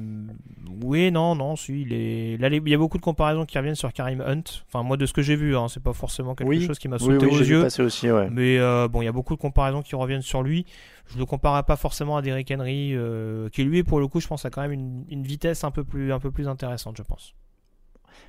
oui, 0.83 1.11
non, 1.11 1.35
non, 1.35 1.57
si, 1.57 1.83
il 1.83 1.93
est. 1.93 2.37
Là, 2.39 2.49
il 2.49 2.69
y 2.69 2.75
a 2.75 2.79
beaucoup 2.79 2.99
de 2.99 3.03
comparaisons 3.03 3.47
qui 3.47 3.57
reviennent 3.57 3.75
sur 3.75 3.93
Karim 3.93 4.21
Hunt. 4.21 4.43
Enfin, 4.67 4.83
moi, 4.83 4.97
de 4.97 5.07
ce 5.07 5.13
que 5.13 5.23
j'ai 5.23 5.37
vu, 5.37 5.57
hein, 5.57 5.69
c'est 5.69 5.83
pas 5.83 5.93
forcément 5.93 6.35
quelque 6.35 6.61
chose 6.61 6.79
qui 6.79 6.89
m'a 6.89 6.99
sauté 6.99 7.27
aux 7.27 7.39
yeux. 7.39 7.67
Aussi, 7.79 8.11
ouais. 8.11 8.29
Mais 8.31 8.59
euh, 8.59 8.89
bon, 8.89 9.03
il 9.03 9.07
y 9.07 9.09
a 9.09 9.13
beaucoup 9.13 9.35
de 9.35 9.41
comparaisons 9.41 9.83
qui 9.83 9.95
reviennent 9.95 10.23
sur 10.23 10.43
lui. 10.43 10.67
Je 11.07 11.19
le 11.19 11.25
comparerai 11.25 11.63
pas 11.63 11.77
forcément 11.77 12.17
à 12.17 12.23
Derrick 12.23 12.51
Henry, 12.51 12.93
euh, 12.95 13.49
qui 13.51 13.65
lui, 13.65 13.83
pour 13.83 14.01
le 14.01 14.09
coup, 14.09 14.21
je 14.21 14.27
pense, 14.27 14.45
a 14.45 14.51
quand 14.51 14.63
même 14.63 15.05
une, 15.09 15.23
vitesse 15.23 15.65
un 15.65 15.71
peu 15.71 15.85
plus, 15.85 16.13
un 16.13 16.19
peu 16.19 16.31
plus 16.31 16.49
intéressante, 16.49 16.97
je 16.97 17.03
pense. 17.03 17.35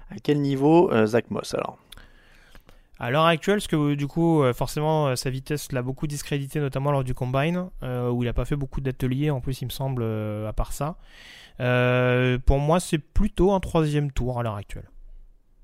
À 0.10 0.16
quel 0.22 0.42
niveau 0.42 0.92
euh, 0.92 1.06
Zach 1.06 1.30
Moss 1.32 1.54
alors? 1.54 1.78
À 3.00 3.12
l'heure 3.12 3.26
actuelle, 3.26 3.58
parce 3.58 3.68
que 3.68 3.94
du 3.94 4.08
coup, 4.08 4.42
euh, 4.42 4.54
forcément, 4.54 5.08
euh, 5.08 5.16
sa 5.16 5.30
vitesse 5.30 5.72
l'a 5.72 5.84
beaucoup 5.84 6.08
discrédité, 6.08 6.60
notamment 6.60 6.92
lors 6.92 7.04
du 7.04 7.14
combine, 7.14 7.70
euh, 7.84 8.10
où 8.10 8.24
il 8.24 8.26
n'a 8.26 8.34
pas 8.34 8.46
fait 8.46 8.56
beaucoup 8.56 8.82
d'ateliers, 8.82 9.30
en 9.30 9.40
plus, 9.40 9.62
il 9.62 9.66
me 9.66 9.70
semble, 9.70 10.04
à 10.04 10.54
part 10.54 10.74
ça. 10.74 10.98
pour 12.46 12.60
moi, 12.60 12.80
c'est 12.80 12.98
plutôt 12.98 13.52
un 13.52 13.60
troisième 13.60 14.12
tour 14.12 14.40
à 14.40 14.44
l'heure 14.44 14.56
actuelle. 14.56 14.90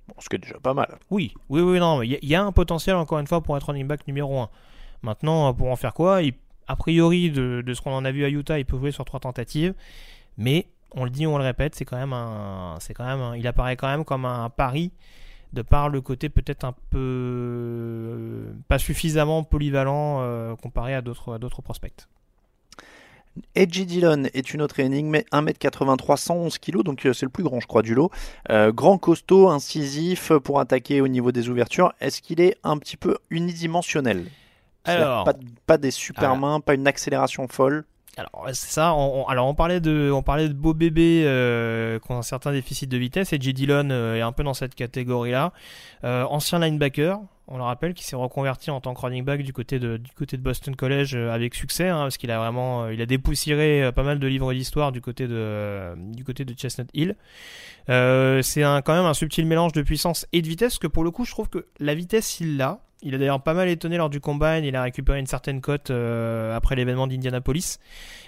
Bon, 0.07 0.15
ce 0.19 0.29
qui 0.29 0.35
est 0.35 0.39
déjà 0.39 0.59
pas 0.59 0.73
mal. 0.73 0.99
Oui, 1.09 1.33
oui, 1.49 1.61
oui, 1.61 1.79
non, 1.79 2.03
il 2.03 2.19
y, 2.21 2.35
a 2.35 2.43
un 2.43 2.51
potentiel, 2.51 2.95
encore 2.95 3.19
une 3.19 3.27
fois, 3.27 3.41
pour 3.41 3.57
être 3.57 3.63
running 3.63 3.87
back 3.87 4.05
numéro 4.07 4.39
1. 4.39 4.49
Maintenant, 5.01 5.53
pour 5.53 5.71
en 5.71 5.75
faire 5.75 5.93
quoi 5.93 6.19
A 6.67 6.75
priori, 6.75 7.31
de, 7.31 7.63
de 7.65 7.73
ce 7.73 7.81
qu'on 7.81 7.93
en 7.93 8.05
a 8.05 8.11
vu 8.11 8.25
à 8.25 8.29
Utah, 8.29 8.59
il 8.59 8.65
peut 8.65 8.77
jouer 8.77 8.91
sur 8.91 9.05
trois 9.05 9.19
tentatives, 9.19 9.73
mais 10.37 10.67
on 10.91 11.03
le 11.03 11.09
dit, 11.09 11.25
on 11.25 11.37
le 11.37 11.43
répète, 11.43 11.73
c'est 11.73 11.85
quand 11.85 11.97
même 11.97 12.13
un, 12.13 12.75
c'est 12.79 12.93
quand 12.93 13.05
même, 13.05 13.35
il 13.39 13.47
apparaît 13.47 13.75
quand 13.75 13.87
même 13.87 14.05
comme 14.05 14.25
un 14.25 14.49
pari 14.49 14.91
de 15.53 15.61
par 15.61 15.89
le 15.89 16.01
côté 16.01 16.29
peut-être 16.29 16.65
un 16.65 16.73
peu 16.89 16.97
euh, 16.97 18.53
pas 18.67 18.79
suffisamment 18.79 19.43
polyvalent 19.43 20.19
euh, 20.21 20.55
comparé 20.55 20.95
à 20.95 21.01
d'autres, 21.01 21.33
à 21.33 21.37
d'autres 21.37 21.61
prospects. 21.61 22.07
Edgy 23.55 23.85
Dillon 23.85 24.25
est 24.33 24.53
une 24.53 24.61
autre 24.61 24.79
énigme, 24.79 25.15
1m83, 25.31 26.17
111 26.17 26.57
kg, 26.59 26.83
donc 26.83 27.05
euh, 27.05 27.13
c'est 27.13 27.25
le 27.25 27.31
plus 27.31 27.43
grand, 27.43 27.59
je 27.59 27.65
crois, 27.65 27.81
du 27.81 27.95
lot. 27.95 28.11
grand 28.49 28.97
costaud, 28.99 29.49
incisif 29.49 30.31
pour 30.43 30.59
attaquer 30.59 31.01
au 31.01 31.07
niveau 31.07 31.31
des 31.31 31.49
ouvertures. 31.49 31.93
Est-ce 31.99 32.21
qu'il 32.21 32.41
est 32.41 32.57
un 32.63 32.77
petit 32.77 32.97
peu 32.97 33.17
unidimensionnel? 33.31 34.25
Alors, 34.85 35.23
pas, 35.23 35.33
pas, 35.65 35.77
des 35.77 35.91
super 35.91 36.35
mains, 36.35 36.59
pas 36.59 36.73
une 36.73 36.87
accélération 36.87 37.47
folle? 37.47 37.85
Alors 38.17 38.47
ça. 38.53 38.93
On, 38.93 39.55
parlait 39.55 39.79
de, 39.79 40.11
on 40.11 40.21
parlait 40.21 40.49
beau 40.49 40.73
bébé 40.73 41.23
euh, 41.25 41.99
qui 41.99 42.11
ont 42.11 42.17
un 42.17 42.23
certain 42.23 42.51
déficit 42.51 42.89
de 42.89 42.97
vitesse 42.97 43.33
et 43.33 43.39
J. 43.39 43.53
Dillon 43.53 43.89
euh, 43.89 44.15
est 44.15 44.21
un 44.21 44.31
peu 44.31 44.43
dans 44.43 44.53
cette 44.53 44.75
catégorie-là. 44.75 45.51
Euh, 46.03 46.23
ancien 46.25 46.59
linebacker, 46.59 47.19
on 47.47 47.57
le 47.57 47.63
rappelle, 47.63 47.95
qui 47.95 48.03
s'est 48.03 48.15
reconverti 48.15 48.69
en 48.69 48.81
tant 48.81 48.93
que 48.93 49.01
running 49.01 49.25
back 49.25 49.41
du 49.41 49.51
côté 49.51 49.79
de, 49.79 49.99
Boston 50.37 50.75
College 50.75 51.15
avec 51.15 51.55
succès, 51.55 51.89
hein, 51.89 52.01
parce 52.01 52.17
qu'il 52.17 52.29
a 52.29 52.37
vraiment, 52.37 52.87
il 52.87 53.01
a 53.01 53.05
dépoussiéré 53.07 53.91
pas 53.93 54.03
mal 54.03 54.19
de 54.19 54.27
livres 54.27 54.53
d'histoire 54.53 54.91
du 54.91 55.01
côté 55.01 55.27
de, 55.27 55.93
du 55.97 56.23
côté 56.23 56.45
de 56.45 56.53
Chestnut 56.53 56.89
Hill. 56.93 57.15
c'est 57.87 58.61
quand 58.61 58.93
même 58.93 59.05
un 59.05 59.13
subtil 59.13 59.45
mélange 59.47 59.73
de 59.73 59.81
puissance 59.81 60.27
et 60.33 60.41
de 60.41 60.47
vitesse, 60.47 60.77
que 60.77 60.87
pour 60.87 61.03
le 61.03 61.11
coup, 61.11 61.25
je 61.25 61.31
trouve 61.31 61.49
que 61.49 61.65
la 61.79 61.95
vitesse, 61.95 62.39
il 62.39 62.57
l'a. 62.57 62.79
Il 63.03 63.13
a 63.13 63.17
d'ailleurs 63.17 63.43
pas 63.43 63.53
mal 63.53 63.67
étonné 63.67 63.97
lors 63.97 64.09
du 64.09 64.21
combine. 64.21 64.63
Il 64.63 64.75
a 64.75 64.81
récupéré 64.81 65.19
une 65.19 65.27
certaine 65.27 65.59
cote 65.59 65.91
euh, 65.91 66.55
après 66.55 66.75
l'événement 66.75 67.05
d'Indianapolis. 67.05 67.79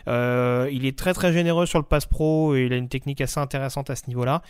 Euh, 0.07 0.69
il 0.71 0.85
est 0.85 0.97
très 0.97 1.13
très 1.13 1.31
généreux 1.31 1.65
sur 1.65 1.79
le 1.79 1.85
pass 1.85 2.05
pro 2.05 2.55
et 2.55 2.65
il 2.65 2.73
a 2.73 2.75
une 2.75 2.89
technique 2.89 3.21
assez 3.21 3.39
intéressante 3.39 3.89
à 3.89 3.95
ce 3.95 4.07
niveau-là. 4.07 4.41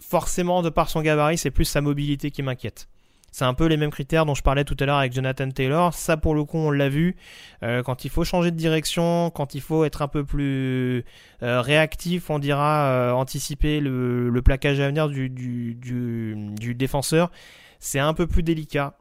Forcément, 0.00 0.62
de 0.62 0.68
par 0.68 0.90
son 0.90 1.00
gabarit, 1.00 1.38
c'est 1.38 1.52
plus 1.52 1.64
sa 1.64 1.80
mobilité 1.80 2.32
qui 2.32 2.42
m'inquiète. 2.42 2.88
C'est 3.30 3.44
un 3.44 3.54
peu 3.54 3.66
les 3.66 3.76
mêmes 3.76 3.90
critères 3.90 4.26
dont 4.26 4.34
je 4.34 4.42
parlais 4.42 4.64
tout 4.64 4.76
à 4.78 4.84
l'heure 4.84 4.98
avec 4.98 5.12
Jonathan 5.12 5.48
Taylor. 5.48 5.94
Ça, 5.94 6.16
pour 6.16 6.34
le 6.34 6.44
coup, 6.44 6.58
on 6.58 6.70
l'a 6.70 6.88
vu. 6.88 7.16
Euh, 7.62 7.82
quand 7.82 8.04
il 8.04 8.10
faut 8.10 8.24
changer 8.24 8.50
de 8.50 8.56
direction, 8.56 9.30
quand 9.30 9.54
il 9.54 9.60
faut 9.60 9.84
être 9.84 10.02
un 10.02 10.08
peu 10.08 10.24
plus 10.24 11.04
réactif, 11.40 12.30
on 12.30 12.40
dira 12.40 13.14
anticiper 13.14 13.78
le, 13.80 14.40
plaquage 14.44 14.80
à 14.80 14.88
venir 14.88 15.08
du 15.08 16.74
défenseur, 16.76 17.30
c'est 17.78 18.00
un 18.00 18.14
peu 18.14 18.26
plus 18.26 18.42
délicat. 18.42 18.96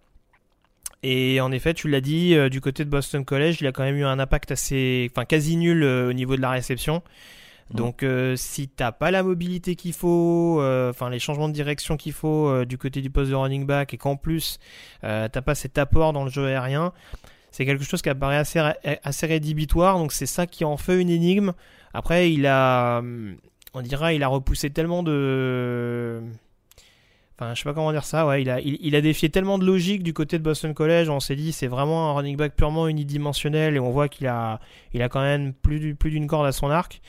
Et 1.04 1.42
en 1.42 1.52
effet, 1.52 1.74
tu 1.74 1.90
l'as 1.90 2.00
dit, 2.00 2.34
euh, 2.34 2.48
du 2.48 2.62
côté 2.62 2.86
de 2.86 2.90
Boston 2.90 3.26
College, 3.26 3.58
il 3.60 3.68
a 3.68 3.74
quand 3.74 3.84
même 3.84 3.98
eu 3.98 4.06
un 4.06 4.20
impact 4.20 4.52
assez, 4.52 5.10
enfin 5.12 5.26
quasi 5.26 5.58
nul 5.58 5.84
euh, 5.84 6.10
au 6.10 6.14
niveau 6.14 6.38
de 6.38 6.42
la 6.42 6.50
réception. 6.50 7.04
Mmh. 7.72 7.76
Donc 7.76 8.04
euh, 8.04 8.38
si 8.38 8.70
t'as 8.70 8.94
pas 8.94 9.12
la 9.12 9.22
mobilité 9.22 9.76
qu'il 9.76 9.92
faut, 9.92 10.62
enfin 10.62 11.10
les 11.10 11.20
changements 11.20 11.50
de 11.50 11.54
direction 11.54 11.98
qu'il 11.98 12.14
faut 12.14 12.66
du 12.66 12.78
côté 12.78 13.02
du 13.02 13.10
poste 13.10 13.32
de 13.32 13.36
running 13.36 13.66
back 13.66 13.94
et 13.94 13.98
qu'en 13.98 14.16
plus 14.16 14.60
t'as 15.02 15.30
pas 15.30 15.56
cet 15.56 15.78
apport 15.78 16.14
dans 16.14 16.24
le 16.24 16.30
jeu 16.30 16.46
aérien, 16.46 16.94
c'est 17.52 17.66
quelque 17.66 17.84
chose 17.84 18.02
qui 18.02 18.10
apparaît 18.10 18.38
assez, 18.38 18.60
assez 19.04 19.26
rédhibitoire. 19.26 19.98
Donc 19.98 20.12
c'est 20.12 20.26
ça 20.26 20.46
qui 20.46 20.66
en 20.66 20.78
fait 20.78 21.00
une 21.02 21.10
énigme. 21.10 21.54
Après 21.94 22.32
il 22.32 22.46
a, 22.48 23.02
on 23.74 23.82
dira, 23.82 24.14
il 24.14 24.24
a 24.24 24.28
repoussé 24.28 24.70
tellement 24.70 25.02
de 25.02 26.22
Enfin, 27.38 27.54
je 27.56 27.60
sais 27.60 27.64
pas 27.64 27.74
comment 27.74 27.92
dire 27.92 28.06
ça. 28.06 28.28
Ouais, 28.28 28.42
il 28.42 28.50
a, 28.50 28.60
il, 28.62 28.96
a 28.96 29.02
défié 29.02 29.30
tellement 29.30 29.58
de 29.58 29.66
logique 29.66 30.04
du 30.04 30.14
côté 30.14 30.38
de 30.38 30.44
Boston 30.44 30.74
College. 30.74 31.10
On 31.10 31.20
s'est 31.20 31.36
dit 31.36 31.52
c'est 31.52 31.68
vraiment 31.68 32.12
un 32.12 32.14
running 32.14 32.38
back 32.38 32.56
purement 32.56 32.88
unidimensionnel 32.88 33.76
et 33.76 33.80
on 33.80 33.90
voit 33.90 34.08
qu'il 34.08 34.28
a, 34.28 34.60
il 34.94 35.02
a 35.02 35.10
quand 35.10 35.22
même 35.22 35.54
plus, 35.54 35.96
plus 35.96 36.12
d'une 36.12 36.28
corde 36.28 36.46
à 36.46 36.52
son 36.52 36.70
arc. 36.70 37.02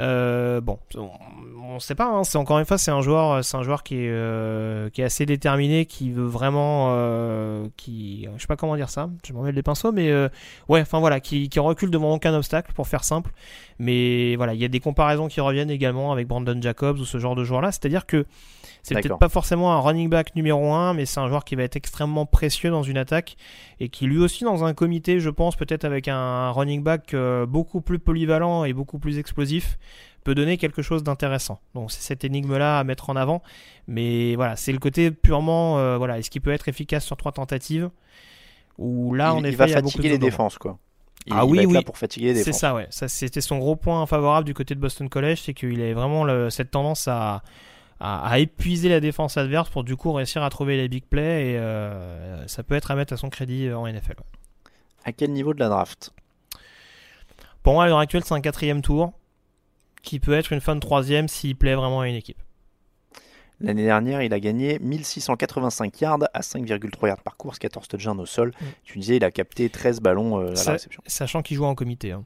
Euh, 0.00 0.60
bon, 0.62 0.78
on, 0.94 1.74
ne 1.74 1.78
sait 1.78 1.94
pas. 1.94 2.06
Hein, 2.06 2.24
c'est 2.24 2.38
encore 2.38 2.58
une 2.58 2.64
fois, 2.64 2.78
c'est 2.78 2.90
un 2.90 3.02
joueur, 3.02 3.44
c'est 3.44 3.56
un 3.56 3.62
joueur 3.62 3.82
qui 3.82 3.96
est, 3.96 4.10
euh, 4.10 4.88
qui 4.90 5.02
est 5.02 5.04
assez 5.04 5.26
déterminé, 5.26 5.84
qui 5.84 6.10
veut 6.10 6.26
vraiment, 6.26 6.88
euh, 6.92 7.66
qui, 7.76 8.26
je 8.36 8.40
sais 8.40 8.46
pas 8.46 8.56
comment 8.56 8.76
dire 8.76 8.88
ça. 8.88 9.10
Je 9.26 9.32
m'en 9.32 9.42
mets 9.42 9.52
les 9.52 9.62
pinceaux, 9.62 9.92
mais 9.92 10.10
ouais, 10.68 10.80
enfin 10.80 11.00
voilà, 11.00 11.20
qui, 11.20 11.48
qui 11.48 11.60
recule 11.60 11.90
devant 11.90 12.14
aucun 12.14 12.34
obstacle, 12.34 12.72
pour 12.72 12.88
faire 12.88 13.04
simple. 13.04 13.32
Mais 13.78 14.36
voilà, 14.36 14.54
il 14.54 14.60
y 14.60 14.64
a 14.64 14.68
des 14.68 14.80
comparaisons 14.80 15.28
qui 15.28 15.40
reviennent 15.40 15.70
également 15.70 16.12
avec 16.12 16.26
Brandon 16.26 16.60
Jacobs 16.60 16.98
ou 16.98 17.04
ce 17.04 17.18
genre 17.18 17.34
de 17.34 17.44
joueur-là. 17.44 17.72
C'est-à-dire 17.72 18.06
que 18.06 18.24
c'est 18.82 18.94
peut-être 18.94 19.18
pas 19.18 19.28
forcément 19.28 19.72
un 19.72 19.78
running 19.78 20.08
back 20.08 20.34
numéro 20.34 20.72
1, 20.72 20.94
mais 20.94 21.06
c'est 21.06 21.20
un 21.20 21.28
joueur 21.28 21.44
qui 21.44 21.54
va 21.54 21.62
être 21.62 21.76
extrêmement 21.76 22.26
précieux 22.26 22.70
dans 22.70 22.82
une 22.82 22.98
attaque 22.98 23.36
et 23.78 23.88
qui 23.88 24.06
lui 24.06 24.18
aussi 24.18 24.42
dans 24.42 24.64
un 24.64 24.74
comité, 24.74 25.20
je 25.20 25.30
pense, 25.30 25.54
peut-être 25.54 25.84
avec 25.84 26.08
un 26.08 26.50
running 26.50 26.82
back 26.82 27.14
euh, 27.14 27.46
beaucoup 27.46 27.80
plus 27.80 28.00
polyvalent 28.00 28.64
et 28.64 28.72
beaucoup 28.72 28.98
plus 28.98 29.18
explosif, 29.18 29.78
peut 30.24 30.34
donner 30.34 30.56
quelque 30.56 30.82
chose 30.82 31.02
d'intéressant. 31.02 31.60
Donc 31.74 31.90
c'est 31.90 32.02
cette 32.02 32.24
énigme-là 32.24 32.78
à 32.78 32.84
mettre 32.84 33.10
en 33.10 33.16
avant. 33.16 33.42
Mais 33.88 34.36
voilà, 34.36 34.56
c'est 34.56 34.72
le 34.72 34.78
côté 34.78 35.10
purement, 35.10 35.78
euh, 35.78 35.96
voilà, 35.98 36.18
est-ce 36.18 36.30
qu'il 36.30 36.42
peut 36.42 36.52
être 36.52 36.68
efficace 36.68 37.04
sur 37.04 37.16
trois 37.16 37.32
tentatives 37.32 37.90
Ou 38.78 39.14
là, 39.14 39.32
il, 39.36 39.40
en 39.40 39.44
il 39.44 39.56
va 39.56 39.68
fatiguer 39.68 40.10
les 40.10 40.18
défenses, 40.18 40.58
quoi. 40.58 40.78
Il, 41.26 41.34
ah 41.36 41.46
oui, 41.46 41.64
oui. 41.66 41.84
pour 41.84 41.96
fatiguer 41.96 42.28
les 42.28 42.34
défenses. 42.34 42.54
C'est 42.54 42.60
ça, 42.60 42.74
ouais. 42.74 42.88
Ça, 42.90 43.08
c'était 43.08 43.40
son 43.40 43.58
gros 43.58 43.76
point 43.76 44.04
favorable 44.06 44.44
du 44.44 44.54
côté 44.54 44.74
de 44.74 44.80
Boston 44.80 45.08
College, 45.08 45.40
c'est 45.44 45.54
qu'il 45.54 45.80
avait 45.80 45.92
vraiment 45.92 46.50
cette 46.50 46.72
tendance 46.72 47.06
à, 47.06 47.42
à, 48.02 48.38
épuiser 48.40 48.88
la 48.88 48.98
défense 48.98 49.36
adverse 49.36 49.70
pour 49.70 49.84
du 49.84 49.96
coup 49.96 50.12
réussir 50.12 50.42
à 50.42 50.50
trouver 50.50 50.76
les 50.76 50.88
big 50.88 51.04
plays 51.04 51.52
et 51.52 51.58
euh, 51.58 52.46
ça 52.48 52.64
peut 52.64 52.74
être 52.74 52.90
à 52.90 52.96
mettre 52.96 53.12
à 53.12 53.16
son 53.16 53.30
crédit 53.30 53.68
euh, 53.68 53.78
en 53.78 53.86
NFL. 53.86 54.16
À 55.04 55.12
quel 55.12 55.32
niveau 55.32 55.54
de 55.54 55.60
la 55.60 55.68
draft? 55.68 56.12
Pour 57.62 57.74
moi, 57.74 57.84
à 57.84 57.86
l'heure 57.86 57.98
actuelle, 57.98 58.24
c'est 58.24 58.34
un 58.34 58.40
quatrième 58.40 58.82
tour 58.82 59.12
qui 60.02 60.20
peut 60.20 60.34
être 60.34 60.52
une 60.52 60.60
fin 60.60 60.74
de 60.74 60.80
troisième 60.80 61.28
s'il 61.28 61.56
plaît 61.56 61.74
vraiment 61.74 62.00
à 62.00 62.08
une 62.08 62.14
équipe. 62.14 62.38
L'année 63.60 63.84
dernière, 63.84 64.22
il 64.22 64.34
a 64.34 64.40
gagné 64.40 64.80
1685 64.80 66.00
yards 66.00 66.18
à 66.34 66.40
5,3 66.40 67.06
yards 67.06 67.22
par 67.22 67.36
course, 67.36 67.60
14 67.60 67.86
touchdowns 67.86 68.20
au 68.20 68.26
sol. 68.26 68.48
Mm. 68.48 68.64
Tu 68.82 68.98
disais, 68.98 69.16
il 69.16 69.24
a 69.24 69.30
capté 69.30 69.70
13 69.70 70.00
ballons 70.00 70.40
euh, 70.40 70.50
à 70.50 70.64
la 70.64 70.72
réception. 70.72 71.02
Sachant 71.06 71.42
qu'il 71.42 71.56
joue 71.56 71.64
en 71.64 71.76
comité. 71.76 72.10
Hein. 72.10 72.24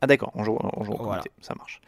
Ah 0.00 0.06
d'accord, 0.06 0.30
on 0.34 0.44
joue, 0.44 0.56
on 0.60 0.84
joue 0.84 0.92
en 0.92 0.96
comité, 0.96 1.30
ça 1.40 1.54
marche 1.56 1.80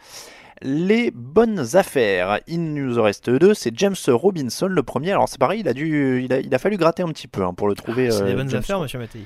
les 0.63 1.11
bonnes 1.11 1.77
affaires. 1.77 2.41
Il 2.47 2.73
nous 2.73 2.99
en 2.99 3.03
reste 3.03 3.29
deux. 3.29 3.55
C'est 3.55 3.77
James 3.77 3.97
Robinson, 4.07 4.67
le 4.67 4.83
premier. 4.83 5.11
Alors 5.11 5.29
c'est 5.29 5.39
pareil, 5.39 5.61
il 5.61 5.69
a, 5.69 5.75
dû, 5.75 6.23
il 6.25 6.33
a, 6.33 6.39
il 6.39 6.55
a 6.55 6.59
fallu 6.59 6.77
gratter 6.77 7.03
un 7.03 7.09
petit 7.09 7.29
peu 7.29 7.43
hein, 7.43 7.53
pour 7.53 7.69
le 7.69 7.75
trouver. 7.75 8.11
c'est 8.11 8.25
les 8.25 8.33
euh, 8.33 8.37
bonnes 8.37 8.55
affaires, 8.55 8.81
monsieur 8.81 8.99
Mattei. 8.99 9.21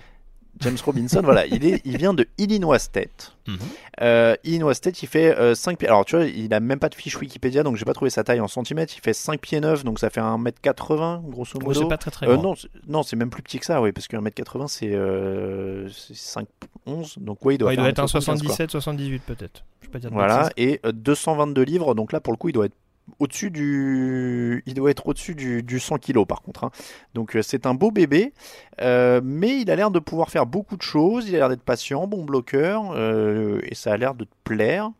James 0.60 0.76
Robinson, 0.84 1.20
voilà, 1.22 1.46
il, 1.46 1.64
est, 1.64 1.82
il 1.84 1.98
vient 1.98 2.14
de 2.14 2.26
Illinois 2.38 2.78
State. 2.78 3.36
Mhm. 3.46 3.58
Euh, 4.00 4.36
Illinois 4.44 4.74
State, 4.74 5.02
il 5.02 5.06
fait 5.06 5.54
5 5.54 5.72
euh, 5.72 5.76
pieds. 5.76 5.88
Alors, 5.88 6.04
tu 6.04 6.16
vois, 6.16 6.24
il 6.24 6.52
a 6.54 6.60
même 6.60 6.78
pas 6.78 6.88
de 6.88 6.94
fiche 6.94 7.16
Wikipédia, 7.18 7.62
donc 7.62 7.76
j'ai 7.76 7.84
pas 7.84 7.94
trouvé 7.94 8.10
sa 8.10 8.24
taille 8.24 8.40
en 8.40 8.48
centimètres. 8.48 8.94
Il 8.96 9.00
fait 9.00 9.12
5 9.12 9.40
pieds 9.40 9.60
9, 9.60 9.84
donc 9.84 9.98
ça 9.98 10.10
fait 10.10 10.20
1m80, 10.20 11.28
grosso 11.28 11.58
modo. 11.60 11.80
c'est 11.80 11.88
pas 11.88 11.98
très 11.98 12.10
très 12.10 12.26
grand. 12.26 12.56
non, 12.88 13.02
c'est 13.02 13.16
même 13.16 13.30
plus 13.30 13.42
petit 13.42 13.58
que 13.58 13.66
ça, 13.66 13.80
oui, 13.82 13.92
parce 13.92 14.08
que 14.08 14.16
1m80, 14.16 14.68
c'est 14.68 16.14
5, 16.14 16.46
11. 16.86 17.18
Donc, 17.18 17.44
ouais, 17.44 17.54
il 17.54 17.58
doit, 17.58 17.74
il 17.74 17.76
doit 17.76 17.88
être 17.88 17.98
un 17.98 18.06
77, 18.06 18.70
78 18.70 19.22
peut-être. 19.22 19.64
Voilà, 20.10 20.50
et 20.56 20.80
222 20.84 21.62
livres, 21.62 21.94
donc 21.94 22.12
là, 22.12 22.20
pour 22.20 22.32
le 22.32 22.36
coup, 22.36 22.48
il 22.48 22.52
doit 22.52 22.66
être 22.66 22.76
au-dessus 23.18 23.50
du. 23.50 24.62
Il 24.66 24.74
doit 24.74 24.90
être 24.90 25.06
au-dessus 25.06 25.34
du, 25.34 25.80
100 25.80 25.98
kg 25.98 26.24
par 26.24 26.42
contre. 26.42 26.64
Hein. 26.64 26.70
Donc 27.14 27.36
euh, 27.36 27.42
c'est 27.42 27.66
un 27.66 27.74
beau 27.74 27.90
bébé, 27.90 28.32
euh, 28.80 29.20
mais 29.22 29.60
il 29.60 29.70
a 29.70 29.76
l'air 29.76 29.90
de 29.90 29.98
pouvoir 29.98 30.30
faire 30.30 30.46
beaucoup 30.46 30.76
de 30.76 30.82
choses. 30.82 31.28
Il 31.28 31.34
a 31.34 31.38
l'air 31.38 31.48
d'être 31.48 31.62
patient, 31.62 32.06
bon 32.06 32.24
bloqueur, 32.24 32.92
euh, 32.92 33.60
et 33.64 33.74
ça 33.74 33.92
a 33.92 33.96
l'air 33.96 34.14
de 34.14 34.24
te 34.24 34.34
plaire. 34.44 34.90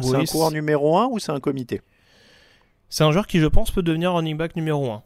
c'est 0.00 0.14
un 0.14 0.24
coureur 0.24 0.50
numéro 0.50 0.96
1 0.98 1.08
ou 1.08 1.18
c'est 1.18 1.32
un 1.32 1.40
comité? 1.40 1.80
C'est 2.90 3.04
un 3.04 3.12
joueur 3.12 3.26
qui, 3.26 3.38
je 3.38 3.46
pense, 3.46 3.70
peut 3.70 3.82
devenir 3.82 4.14
running 4.14 4.36
back 4.36 4.56
numéro 4.56 4.90
1. 4.90 5.02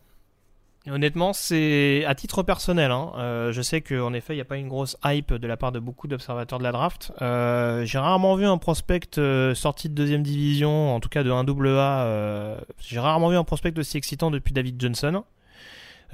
Honnêtement, 0.90 1.32
c'est 1.32 2.04
à 2.06 2.14
titre 2.16 2.42
personnel. 2.42 2.90
Hein, 2.90 3.12
euh, 3.16 3.52
je 3.52 3.62
sais 3.62 3.80
qu'en 3.82 4.12
effet, 4.12 4.32
il 4.34 4.36
n'y 4.36 4.42
a 4.42 4.46
pas 4.46 4.56
une 4.56 4.68
grosse 4.68 4.96
hype 5.04 5.32
de 5.32 5.46
la 5.46 5.56
part 5.56 5.70
de 5.70 5.78
beaucoup 5.78 6.08
d'observateurs 6.08 6.58
de 6.58 6.64
la 6.64 6.72
draft. 6.72 7.12
Euh, 7.22 7.84
j'ai 7.84 7.98
rarement 7.98 8.34
vu 8.34 8.46
un 8.46 8.58
prospect 8.58 9.18
euh, 9.18 9.54
sorti 9.54 9.88
de 9.88 9.94
deuxième 9.94 10.24
division, 10.24 10.94
en 10.94 10.98
tout 10.98 11.08
cas 11.08 11.22
de 11.22 11.30
1AA. 11.30 12.56
J'ai 12.80 12.98
rarement 12.98 13.28
vu 13.28 13.36
un 13.36 13.44
prospect 13.44 13.78
aussi 13.78 13.96
excitant 13.96 14.30
depuis 14.33 14.52
David 14.52 14.80
Johnson. 14.80 15.22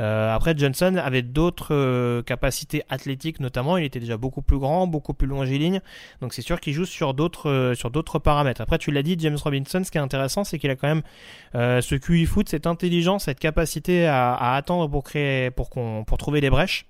Euh, 0.00 0.34
après, 0.34 0.56
Johnson 0.56 0.96
avait 0.96 1.22
d'autres 1.22 1.74
euh, 1.74 2.22
capacités 2.22 2.82
athlétiques, 2.88 3.40
notamment. 3.40 3.76
Il 3.76 3.84
était 3.84 4.00
déjà 4.00 4.16
beaucoup 4.16 4.42
plus 4.42 4.58
grand, 4.58 4.86
beaucoup 4.86 5.14
plus 5.14 5.26
longiligne. 5.26 5.80
Donc 6.20 6.34
c'est 6.34 6.42
sûr 6.42 6.60
qu'il 6.60 6.72
joue 6.72 6.84
sur 6.84 7.14
d'autres 7.14 7.50
euh, 7.50 7.74
sur 7.74 7.90
d'autres 7.90 8.18
paramètres. 8.18 8.60
Après, 8.60 8.78
tu 8.78 8.90
l'as 8.92 9.02
dit, 9.02 9.16
James 9.18 9.36
Robinson, 9.42 9.82
ce 9.84 9.90
qui 9.90 9.98
est 9.98 10.00
intéressant, 10.00 10.44
c'est 10.44 10.58
qu'il 10.58 10.70
a 10.70 10.76
quand 10.76 10.88
même 10.88 11.02
ce 11.54 11.94
QI 11.96 12.26
foot, 12.26 12.48
cette 12.48 12.66
intelligence, 12.66 13.24
cette 13.24 13.40
capacité 13.40 14.06
à, 14.06 14.54
attendre 14.54 14.88
pour 14.88 15.02
créer, 15.02 15.50
pour 15.50 15.70
pour 15.70 16.18
trouver 16.18 16.40
des 16.40 16.50
brèches. 16.50 16.86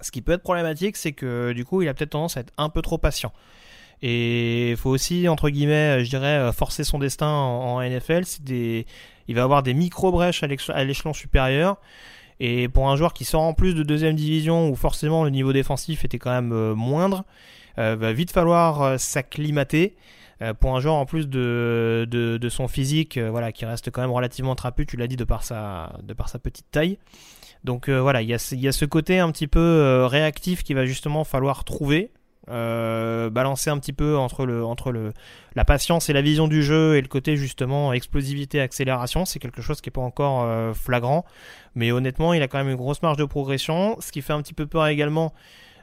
Ce 0.00 0.10
qui 0.10 0.22
peut 0.22 0.32
être 0.32 0.42
problématique, 0.42 0.96
c'est 0.96 1.12
que 1.12 1.52
du 1.52 1.64
coup, 1.64 1.82
il 1.82 1.88
a 1.88 1.94
peut-être 1.94 2.10
tendance 2.10 2.36
à 2.36 2.40
être 2.40 2.52
un 2.58 2.68
peu 2.68 2.82
trop 2.82 2.98
patient. 2.98 3.32
Et 4.02 4.70
il 4.70 4.76
faut 4.76 4.90
aussi, 4.90 5.28
entre 5.28 5.48
guillemets, 5.48 6.04
je 6.04 6.10
dirais, 6.10 6.52
forcer 6.52 6.84
son 6.84 6.98
destin 6.98 7.28
en, 7.28 7.80
NFL. 7.80 8.24
C'est 8.24 8.44
des, 8.44 8.86
il 9.28 9.34
va 9.34 9.44
avoir 9.44 9.62
des 9.62 9.72
micro-brèches 9.72 10.42
à 10.42 10.84
l'échelon 10.84 11.12
supérieur. 11.12 11.78
Et 12.40 12.68
pour 12.68 12.90
un 12.90 12.96
joueur 12.96 13.12
qui 13.12 13.24
sort 13.24 13.42
en 13.42 13.54
plus 13.54 13.74
de 13.74 13.82
deuxième 13.82 14.16
division, 14.16 14.68
où 14.68 14.74
forcément 14.74 15.24
le 15.24 15.30
niveau 15.30 15.52
défensif 15.52 16.04
était 16.04 16.18
quand 16.18 16.30
même 16.30 16.52
euh, 16.52 16.74
moindre, 16.74 17.24
euh, 17.78 17.96
va 17.96 18.12
vite 18.12 18.30
falloir 18.30 18.82
euh, 18.82 18.96
s'acclimater. 18.98 19.96
pour 20.60 20.76
un 20.76 20.80
joueur 20.80 20.96
en 20.96 21.06
plus 21.06 21.28
de, 21.28 22.48
son 22.50 22.68
physique, 22.68 23.18
voilà, 23.18 23.52
qui 23.52 23.64
reste 23.64 23.90
quand 23.90 24.02
même 24.02 24.10
relativement 24.10 24.54
trapu, 24.54 24.84
tu 24.84 24.96
l'as 24.96 25.06
dit, 25.06 25.16
de 25.16 25.24
par 25.24 25.42
sa, 25.42 25.92
petite 26.42 26.70
taille. 26.70 26.98
Donc 27.62 27.88
voilà, 27.88 28.20
il 28.20 28.28
y, 28.28 28.34
a, 28.34 28.38
ce 28.38 28.84
côté 28.84 29.20
un 29.20 29.30
petit 29.30 29.46
peu 29.46 30.04
réactif 30.04 30.62
qui 30.62 30.74
va 30.74 30.84
justement 30.84 31.24
falloir 31.24 31.64
trouver. 31.64 32.10
Euh, 32.50 33.30
balancer 33.30 33.70
un 33.70 33.78
petit 33.78 33.94
peu 33.94 34.18
entre 34.18 34.44
le 34.44 34.66
entre 34.66 34.92
le 34.92 35.14
la 35.54 35.64
patience 35.64 36.10
et 36.10 36.12
la 36.12 36.20
vision 36.20 36.46
du 36.46 36.62
jeu 36.62 36.94
et 36.94 37.00
le 37.00 37.08
côté 37.08 37.38
justement 37.38 37.94
explosivité 37.94 38.60
accélération 38.60 39.24
c'est 39.24 39.38
quelque 39.38 39.62
chose 39.62 39.80
qui 39.80 39.88
est 39.88 39.90
pas 39.90 40.02
encore 40.02 40.42
euh, 40.42 40.74
flagrant 40.74 41.24
mais 41.74 41.90
honnêtement 41.90 42.34
il 42.34 42.42
a 42.42 42.48
quand 42.48 42.58
même 42.58 42.68
une 42.68 42.76
grosse 42.76 43.00
marge 43.00 43.16
de 43.16 43.24
progression 43.24 43.96
ce 44.00 44.12
qui 44.12 44.20
fait 44.20 44.34
un 44.34 44.42
petit 44.42 44.52
peu 44.52 44.66
peur 44.66 44.86
également 44.88 45.32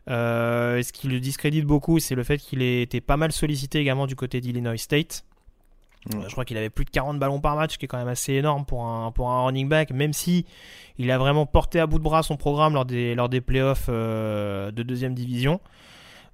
euh, 0.08 0.78
et 0.78 0.84
ce 0.84 0.94
qui 0.94 1.08
le 1.08 1.20
discrédite 1.20 1.66
beaucoup 1.66 1.98
c'est 1.98 2.14
le 2.14 2.22
fait 2.22 2.38
qu'il 2.38 2.62
ait 2.62 2.84
été 2.84 3.02
pas 3.02 3.18
mal 3.18 3.32
sollicité 3.32 3.80
également 3.80 4.06
du 4.06 4.16
côté 4.16 4.40
d'Illinois 4.40 4.78
State 4.78 5.26
mm. 6.14 6.26
Je 6.28 6.32
crois 6.32 6.46
qu'il 6.46 6.58
avait 6.58 6.70
plus 6.70 6.86
de 6.86 6.92
40 6.92 7.18
ballons 7.18 7.42
par 7.42 7.56
match, 7.56 7.74
ce 7.74 7.78
qui 7.80 7.86
est 7.86 7.88
quand 7.88 7.98
même 7.98 8.08
assez 8.08 8.34
énorme 8.34 8.66
pour 8.66 8.86
un, 8.86 9.12
pour 9.12 9.32
un 9.32 9.46
running 9.46 9.68
back, 9.68 9.90
même 9.90 10.14
si 10.14 10.46
il 11.00 11.10
a 11.10 11.18
vraiment 11.18 11.48
porté 11.48 11.80
à 11.80 11.88
bout 11.88 11.98
de 11.98 12.04
bras 12.04 12.22
son 12.22 12.38
programme 12.38 12.76
lors 12.76 12.86
des, 12.86 13.16
lors 13.16 13.30
des 13.30 13.42
playoffs 13.42 13.90
de 13.90 14.84
deuxième 14.84 15.16
division. 15.16 15.60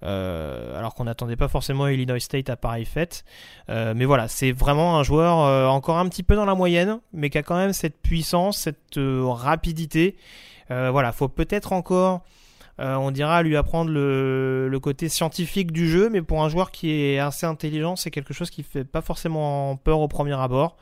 Euh, 0.03 0.77
alors 0.77 0.93
qu'on 0.93 1.05
n'attendait 1.05 1.35
pas 1.35 1.47
forcément 1.47 1.87
Illinois 1.87 2.19
State 2.19 2.49
à 2.49 2.55
pareille 2.55 2.85
fête. 2.85 3.25
Euh, 3.69 3.93
mais 3.95 4.05
voilà, 4.05 4.27
c'est 4.27 4.51
vraiment 4.51 4.99
un 4.99 5.03
joueur 5.03 5.39
euh, 5.39 5.67
encore 5.67 5.97
un 5.97 6.07
petit 6.07 6.23
peu 6.23 6.35
dans 6.35 6.45
la 6.45 6.55
moyenne, 6.55 6.99
mais 7.13 7.29
qui 7.29 7.37
a 7.37 7.43
quand 7.43 7.57
même 7.57 7.73
cette 7.73 7.97
puissance, 8.01 8.57
cette 8.57 8.99
rapidité. 8.99 10.15
voilà, 10.69 11.11
faut 11.11 11.29
peut-être 11.29 11.73
encore, 11.73 12.21
on 12.79 13.11
dira, 13.11 13.41
lui 13.43 13.57
apprendre 13.57 13.91
le, 13.91 14.79
côté 14.81 15.09
scientifique 15.09 15.71
du 15.71 15.87
jeu, 15.89 16.09
mais 16.09 16.21
pour 16.21 16.43
un 16.43 16.49
joueur 16.49 16.71
qui 16.71 16.91
est 16.91 17.19
assez 17.19 17.45
intelligent, 17.45 17.95
c'est 17.95 18.11
quelque 18.11 18.33
chose 18.33 18.49
qui 18.49 18.63
fait 18.63 18.85
pas 18.85 19.01
forcément 19.01 19.77
peur 19.77 19.99
au 19.99 20.07
premier 20.07 20.39
abord. 20.39 20.77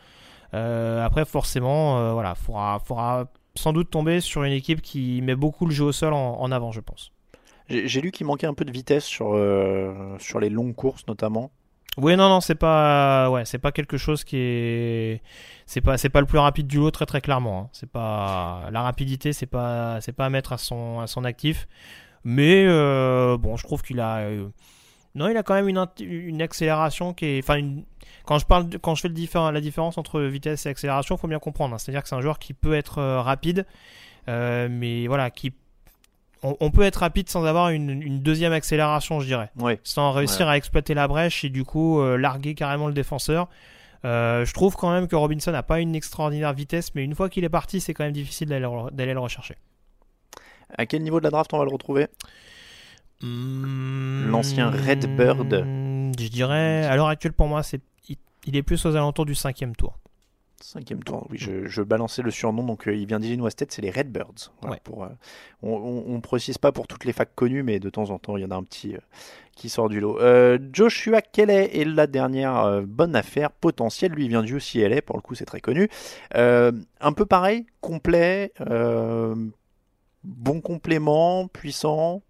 après, 0.53 1.25
forcément, 1.25 2.13
voilà, 2.13 2.35
faudra, 2.35 2.79
faudra 2.85 3.25
sans 3.57 3.71
doute 3.71 3.89
tomber 3.89 4.19
sur 4.19 4.43
une 4.43 4.51
équipe 4.51 4.81
qui 4.81 5.21
met 5.21 5.35
beaucoup 5.35 5.65
le 5.65 5.71
jeu 5.71 5.85
au 5.85 5.91
sol 5.93 6.13
en 6.13 6.51
avant, 6.51 6.71
je 6.71 6.81
pense. 6.81 7.14
J'ai 7.69 8.01
lu 8.01 8.11
qu'il 8.11 8.27
manquait 8.27 8.47
un 8.47 8.53
peu 8.53 8.65
de 8.65 8.71
vitesse 8.71 9.05
sur, 9.05 9.33
euh, 9.33 10.15
sur 10.19 10.39
les 10.39 10.49
longues 10.49 10.75
courses 10.75 11.07
notamment. 11.07 11.51
Oui, 11.97 12.15
non, 12.17 12.27
non, 12.27 12.41
c'est 12.41 12.55
pas, 12.55 13.29
ouais, 13.29 13.45
c'est 13.45 13.57
pas 13.57 13.71
quelque 13.71 13.97
chose 13.97 14.23
qui 14.25 14.35
est, 14.37 15.21
c'est 15.65 15.79
pas, 15.79 15.97
c'est 15.97 16.09
pas 16.09 16.19
le 16.19 16.27
plus 16.27 16.37
rapide 16.39 16.67
du 16.67 16.77
lot 16.77 16.91
très 16.91 17.05
très 17.05 17.21
clairement. 17.21 17.61
Hein. 17.61 17.69
C'est 17.71 17.89
pas 17.89 18.67
la 18.71 18.81
rapidité, 18.81 19.31
c'est 19.31 19.45
pas, 19.45 20.01
c'est 20.01 20.11
pas 20.11 20.25
à 20.25 20.29
mettre 20.29 20.51
à 20.53 20.57
son, 20.57 20.99
à 20.99 21.07
son 21.07 21.23
actif. 21.23 21.67
Mais 22.25 22.65
euh, 22.67 23.37
bon, 23.37 23.55
je 23.55 23.63
trouve 23.63 23.81
qu'il 23.81 23.99
a, 24.01 24.17
euh, 24.17 24.49
non, 25.15 25.29
il 25.29 25.37
a 25.37 25.43
quand 25.43 25.53
même 25.53 25.69
une, 25.69 25.85
une 26.01 26.41
accélération 26.41 27.13
qui 27.13 27.25
est, 27.25 27.39
enfin, 27.39 27.61
quand 28.25 28.39
je 28.39 28.45
parle, 28.45 28.67
quand 28.81 28.95
je 28.95 29.01
fais 29.01 29.09
la 29.51 29.61
différence 29.61 29.97
entre 29.97 30.21
vitesse 30.21 30.65
et 30.65 30.69
accélération, 30.69 31.17
faut 31.17 31.29
bien 31.29 31.39
comprendre. 31.39 31.75
Hein. 31.75 31.77
C'est-à-dire 31.77 32.03
que 32.03 32.09
c'est 32.09 32.15
un 32.15 32.21
joueur 32.21 32.39
qui 32.39 32.53
peut 32.53 32.73
être 32.73 33.01
rapide, 33.01 33.65
mais 34.27 35.07
voilà, 35.07 35.31
qui 35.31 35.53
on, 36.59 36.71
peut 36.71 36.83
être 36.83 36.97
rapide 36.97 37.29
sans 37.29 37.43
avoir 37.45 37.69
une, 37.69 38.19
deuxième 38.19 38.53
accélération, 38.53 39.19
je 39.19 39.25
dirais. 39.25 39.49
Sans 39.83 40.11
réussir 40.11 40.47
à 40.47 40.57
exploiter 40.57 40.93
la 40.93 41.07
brèche 41.07 41.43
et 41.43 41.49
du 41.49 41.63
coup 41.63 41.99
euh, 41.99 42.17
larguer 42.17 42.55
carrément 42.55 42.87
le 42.87 42.93
défenseur. 42.93 43.47
Euh, 44.03 44.45
je 44.45 44.53
trouve 44.53 44.75
quand 44.75 44.91
même 44.91 45.07
que 45.07 45.15
Robinson 45.15 45.51
n'a 45.51 45.63
pas 45.63 45.79
une 45.79 45.95
extraordinaire 45.95 46.53
vitesse, 46.53 46.93
mais 46.93 47.03
une 47.03 47.15
fois 47.15 47.29
qu'il 47.29 47.43
est 47.43 47.49
parti, 47.49 47.81
c'est 47.81 47.93
quand 47.93 48.03
même 48.03 48.13
difficile 48.13 48.47
d'aller 48.47 49.13
le 49.13 49.19
rechercher. 49.19 49.55
À 50.77 50.85
quel 50.85 51.01
niveau 51.01 51.19
de 51.19 51.23
la 51.23 51.31
draft 51.31 51.51
on 51.53 51.57
va 51.57 51.65
le 51.65 51.71
retrouver? 51.71 52.07
Hmm, 53.21 54.29
L'ancien 54.29 54.69
Redbird. 54.69 55.65
Je 56.19 56.27
dirais, 56.27 56.85
à 56.85 56.95
l'heure 56.95 57.07
actuelle 57.07 57.33
pour 57.33 57.47
moi, 57.47 57.63
c'est 57.63 57.81
il 58.45 58.55
est 58.55 58.63
plus 58.63 58.85
aux 58.85 58.95
alentours 58.95 59.25
du 59.25 59.35
cinquième 59.35 59.75
tour. 59.75 59.97
Cinquième 60.61 61.03
tour, 61.03 61.27
oui, 61.29 61.37
je, 61.37 61.81
balançais 61.81 62.21
le 62.21 62.31
surnom, 62.31 62.63
donc 62.63 62.87
euh, 62.87 62.95
il 62.95 63.05
vient 63.05 63.19
d'Illinois 63.19 63.49
State, 63.49 63.73
c'est 63.73 63.81
les 63.81 63.91
Redbirds. 63.91 64.53
pour, 64.83 65.03
euh, 65.03 65.09
on 65.61 66.15
ne 66.15 66.21
précise 66.21 66.57
pas 66.57 66.71
pour 66.71 66.87
toutes 66.87 67.03
les 67.03 67.11
facs 67.11 67.35
connues, 67.35 67.61
mais 67.61 67.79
de 67.79 67.89
temps 67.89 68.09
en 68.09 68.19
temps, 68.19 68.37
il 68.37 68.41
y 68.41 68.45
en 68.45 68.51
a 68.51 68.55
un 68.55 68.63
petit 68.63 68.95
euh, 68.95 68.99
qui 69.55 69.67
sort 69.67 69.89
du 69.89 69.99
lot. 69.99 70.17
Joshua 70.71 71.21
Kelly 71.21 71.53
est 71.53 71.85
la 71.85 72.07
dernière 72.07 72.81
bonne 72.83 73.15
affaire 73.15 73.51
potentielle, 73.51 74.13
lui 74.13 74.25
il 74.25 74.29
vient 74.29 74.43
du 74.43 74.57
UCLA, 74.57 75.01
pour 75.01 75.17
le 75.17 75.21
coup 75.21 75.35
c'est 75.35 75.45
très 75.45 75.61
connu. 75.61 75.89
un 76.33 77.13
peu 77.15 77.25
pareil, 77.25 77.65
complet, 77.81 78.53
bon 80.23 80.61
complément, 80.61 81.47
puissant, 81.47 82.21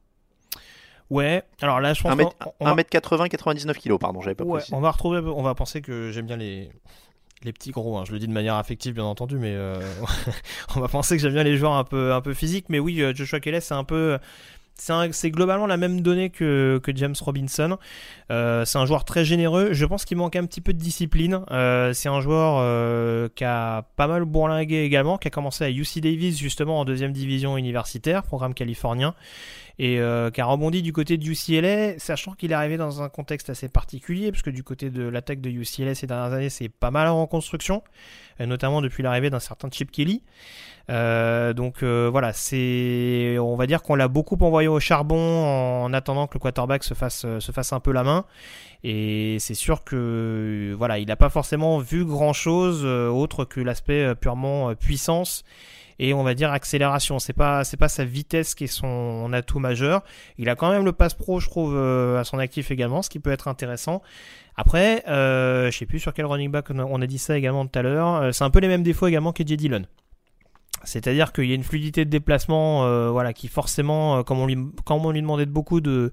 Ouais, 1.11 1.43
alors 1.61 1.80
là 1.82 1.93
je 1.93 2.01
pense 2.01 2.17
1m80, 2.17 3.30
99 3.30 3.78
kg, 3.78 3.97
pardon, 3.99 4.21
j'avais 4.21 4.34
pas 4.34 4.43
ouais, 4.43 4.61
On 4.71 4.82
va 4.82 4.89
retrouver, 4.89 5.19
on 5.19 5.43
va 5.43 5.53
penser 5.53 5.82
que 5.82 6.09
j'aime 6.11 6.26
bien 6.26 6.38
les, 6.38 6.71
les 7.46 7.54
petits 7.54 7.72
gros. 7.72 7.98
Hein. 7.98 8.04
Je 8.06 8.12
le 8.12 8.20
dis 8.20 8.28
de 8.28 8.34
manière 8.34 8.56
affective, 8.56 8.93
bien 8.93 9.04
entendu, 9.04 9.38
mais 9.38 9.54
euh, 9.54 9.80
on 10.76 10.80
va 10.80 10.88
penser 10.88 11.16
que 11.16 11.22
j'aime 11.22 11.34
bien 11.34 11.43
les 11.43 11.58
joueurs 11.58 11.74
un 11.74 11.84
peu, 11.84 12.14
un 12.14 12.22
peu 12.22 12.34
physiques. 12.34 12.66
Mais 12.70 12.80
oui, 12.80 13.02
euh, 13.02 13.14
Joshua 13.14 13.39
Kelly, 13.39 13.62
c'est 13.62 13.74
un 13.74 13.84
peu. 13.84 14.18
C'est 14.78 15.32
globalement 15.32 15.67
la 15.67 15.78
même 15.78 16.01
donnée 16.01 16.30
que, 16.30 16.80
que 16.84 16.95
James 16.95 17.15
Robinson. 17.19 17.78
Euh, 18.32 18.65
c'est 18.65 18.78
un 18.78 18.86
joueur 18.86 19.05
très 19.05 19.23
généreux. 19.23 19.69
Je 19.71 19.86
pense 19.86 20.05
qu'il 20.05 20.17
manque 20.17 20.36
un 20.36 20.45
petit 20.45 20.61
peu 20.61 20.73
de 20.73 20.80
discipline. 20.80 21.41
c'est 21.49 22.09
un 22.09 22.21
joueur 22.21 23.30
qui 23.36 23.43
a 23.43 23.84
pas 23.95 24.07
mal 24.07 24.26
bourlingué 24.26 24.84
également, 24.84 25.17
qui 25.17 25.28
a 25.28 25.32
commencé 25.32 25.63
à 25.63 25.69
UC 25.69 25.99
Davis 26.01 26.38
justement 26.38 26.80
en 26.80 26.86
deuxième 26.86 27.13
division 27.13 27.57
universitaire, 27.57 28.23
programme 28.23 28.53
californien 28.53 29.15
et 29.78 29.99
euh, 29.99 30.32
qui 30.32 30.41
a 30.41 30.45
rebondi 30.45 30.82
du 30.82 30.93
côté 30.93 31.17
de 31.17 31.26
UCLA, 31.26 31.99
sachant 31.99 32.34
qu'il 32.34 32.51
est 32.51 32.55
arrivé 32.55 32.78
dans 32.78 33.01
un 33.01 33.09
contexte 33.09 33.49
assez 33.49 33.67
particulier, 33.67 34.32
puisque 34.32 34.49
du 34.49 34.63
côté 34.63 34.89
de 34.89 35.03
l'attaque 35.03 35.41
de 35.41 35.49
UCLA 35.49 35.95
ces 35.95 36.07
dernières 36.07 36.34
années, 36.34 36.49
c'est 36.49 36.69
pas 36.69 36.91
mal 36.91 37.07
en 37.07 37.21
reconstruction, 37.21 37.84
notamment 38.39 38.82
depuis 38.82 39.03
l'arrivée 39.03 39.30
d'un 39.30 39.39
certain 39.39 39.69
Chip 39.69 39.91
Kelly. 39.91 40.21
Euh, 40.89 41.53
donc 41.53 41.82
euh, 41.82 42.09
voilà, 42.11 42.32
c'est, 42.32 43.38
on 43.39 43.55
va 43.55 43.65
dire 43.65 43.82
qu'on 43.82 43.95
l'a 43.95 44.07
beaucoup 44.07 44.38
envoyé 44.41 44.64
au 44.68 44.80
charbon 44.80 45.18
en 45.18 45.93
attendant 45.93 46.28
que 46.28 46.36
le 46.36 46.39
quarterback 46.39 46.84
se 46.84 46.93
fasse 46.93 47.26
se 47.39 47.51
fasse 47.51 47.74
un 47.74 47.80
peu 47.80 47.91
la 47.91 48.03
main. 48.03 48.26
Et 48.84 49.38
c'est 49.39 49.55
sûr 49.55 49.84
que 49.84 50.76
voilà, 50.78 50.99
il 50.99 51.07
n'a 51.07 51.16
pas 51.16 51.30
forcément 51.30 51.80
vu 51.80 52.05
grand 52.05 52.34
chose 52.34 52.86
autre 52.86 53.45
que 53.45 53.59
l'aspect 53.59 54.13
purement 54.16 54.76
puissance 54.76 55.43
et 55.99 56.13
on 56.13 56.24
va 56.24 56.34
dire 56.34 56.51
accélération. 56.51 57.20
C'est 57.20 57.34
pas 57.34 57.63
c'est 57.63 57.78
pas 57.78 57.88
sa 57.88 58.05
vitesse 58.05 58.55
qui 58.55 58.66
est 58.66 58.68
son 58.68 59.32
atout 59.34 59.59
majeur. 59.59 60.03
Il 60.38 60.49
a 60.49 60.55
quand 60.55 60.72
même 60.72 60.86
le 60.86 60.91
pass 60.91 61.13
pro, 61.13 61.39
je 61.39 61.47
trouve, 61.49 61.76
euh, 61.76 62.20
à 62.20 62.24
son 62.24 62.39
actif 62.39 62.72
également, 62.72 63.01
ce 63.01 63.09
qui 63.09 63.20
peut 63.20 63.32
être 63.32 63.47
intéressant. 63.47 64.01
Après, 64.57 65.03
euh, 65.07 65.70
je 65.72 65.78
sais 65.78 65.86
plus 65.86 65.99
sur 65.99 66.13
quel 66.13 66.26
running 66.26 66.49
back 66.51 66.70
on 66.70 67.01
a, 67.01 67.07
dit 67.07 67.18
ça 67.18 67.38
également 67.38 67.66
tout 67.66 67.78
à 67.78 67.82
l'heure. 67.82 68.16
Euh, 68.16 68.32
c'est 68.32 68.43
un 68.43 68.49
peu 68.49 68.59
les 68.59 68.68
mêmes 68.68 68.84
défauts 68.84 69.07
également 69.07 69.34
que 69.34 69.45
J. 69.45 69.57
Dillon. 69.57 69.84
C'est-à-dire 70.86 71.34
qu'il 71.34 71.46
y 71.46 71.52
a 71.52 71.56
une 71.56 71.64
fluidité 71.64 72.06
de 72.06 72.10
déplacement, 72.10 72.86
euh, 72.86 73.10
voilà, 73.10 73.34
qui 73.34 73.48
forcément, 73.48 74.24
comme 74.24 74.40
on 74.40 74.48
lui, 74.48 74.58
comme 74.86 75.06
on 75.06 75.12
lui 75.12 75.22
demandait 75.22 75.46
de 75.46 75.52
beaucoup 75.52 75.82
de 75.82 76.12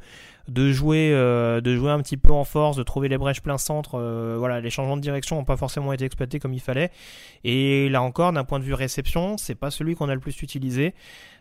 de 0.48 0.72
jouer, 0.72 1.10
euh, 1.12 1.60
de 1.60 1.74
jouer 1.76 1.90
un 1.90 2.00
petit 2.00 2.16
peu 2.16 2.32
en 2.32 2.44
force, 2.44 2.76
de 2.76 2.82
trouver 2.82 3.08
les 3.08 3.18
brèches 3.18 3.42
plein 3.42 3.58
centre. 3.58 3.98
Euh, 3.98 4.36
voilà, 4.38 4.60
les 4.60 4.70
changements 4.70 4.96
de 4.96 5.02
direction 5.02 5.36
n'ont 5.36 5.44
pas 5.44 5.56
forcément 5.56 5.92
été 5.92 6.04
exploités 6.04 6.38
comme 6.38 6.52
il 6.52 6.60
fallait. 6.60 6.90
Et 7.44 7.88
là 7.88 8.02
encore, 8.02 8.32
d'un 8.32 8.44
point 8.44 8.58
de 8.58 8.64
vue 8.64 8.74
réception, 8.74 9.36
c'est 9.38 9.54
pas 9.54 9.70
celui 9.70 9.94
qu'on 9.94 10.08
a 10.08 10.14
le 10.14 10.20
plus 10.20 10.42
utilisé. 10.42 10.94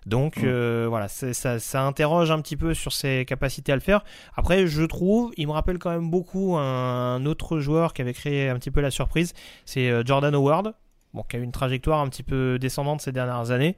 Donc 0.06 0.38
mm. 0.38 0.46
euh, 0.46 0.86
voilà, 0.90 1.08
ça, 1.08 1.60
ça, 1.60 1.84
interroge 1.84 2.32
un 2.32 2.42
petit 2.42 2.58
peu 2.58 2.74
sur 2.74 2.92
ses 2.92 3.26
capacités 3.26 3.72
à 3.72 3.76
le 3.76 3.82
faire. 3.82 4.04
Après, 4.36 4.68
je 4.68 4.84
trouve, 4.84 5.32
il 5.38 5.48
me 5.48 5.52
rappelle 5.52 5.80
quand 5.80 5.92
même 5.92 6.10
beaucoup 6.10 6.58
un, 6.58 7.26
autre 7.26 7.60
joueur 7.60 7.94
qui 7.94 8.02
avait 8.02 8.14
créé 8.14 8.50
un 8.50 8.56
petit 8.56 8.72
peu 8.72 8.82
la 8.82 8.92
surprise, 8.92 9.34
c'est 9.66 10.06
Jordan 10.06 10.34
Howard. 10.34 10.74
Bon, 11.14 11.24
qui 11.24 11.36
a 11.36 11.40
eu 11.40 11.44
une 11.44 11.52
trajectoire 11.52 12.00
un 12.00 12.08
petit 12.08 12.24
peu 12.24 12.58
descendante 12.60 13.02
ces 13.02 13.12
dernières 13.12 13.52
années, 13.52 13.76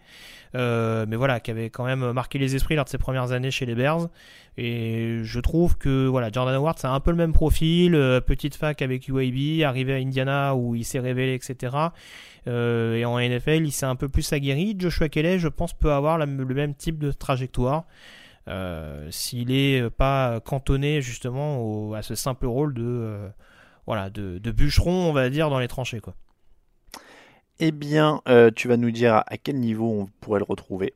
euh, 0.55 1.05
mais 1.07 1.15
voilà, 1.15 1.39
qui 1.39 1.51
avait 1.51 1.69
quand 1.69 1.86
même 1.86 2.11
marqué 2.11 2.38
les 2.38 2.55
esprits 2.55 2.75
lors 2.75 2.86
de 2.86 2.89
ses 2.89 2.97
premières 2.97 3.31
années 3.31 3.51
chez 3.51 3.65
les 3.65 3.75
Bears. 3.75 4.09
Et 4.57 5.21
je 5.23 5.39
trouve 5.39 5.77
que 5.77 6.05
voilà, 6.05 6.29
Jordan 6.31 6.53
Howard, 6.55 6.77
c'est 6.77 6.88
un 6.88 6.99
peu 6.99 7.11
le 7.11 7.17
même 7.17 7.34
profil, 7.34 7.95
euh, 7.95 8.21
petite 8.21 8.55
fac 8.55 8.81
avec 8.81 9.07
UAB, 9.07 9.63
arrivé 9.63 9.93
à 9.93 9.97
Indiana 9.97 10.55
où 10.55 10.75
il 10.75 10.86
s'est 10.86 10.99
révélé, 10.99 11.34
etc. 11.34 11.75
Euh, 12.47 12.95
et 12.95 13.05
en 13.05 13.19
NFL, 13.19 13.65
il 13.65 13.71
s'est 13.71 13.88
un 13.88 13.95
peu 13.95 14.09
plus 14.09 14.31
aguerri. 14.31 14.75
Joshua 14.77 15.09
Kelly, 15.09 15.39
je 15.39 15.47
pense, 15.47 15.73
peut 15.73 15.91
avoir 15.91 16.19
le 16.19 16.25
même 16.27 16.75
type 16.75 16.99
de 16.99 17.11
trajectoire. 17.11 17.86
S'il 19.09 19.51
est 19.51 19.89
pas 19.89 20.39
cantonné 20.41 21.01
justement 21.01 21.93
à 21.93 22.01
ce 22.01 22.13
simple 22.13 22.45
rôle 22.45 22.73
de 22.73 23.17
voilà 23.86 24.09
de, 24.09 24.38
bûcheron 24.51 25.09
on 25.09 25.13
va 25.13 25.29
dire 25.29 25.49
dans 25.49 25.59
les 25.59 25.69
tranchées. 25.69 26.01
Eh 27.60 27.72
bien, 27.72 28.22
tu 28.56 28.68
vas 28.68 28.78
nous 28.78 28.91
dire 28.91 29.24
à 29.26 29.38
quel 29.38 29.60
niveau 29.60 29.89
on 29.89 30.08
pourrait 30.22 30.39
le 30.39 30.45
retrouver. 30.45 30.93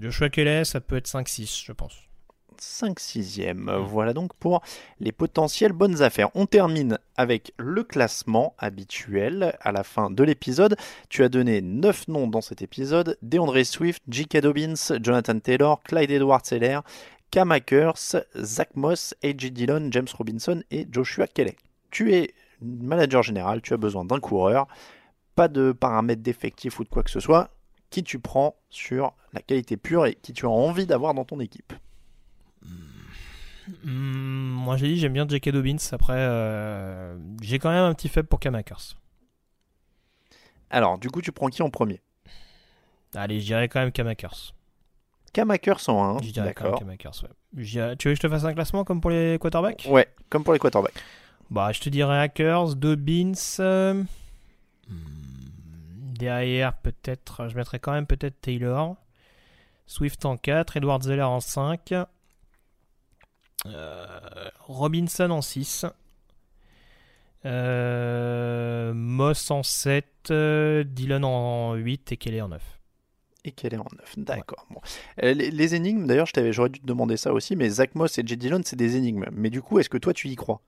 Joshua 0.00 0.28
Kelly, 0.28 0.64
ça 0.64 0.80
peut 0.80 0.96
être 0.96 1.08
5-6, 1.08 1.64
je 1.64 1.72
pense. 1.72 1.94
5 2.58 2.98
6e. 2.98 3.54
Mm. 3.54 3.86
Voilà 3.86 4.12
donc 4.12 4.34
pour 4.34 4.62
les 5.00 5.12
potentielles 5.12 5.72
bonnes 5.72 6.02
affaires. 6.02 6.30
On 6.34 6.46
termine 6.46 6.98
avec 7.16 7.52
le 7.56 7.82
classement 7.84 8.54
habituel 8.58 9.56
à 9.60 9.72
la 9.72 9.84
fin 9.84 10.10
de 10.10 10.22
l'épisode. 10.22 10.76
Tu 11.08 11.22
as 11.22 11.28
donné 11.28 11.60
9 11.60 12.08
noms 12.08 12.26
dans 12.26 12.40
cet 12.40 12.62
épisode. 12.62 13.18
DeAndre 13.22 13.64
Swift, 13.64 14.02
J.K. 14.08 14.38
Dobbins, 14.38 14.98
Jonathan 15.02 15.38
Taylor, 15.38 15.82
Clyde 15.82 16.10
Edwards-Seller, 16.10 16.80
Cam 17.30 17.52
Akers, 17.52 18.16
Zach 18.36 18.70
Moss, 18.76 19.14
A.J. 19.22 19.50
Dillon, 19.50 19.88
James 19.90 20.08
Robinson 20.16 20.62
et 20.70 20.86
Joshua 20.90 21.26
Kelly. 21.26 21.56
Tu 21.90 22.14
es 22.14 22.34
manager 22.60 23.22
général, 23.22 23.60
tu 23.60 23.74
as 23.74 23.76
besoin 23.78 24.04
d'un 24.04 24.20
coureur. 24.20 24.68
Pas 25.34 25.48
de 25.48 25.72
paramètres 25.72 26.22
d'effectif 26.22 26.78
ou 26.78 26.84
de 26.84 26.88
quoi 26.88 27.02
que 27.02 27.10
ce 27.10 27.20
soit. 27.20 27.50
Qui 27.90 28.02
tu 28.02 28.18
prends 28.18 28.56
sur 28.70 29.14
la 29.32 29.40
qualité 29.40 29.76
pure 29.76 30.06
et 30.06 30.14
qui 30.14 30.32
tu 30.32 30.46
as 30.46 30.50
envie 30.50 30.86
d'avoir 30.86 31.14
dans 31.14 31.24
ton 31.24 31.40
équipe 31.40 31.72
Hmm, 33.82 34.50
moi 34.50 34.76
j'ai 34.76 34.88
dit 34.88 34.98
j'aime 34.98 35.14
bien 35.14 35.26
J.K. 35.26 35.50
Dobbins. 35.50 35.76
Après, 35.92 36.16
euh, 36.16 37.16
j'ai 37.40 37.58
quand 37.58 37.70
même 37.70 37.84
un 37.84 37.94
petit 37.94 38.08
faible 38.08 38.28
pour 38.28 38.38
Kamakers. 38.40 38.96
Alors, 40.70 40.98
du 40.98 41.08
coup, 41.10 41.22
tu 41.22 41.32
prends 41.32 41.48
qui 41.48 41.62
en 41.62 41.70
premier? 41.70 42.00
Allez, 43.14 43.40
je 43.40 43.46
dirais 43.46 43.68
quand 43.68 43.80
même 43.80 43.92
Kamakers. 43.92 44.54
Kamakers 45.32 45.88
en 45.88 46.18
1. 46.18 46.22
Je 46.22 46.30
dirais 46.30 46.52
quand 46.54 46.64
même 46.64 46.78
Kamakers, 46.78 47.22
ouais. 47.22 47.96
Tu 47.96 48.08
veux 48.08 48.14
que 48.14 48.14
je 48.14 48.20
te 48.20 48.28
fasse 48.28 48.44
un 48.44 48.54
classement 48.54 48.84
comme 48.84 49.00
pour 49.00 49.10
les 49.10 49.38
quarterbacks? 49.40 49.86
Ouais, 49.88 50.08
comme 50.28 50.44
pour 50.44 50.52
les 50.52 50.58
quarterbacks. 50.58 51.02
Bah, 51.50 51.72
je 51.72 51.80
te 51.80 51.88
dirais 51.88 52.18
Hackers, 52.18 52.74
Dobbins. 52.76 53.32
Euh, 53.60 54.02
hmm, 54.88 54.94
derrière, 56.14 56.74
peut-être, 56.78 57.48
je 57.48 57.56
mettrais 57.56 57.78
quand 57.78 57.92
même 57.92 58.06
peut-être 58.06 58.40
Taylor. 58.40 58.96
Swift 59.86 60.24
en 60.24 60.36
4, 60.36 60.76
Edward 60.76 61.02
Zeller 61.02 61.22
en 61.22 61.40
5. 61.40 61.94
Euh, 63.66 64.50
Robinson 64.60 65.30
en 65.30 65.42
6. 65.42 65.86
Euh, 67.46 68.94
Moss 68.94 69.50
en 69.50 69.62
7, 69.62 70.06
euh, 70.30 70.82
Dylan 70.84 71.24
en 71.24 71.74
8 71.74 72.12
et 72.12 72.16
Kelly 72.16 72.40
en 72.40 72.48
9. 72.48 72.62
Et 73.44 73.52
Kelly 73.52 73.76
en 73.76 73.84
9, 73.98 74.18
d'accord. 74.18 74.66
Bon. 74.70 74.80
Les, 75.22 75.74
énigmes, 75.74 76.06
d'ailleurs, 76.06 76.26
j'aurais 76.50 76.70
dû 76.70 76.80
te 76.80 76.86
demander 76.86 77.18
ça 77.18 77.34
aussi, 77.34 77.56
mais 77.56 77.68
Zach 77.68 77.94
Moss 77.94 78.16
et 78.16 78.22
J. 78.26 78.38
Dillon, 78.38 78.62
c'est 78.64 78.76
des 78.76 78.96
énigmes. 78.96 79.26
Mais 79.32 79.50
du 79.50 79.60
coup, 79.60 79.78
est-ce 79.78 79.90
que 79.90 79.98
toi, 79.98 80.14
tu 80.14 80.28
y 80.28 80.36
crois? 80.36 80.62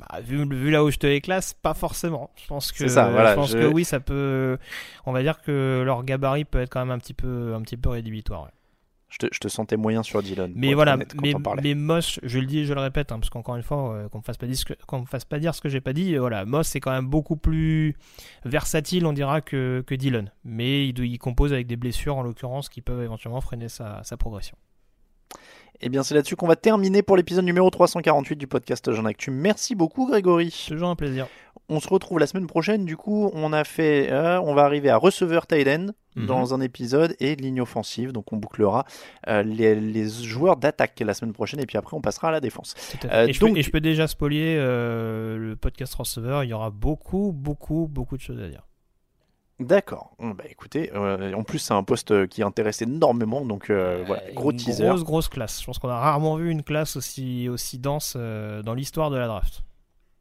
Bah, 0.00 0.20
vu, 0.20 0.44
vu, 0.48 0.70
là 0.70 0.84
où 0.84 0.90
je 0.90 0.98
te 0.98 1.06
les 1.06 1.20
classe, 1.20 1.54
pas 1.54 1.74
forcément. 1.74 2.30
Je 2.36 2.46
pense 2.46 2.72
que, 2.72 2.88
ça, 2.88 3.10
je 3.10 3.34
pense 3.34 3.54
que 3.54 3.66
oui, 3.66 3.84
ça 3.84 4.00
peut. 4.00 4.58
On 5.06 5.12
va 5.12 5.22
dire 5.22 5.40
que 5.40 5.82
leur 5.84 6.04
gabarit 6.04 6.44
peut 6.44 6.60
être 6.60 6.70
quand 6.70 6.80
même 6.80 6.90
un 6.90 6.98
petit 6.98 7.14
peu, 7.14 7.54
un 7.54 7.62
petit 7.62 7.76
peu 7.76 7.90
rédhibitoire. 7.90 8.48
Je 9.20 9.38
te, 9.38 9.48
sentais 9.48 9.76
moyen 9.76 10.02
sur 10.02 10.22
Dylan. 10.24 10.52
Mais 10.56 10.74
voilà, 10.74 10.96
mais, 10.96 11.34
mais, 11.62 11.74
Moss, 11.74 12.18
je 12.24 12.40
le 12.40 12.46
dis 12.46 12.60
et 12.60 12.64
je 12.64 12.74
le 12.74 12.80
répète, 12.80 13.12
hein, 13.12 13.20
parce 13.20 13.30
qu'encore 13.30 13.54
une 13.54 13.62
fois, 13.62 13.94
euh, 13.94 14.08
qu'on 14.08 14.18
me 14.18 14.24
fasse 14.24 14.38
pas 14.38 14.46
dire 14.46 14.56
ce 14.56 14.64
que, 14.64 14.96
me 14.96 15.04
fasse 15.04 15.24
pas 15.24 15.38
dire 15.38 15.54
ce 15.54 15.60
que 15.60 15.68
j'ai 15.68 15.80
pas 15.80 15.92
dit. 15.92 16.16
Euh, 16.16 16.20
voilà, 16.20 16.44
Moss 16.44 16.66
c'est 16.66 16.80
quand 16.80 16.90
même 16.90 17.06
beaucoup 17.06 17.36
plus 17.36 17.94
versatile, 18.44 19.06
on 19.06 19.12
dira, 19.12 19.40
que, 19.40 19.84
que 19.86 19.94
Dylan. 19.94 20.32
Mais 20.42 20.88
il, 20.88 20.98
il, 20.98 21.18
compose 21.18 21.52
avec 21.52 21.68
des 21.68 21.76
blessures, 21.76 22.16
en 22.16 22.22
l'occurrence, 22.22 22.68
qui 22.68 22.80
peuvent 22.80 23.02
éventuellement 23.02 23.40
freiner 23.40 23.68
sa, 23.68 24.02
sa 24.02 24.16
progression. 24.16 24.56
Et 25.80 25.86
eh 25.86 25.88
bien, 25.88 26.04
c'est 26.04 26.14
là-dessus 26.14 26.36
qu'on 26.36 26.46
va 26.46 26.54
terminer 26.54 27.02
pour 27.02 27.16
l'épisode 27.16 27.44
numéro 27.44 27.68
348 27.68 28.36
du 28.36 28.46
podcast 28.46 28.92
Jean 28.92 29.04
Actu. 29.06 29.32
Merci 29.32 29.74
beaucoup, 29.74 30.06
Grégory. 30.06 30.54
Toujours 30.68 30.88
un 30.88 30.94
plaisir. 30.94 31.26
On 31.68 31.80
se 31.80 31.88
retrouve 31.88 32.20
la 32.20 32.28
semaine 32.28 32.46
prochaine. 32.46 32.84
Du 32.84 32.96
coup, 32.96 33.30
on 33.34 33.52
a 33.52 33.64
fait, 33.64 34.12
euh, 34.12 34.40
on 34.40 34.54
va 34.54 34.62
arriver 34.62 34.88
à 34.88 34.96
receveur 34.96 35.48
Tiden 35.48 35.92
mhm. 36.14 36.26
dans 36.26 36.54
un 36.54 36.60
épisode 36.60 37.16
et 37.18 37.34
ligne 37.34 37.60
offensive. 37.60 38.12
Donc, 38.12 38.32
on 38.32 38.36
bouclera 38.36 38.84
euh, 39.26 39.42
les, 39.42 40.08
joueurs 40.08 40.56
d'attaque 40.56 41.00
la 41.00 41.12
semaine 41.12 41.32
prochaine 41.32 41.58
et 41.58 41.66
puis 41.66 41.76
après, 41.76 41.96
on 41.96 42.00
passera 42.00 42.28
à 42.28 42.32
la 42.32 42.40
défense. 42.40 42.74
Euh, 43.06 43.26
et, 43.26 43.32
je 43.32 43.40
peux, 43.40 43.48
et, 43.56 43.62
je 43.62 43.70
peux, 43.70 43.80
déjà 43.80 44.06
spolier 44.06 44.56
le 44.56 45.56
podcast 45.60 45.92
receveur. 45.94 46.44
Il 46.44 46.50
y 46.50 46.54
aura 46.54 46.70
beaucoup, 46.70 47.32
beaucoup, 47.32 47.88
beaucoup 47.90 48.16
de 48.16 48.22
choses 48.22 48.40
à 48.40 48.48
dire. 48.48 48.62
D'accord. 49.60 50.16
Bah 50.18 50.44
écoutez, 50.50 50.90
euh, 50.94 51.32
en 51.32 51.44
plus 51.44 51.60
c'est 51.60 51.74
un 51.74 51.84
poste 51.84 52.26
qui 52.26 52.42
intéresse 52.42 52.82
énormément, 52.82 53.44
donc 53.44 53.70
euh, 53.70 54.02
voilà, 54.04 54.22
gros 54.32 54.50
une 54.50 54.56
teaser. 54.56 54.88
Grosse 54.88 55.04
grosse 55.04 55.28
classe. 55.28 55.60
Je 55.60 55.66
pense 55.66 55.78
qu'on 55.78 55.88
a 55.88 55.98
rarement 55.98 56.36
vu 56.36 56.50
une 56.50 56.64
classe 56.64 56.96
aussi 56.96 57.48
aussi 57.48 57.78
dense 57.78 58.14
euh, 58.16 58.62
dans 58.62 58.74
l'histoire 58.74 59.10
de 59.10 59.16
la 59.16 59.28
draft. 59.28 59.62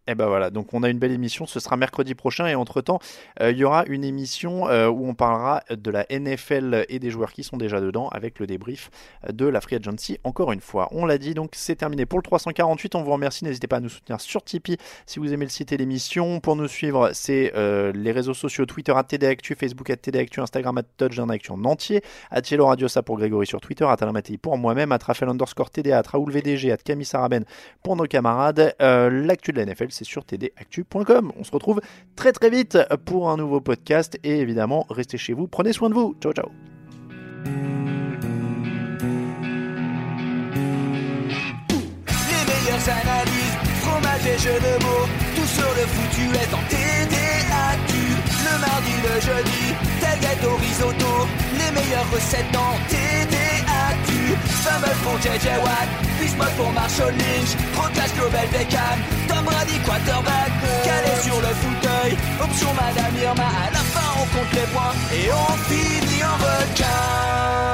Et 0.05 0.11
eh 0.11 0.15
ben 0.15 0.27
voilà, 0.27 0.49
donc 0.49 0.73
on 0.73 0.83
a 0.83 0.89
une 0.89 0.99
belle 0.99 1.13
émission, 1.13 1.45
ce 1.45 1.61
sera 1.61 1.77
mercredi 1.77 2.13
prochain 2.13 2.45
et 2.45 2.55
entre-temps, 2.55 2.99
euh, 3.39 3.51
il 3.51 3.57
y 3.57 3.63
aura 3.63 3.85
une 3.85 4.03
émission 4.03 4.67
euh, 4.67 4.89
où 4.89 5.07
on 5.07 5.13
parlera 5.13 5.63
de 5.69 5.91
la 5.91 6.05
NFL 6.09 6.85
et 6.89 6.99
des 6.99 7.09
joueurs 7.09 7.31
qui 7.31 7.41
sont 7.41 7.55
déjà 7.55 7.79
dedans 7.79 8.09
avec 8.09 8.37
le 8.37 8.45
débrief 8.45 8.89
de 9.31 9.45
la 9.45 9.61
Free 9.61 9.77
Agency 9.77 10.17
encore 10.25 10.51
une 10.51 10.59
fois. 10.59 10.89
On 10.91 11.05
l'a 11.05 11.17
dit, 11.17 11.33
donc 11.33 11.51
c'est 11.53 11.77
terminé 11.77 12.05
pour 12.05 12.19
le 12.19 12.23
348, 12.23 12.95
on 12.95 13.01
vous 13.01 13.13
remercie, 13.13 13.45
n'hésitez 13.45 13.67
pas 13.67 13.77
à 13.77 13.79
nous 13.79 13.87
soutenir 13.87 14.19
sur 14.19 14.43
Tipeee 14.43 14.75
si 15.05 15.19
vous 15.19 15.31
aimez 15.31 15.45
le 15.45 15.49
site 15.49 15.71
et 15.71 15.77
l'émission. 15.77 16.41
Pour 16.41 16.57
nous 16.57 16.67
suivre, 16.67 17.11
c'est 17.13 17.53
euh, 17.55 17.93
les 17.95 18.11
réseaux 18.11 18.33
sociaux 18.33 18.65
Twitter 18.65 18.91
à 18.93 19.03
TDActu, 19.03 19.55
Facebook 19.55 19.89
à 19.89 19.95
TDActu, 19.95 20.41
Instagram 20.41 20.79
à 20.79 20.83
Touchdown 20.83 21.31
Actu 21.31 21.53
en 21.53 21.63
entier, 21.63 22.01
à 22.29 22.41
Tielo 22.41 22.65
Radio 22.65 22.89
ça 22.89 23.03
pour 23.03 23.17
Grégory 23.17 23.47
sur 23.47 23.61
Twitter, 23.61 23.85
à 23.85 23.95
Talamatei 23.95 24.37
pour 24.37 24.57
moi-même, 24.57 24.91
à 24.91 24.97
Trafel 24.97 25.29
underscore 25.29 25.69
TDA, 25.69 25.99
à 25.99 26.01
Raoul 26.01 26.29
VDG, 26.29 26.73
à 26.73 26.75
Camille 26.75 27.05
Saraben 27.05 27.45
pour 27.83 27.95
nos 27.95 28.03
camarades. 28.03 28.75
L'actu 28.81 29.53
de 29.53 29.61
la 29.61 29.65
NFL 29.65 29.92
c'est 29.93 30.03
sur 30.03 30.23
tdactu.com. 30.23 31.31
On 31.37 31.43
se 31.43 31.51
retrouve 31.51 31.81
très 32.15 32.31
très 32.31 32.49
vite 32.49 32.77
pour 33.05 33.29
un 33.29 33.37
nouveau 33.37 33.61
podcast 33.61 34.17
et 34.23 34.39
évidemment, 34.39 34.85
restez 34.89 35.17
chez 35.17 35.33
vous, 35.33 35.47
prenez 35.47 35.73
soin 35.73 35.89
de 35.89 35.93
vous. 35.93 36.15
Ciao 36.21 36.33
ciao. 36.33 36.49
Les 42.29 42.43
meilleures 42.51 42.89
analyses, 42.89 43.57
fromage 43.81 44.27
et 44.27 44.37
de 44.59 44.83
mots, 44.83 45.07
tout 45.35 45.47
sur 45.47 45.69
le 45.69 45.85
foutu 45.87 46.23
est 46.35 46.53
en. 46.53 46.82
Le 49.03 49.19
jeudi, 49.19 49.75
tel 49.99 50.47
au 50.47 50.55
risotto, 50.55 51.27
les 51.57 51.71
meilleures 51.71 52.09
recettes 52.13 52.49
dans 52.53 52.73
TDAQ. 52.87 54.37
Fumble 54.63 54.95
pour 55.03 55.17
JJ 55.19 55.59
Watt, 55.61 55.89
Bismuth 56.19 56.55
pour 56.55 56.71
Marshall 56.71 57.11
Lynch, 57.11 57.51
Rocklash 57.75 58.13
Global 58.13 58.47
Beckham, 58.53 58.97
Tom 59.27 59.43
Brady 59.43 59.77
quarterback, 59.85 60.51
calé 60.85 61.21
sur 61.21 61.35
le 61.35 61.53
fauteuil, 61.61 62.17
option 62.41 62.73
Madame 62.73 63.15
Irma, 63.21 63.43
à 63.43 63.71
la 63.71 63.79
fin 63.79 64.09
on 64.15 64.25
compte 64.37 64.53
les 64.53 64.67
points 64.71 64.95
et 65.11 65.29
on 65.33 65.53
finit 65.67 66.23
en 66.23 66.37
requin. 66.37 67.73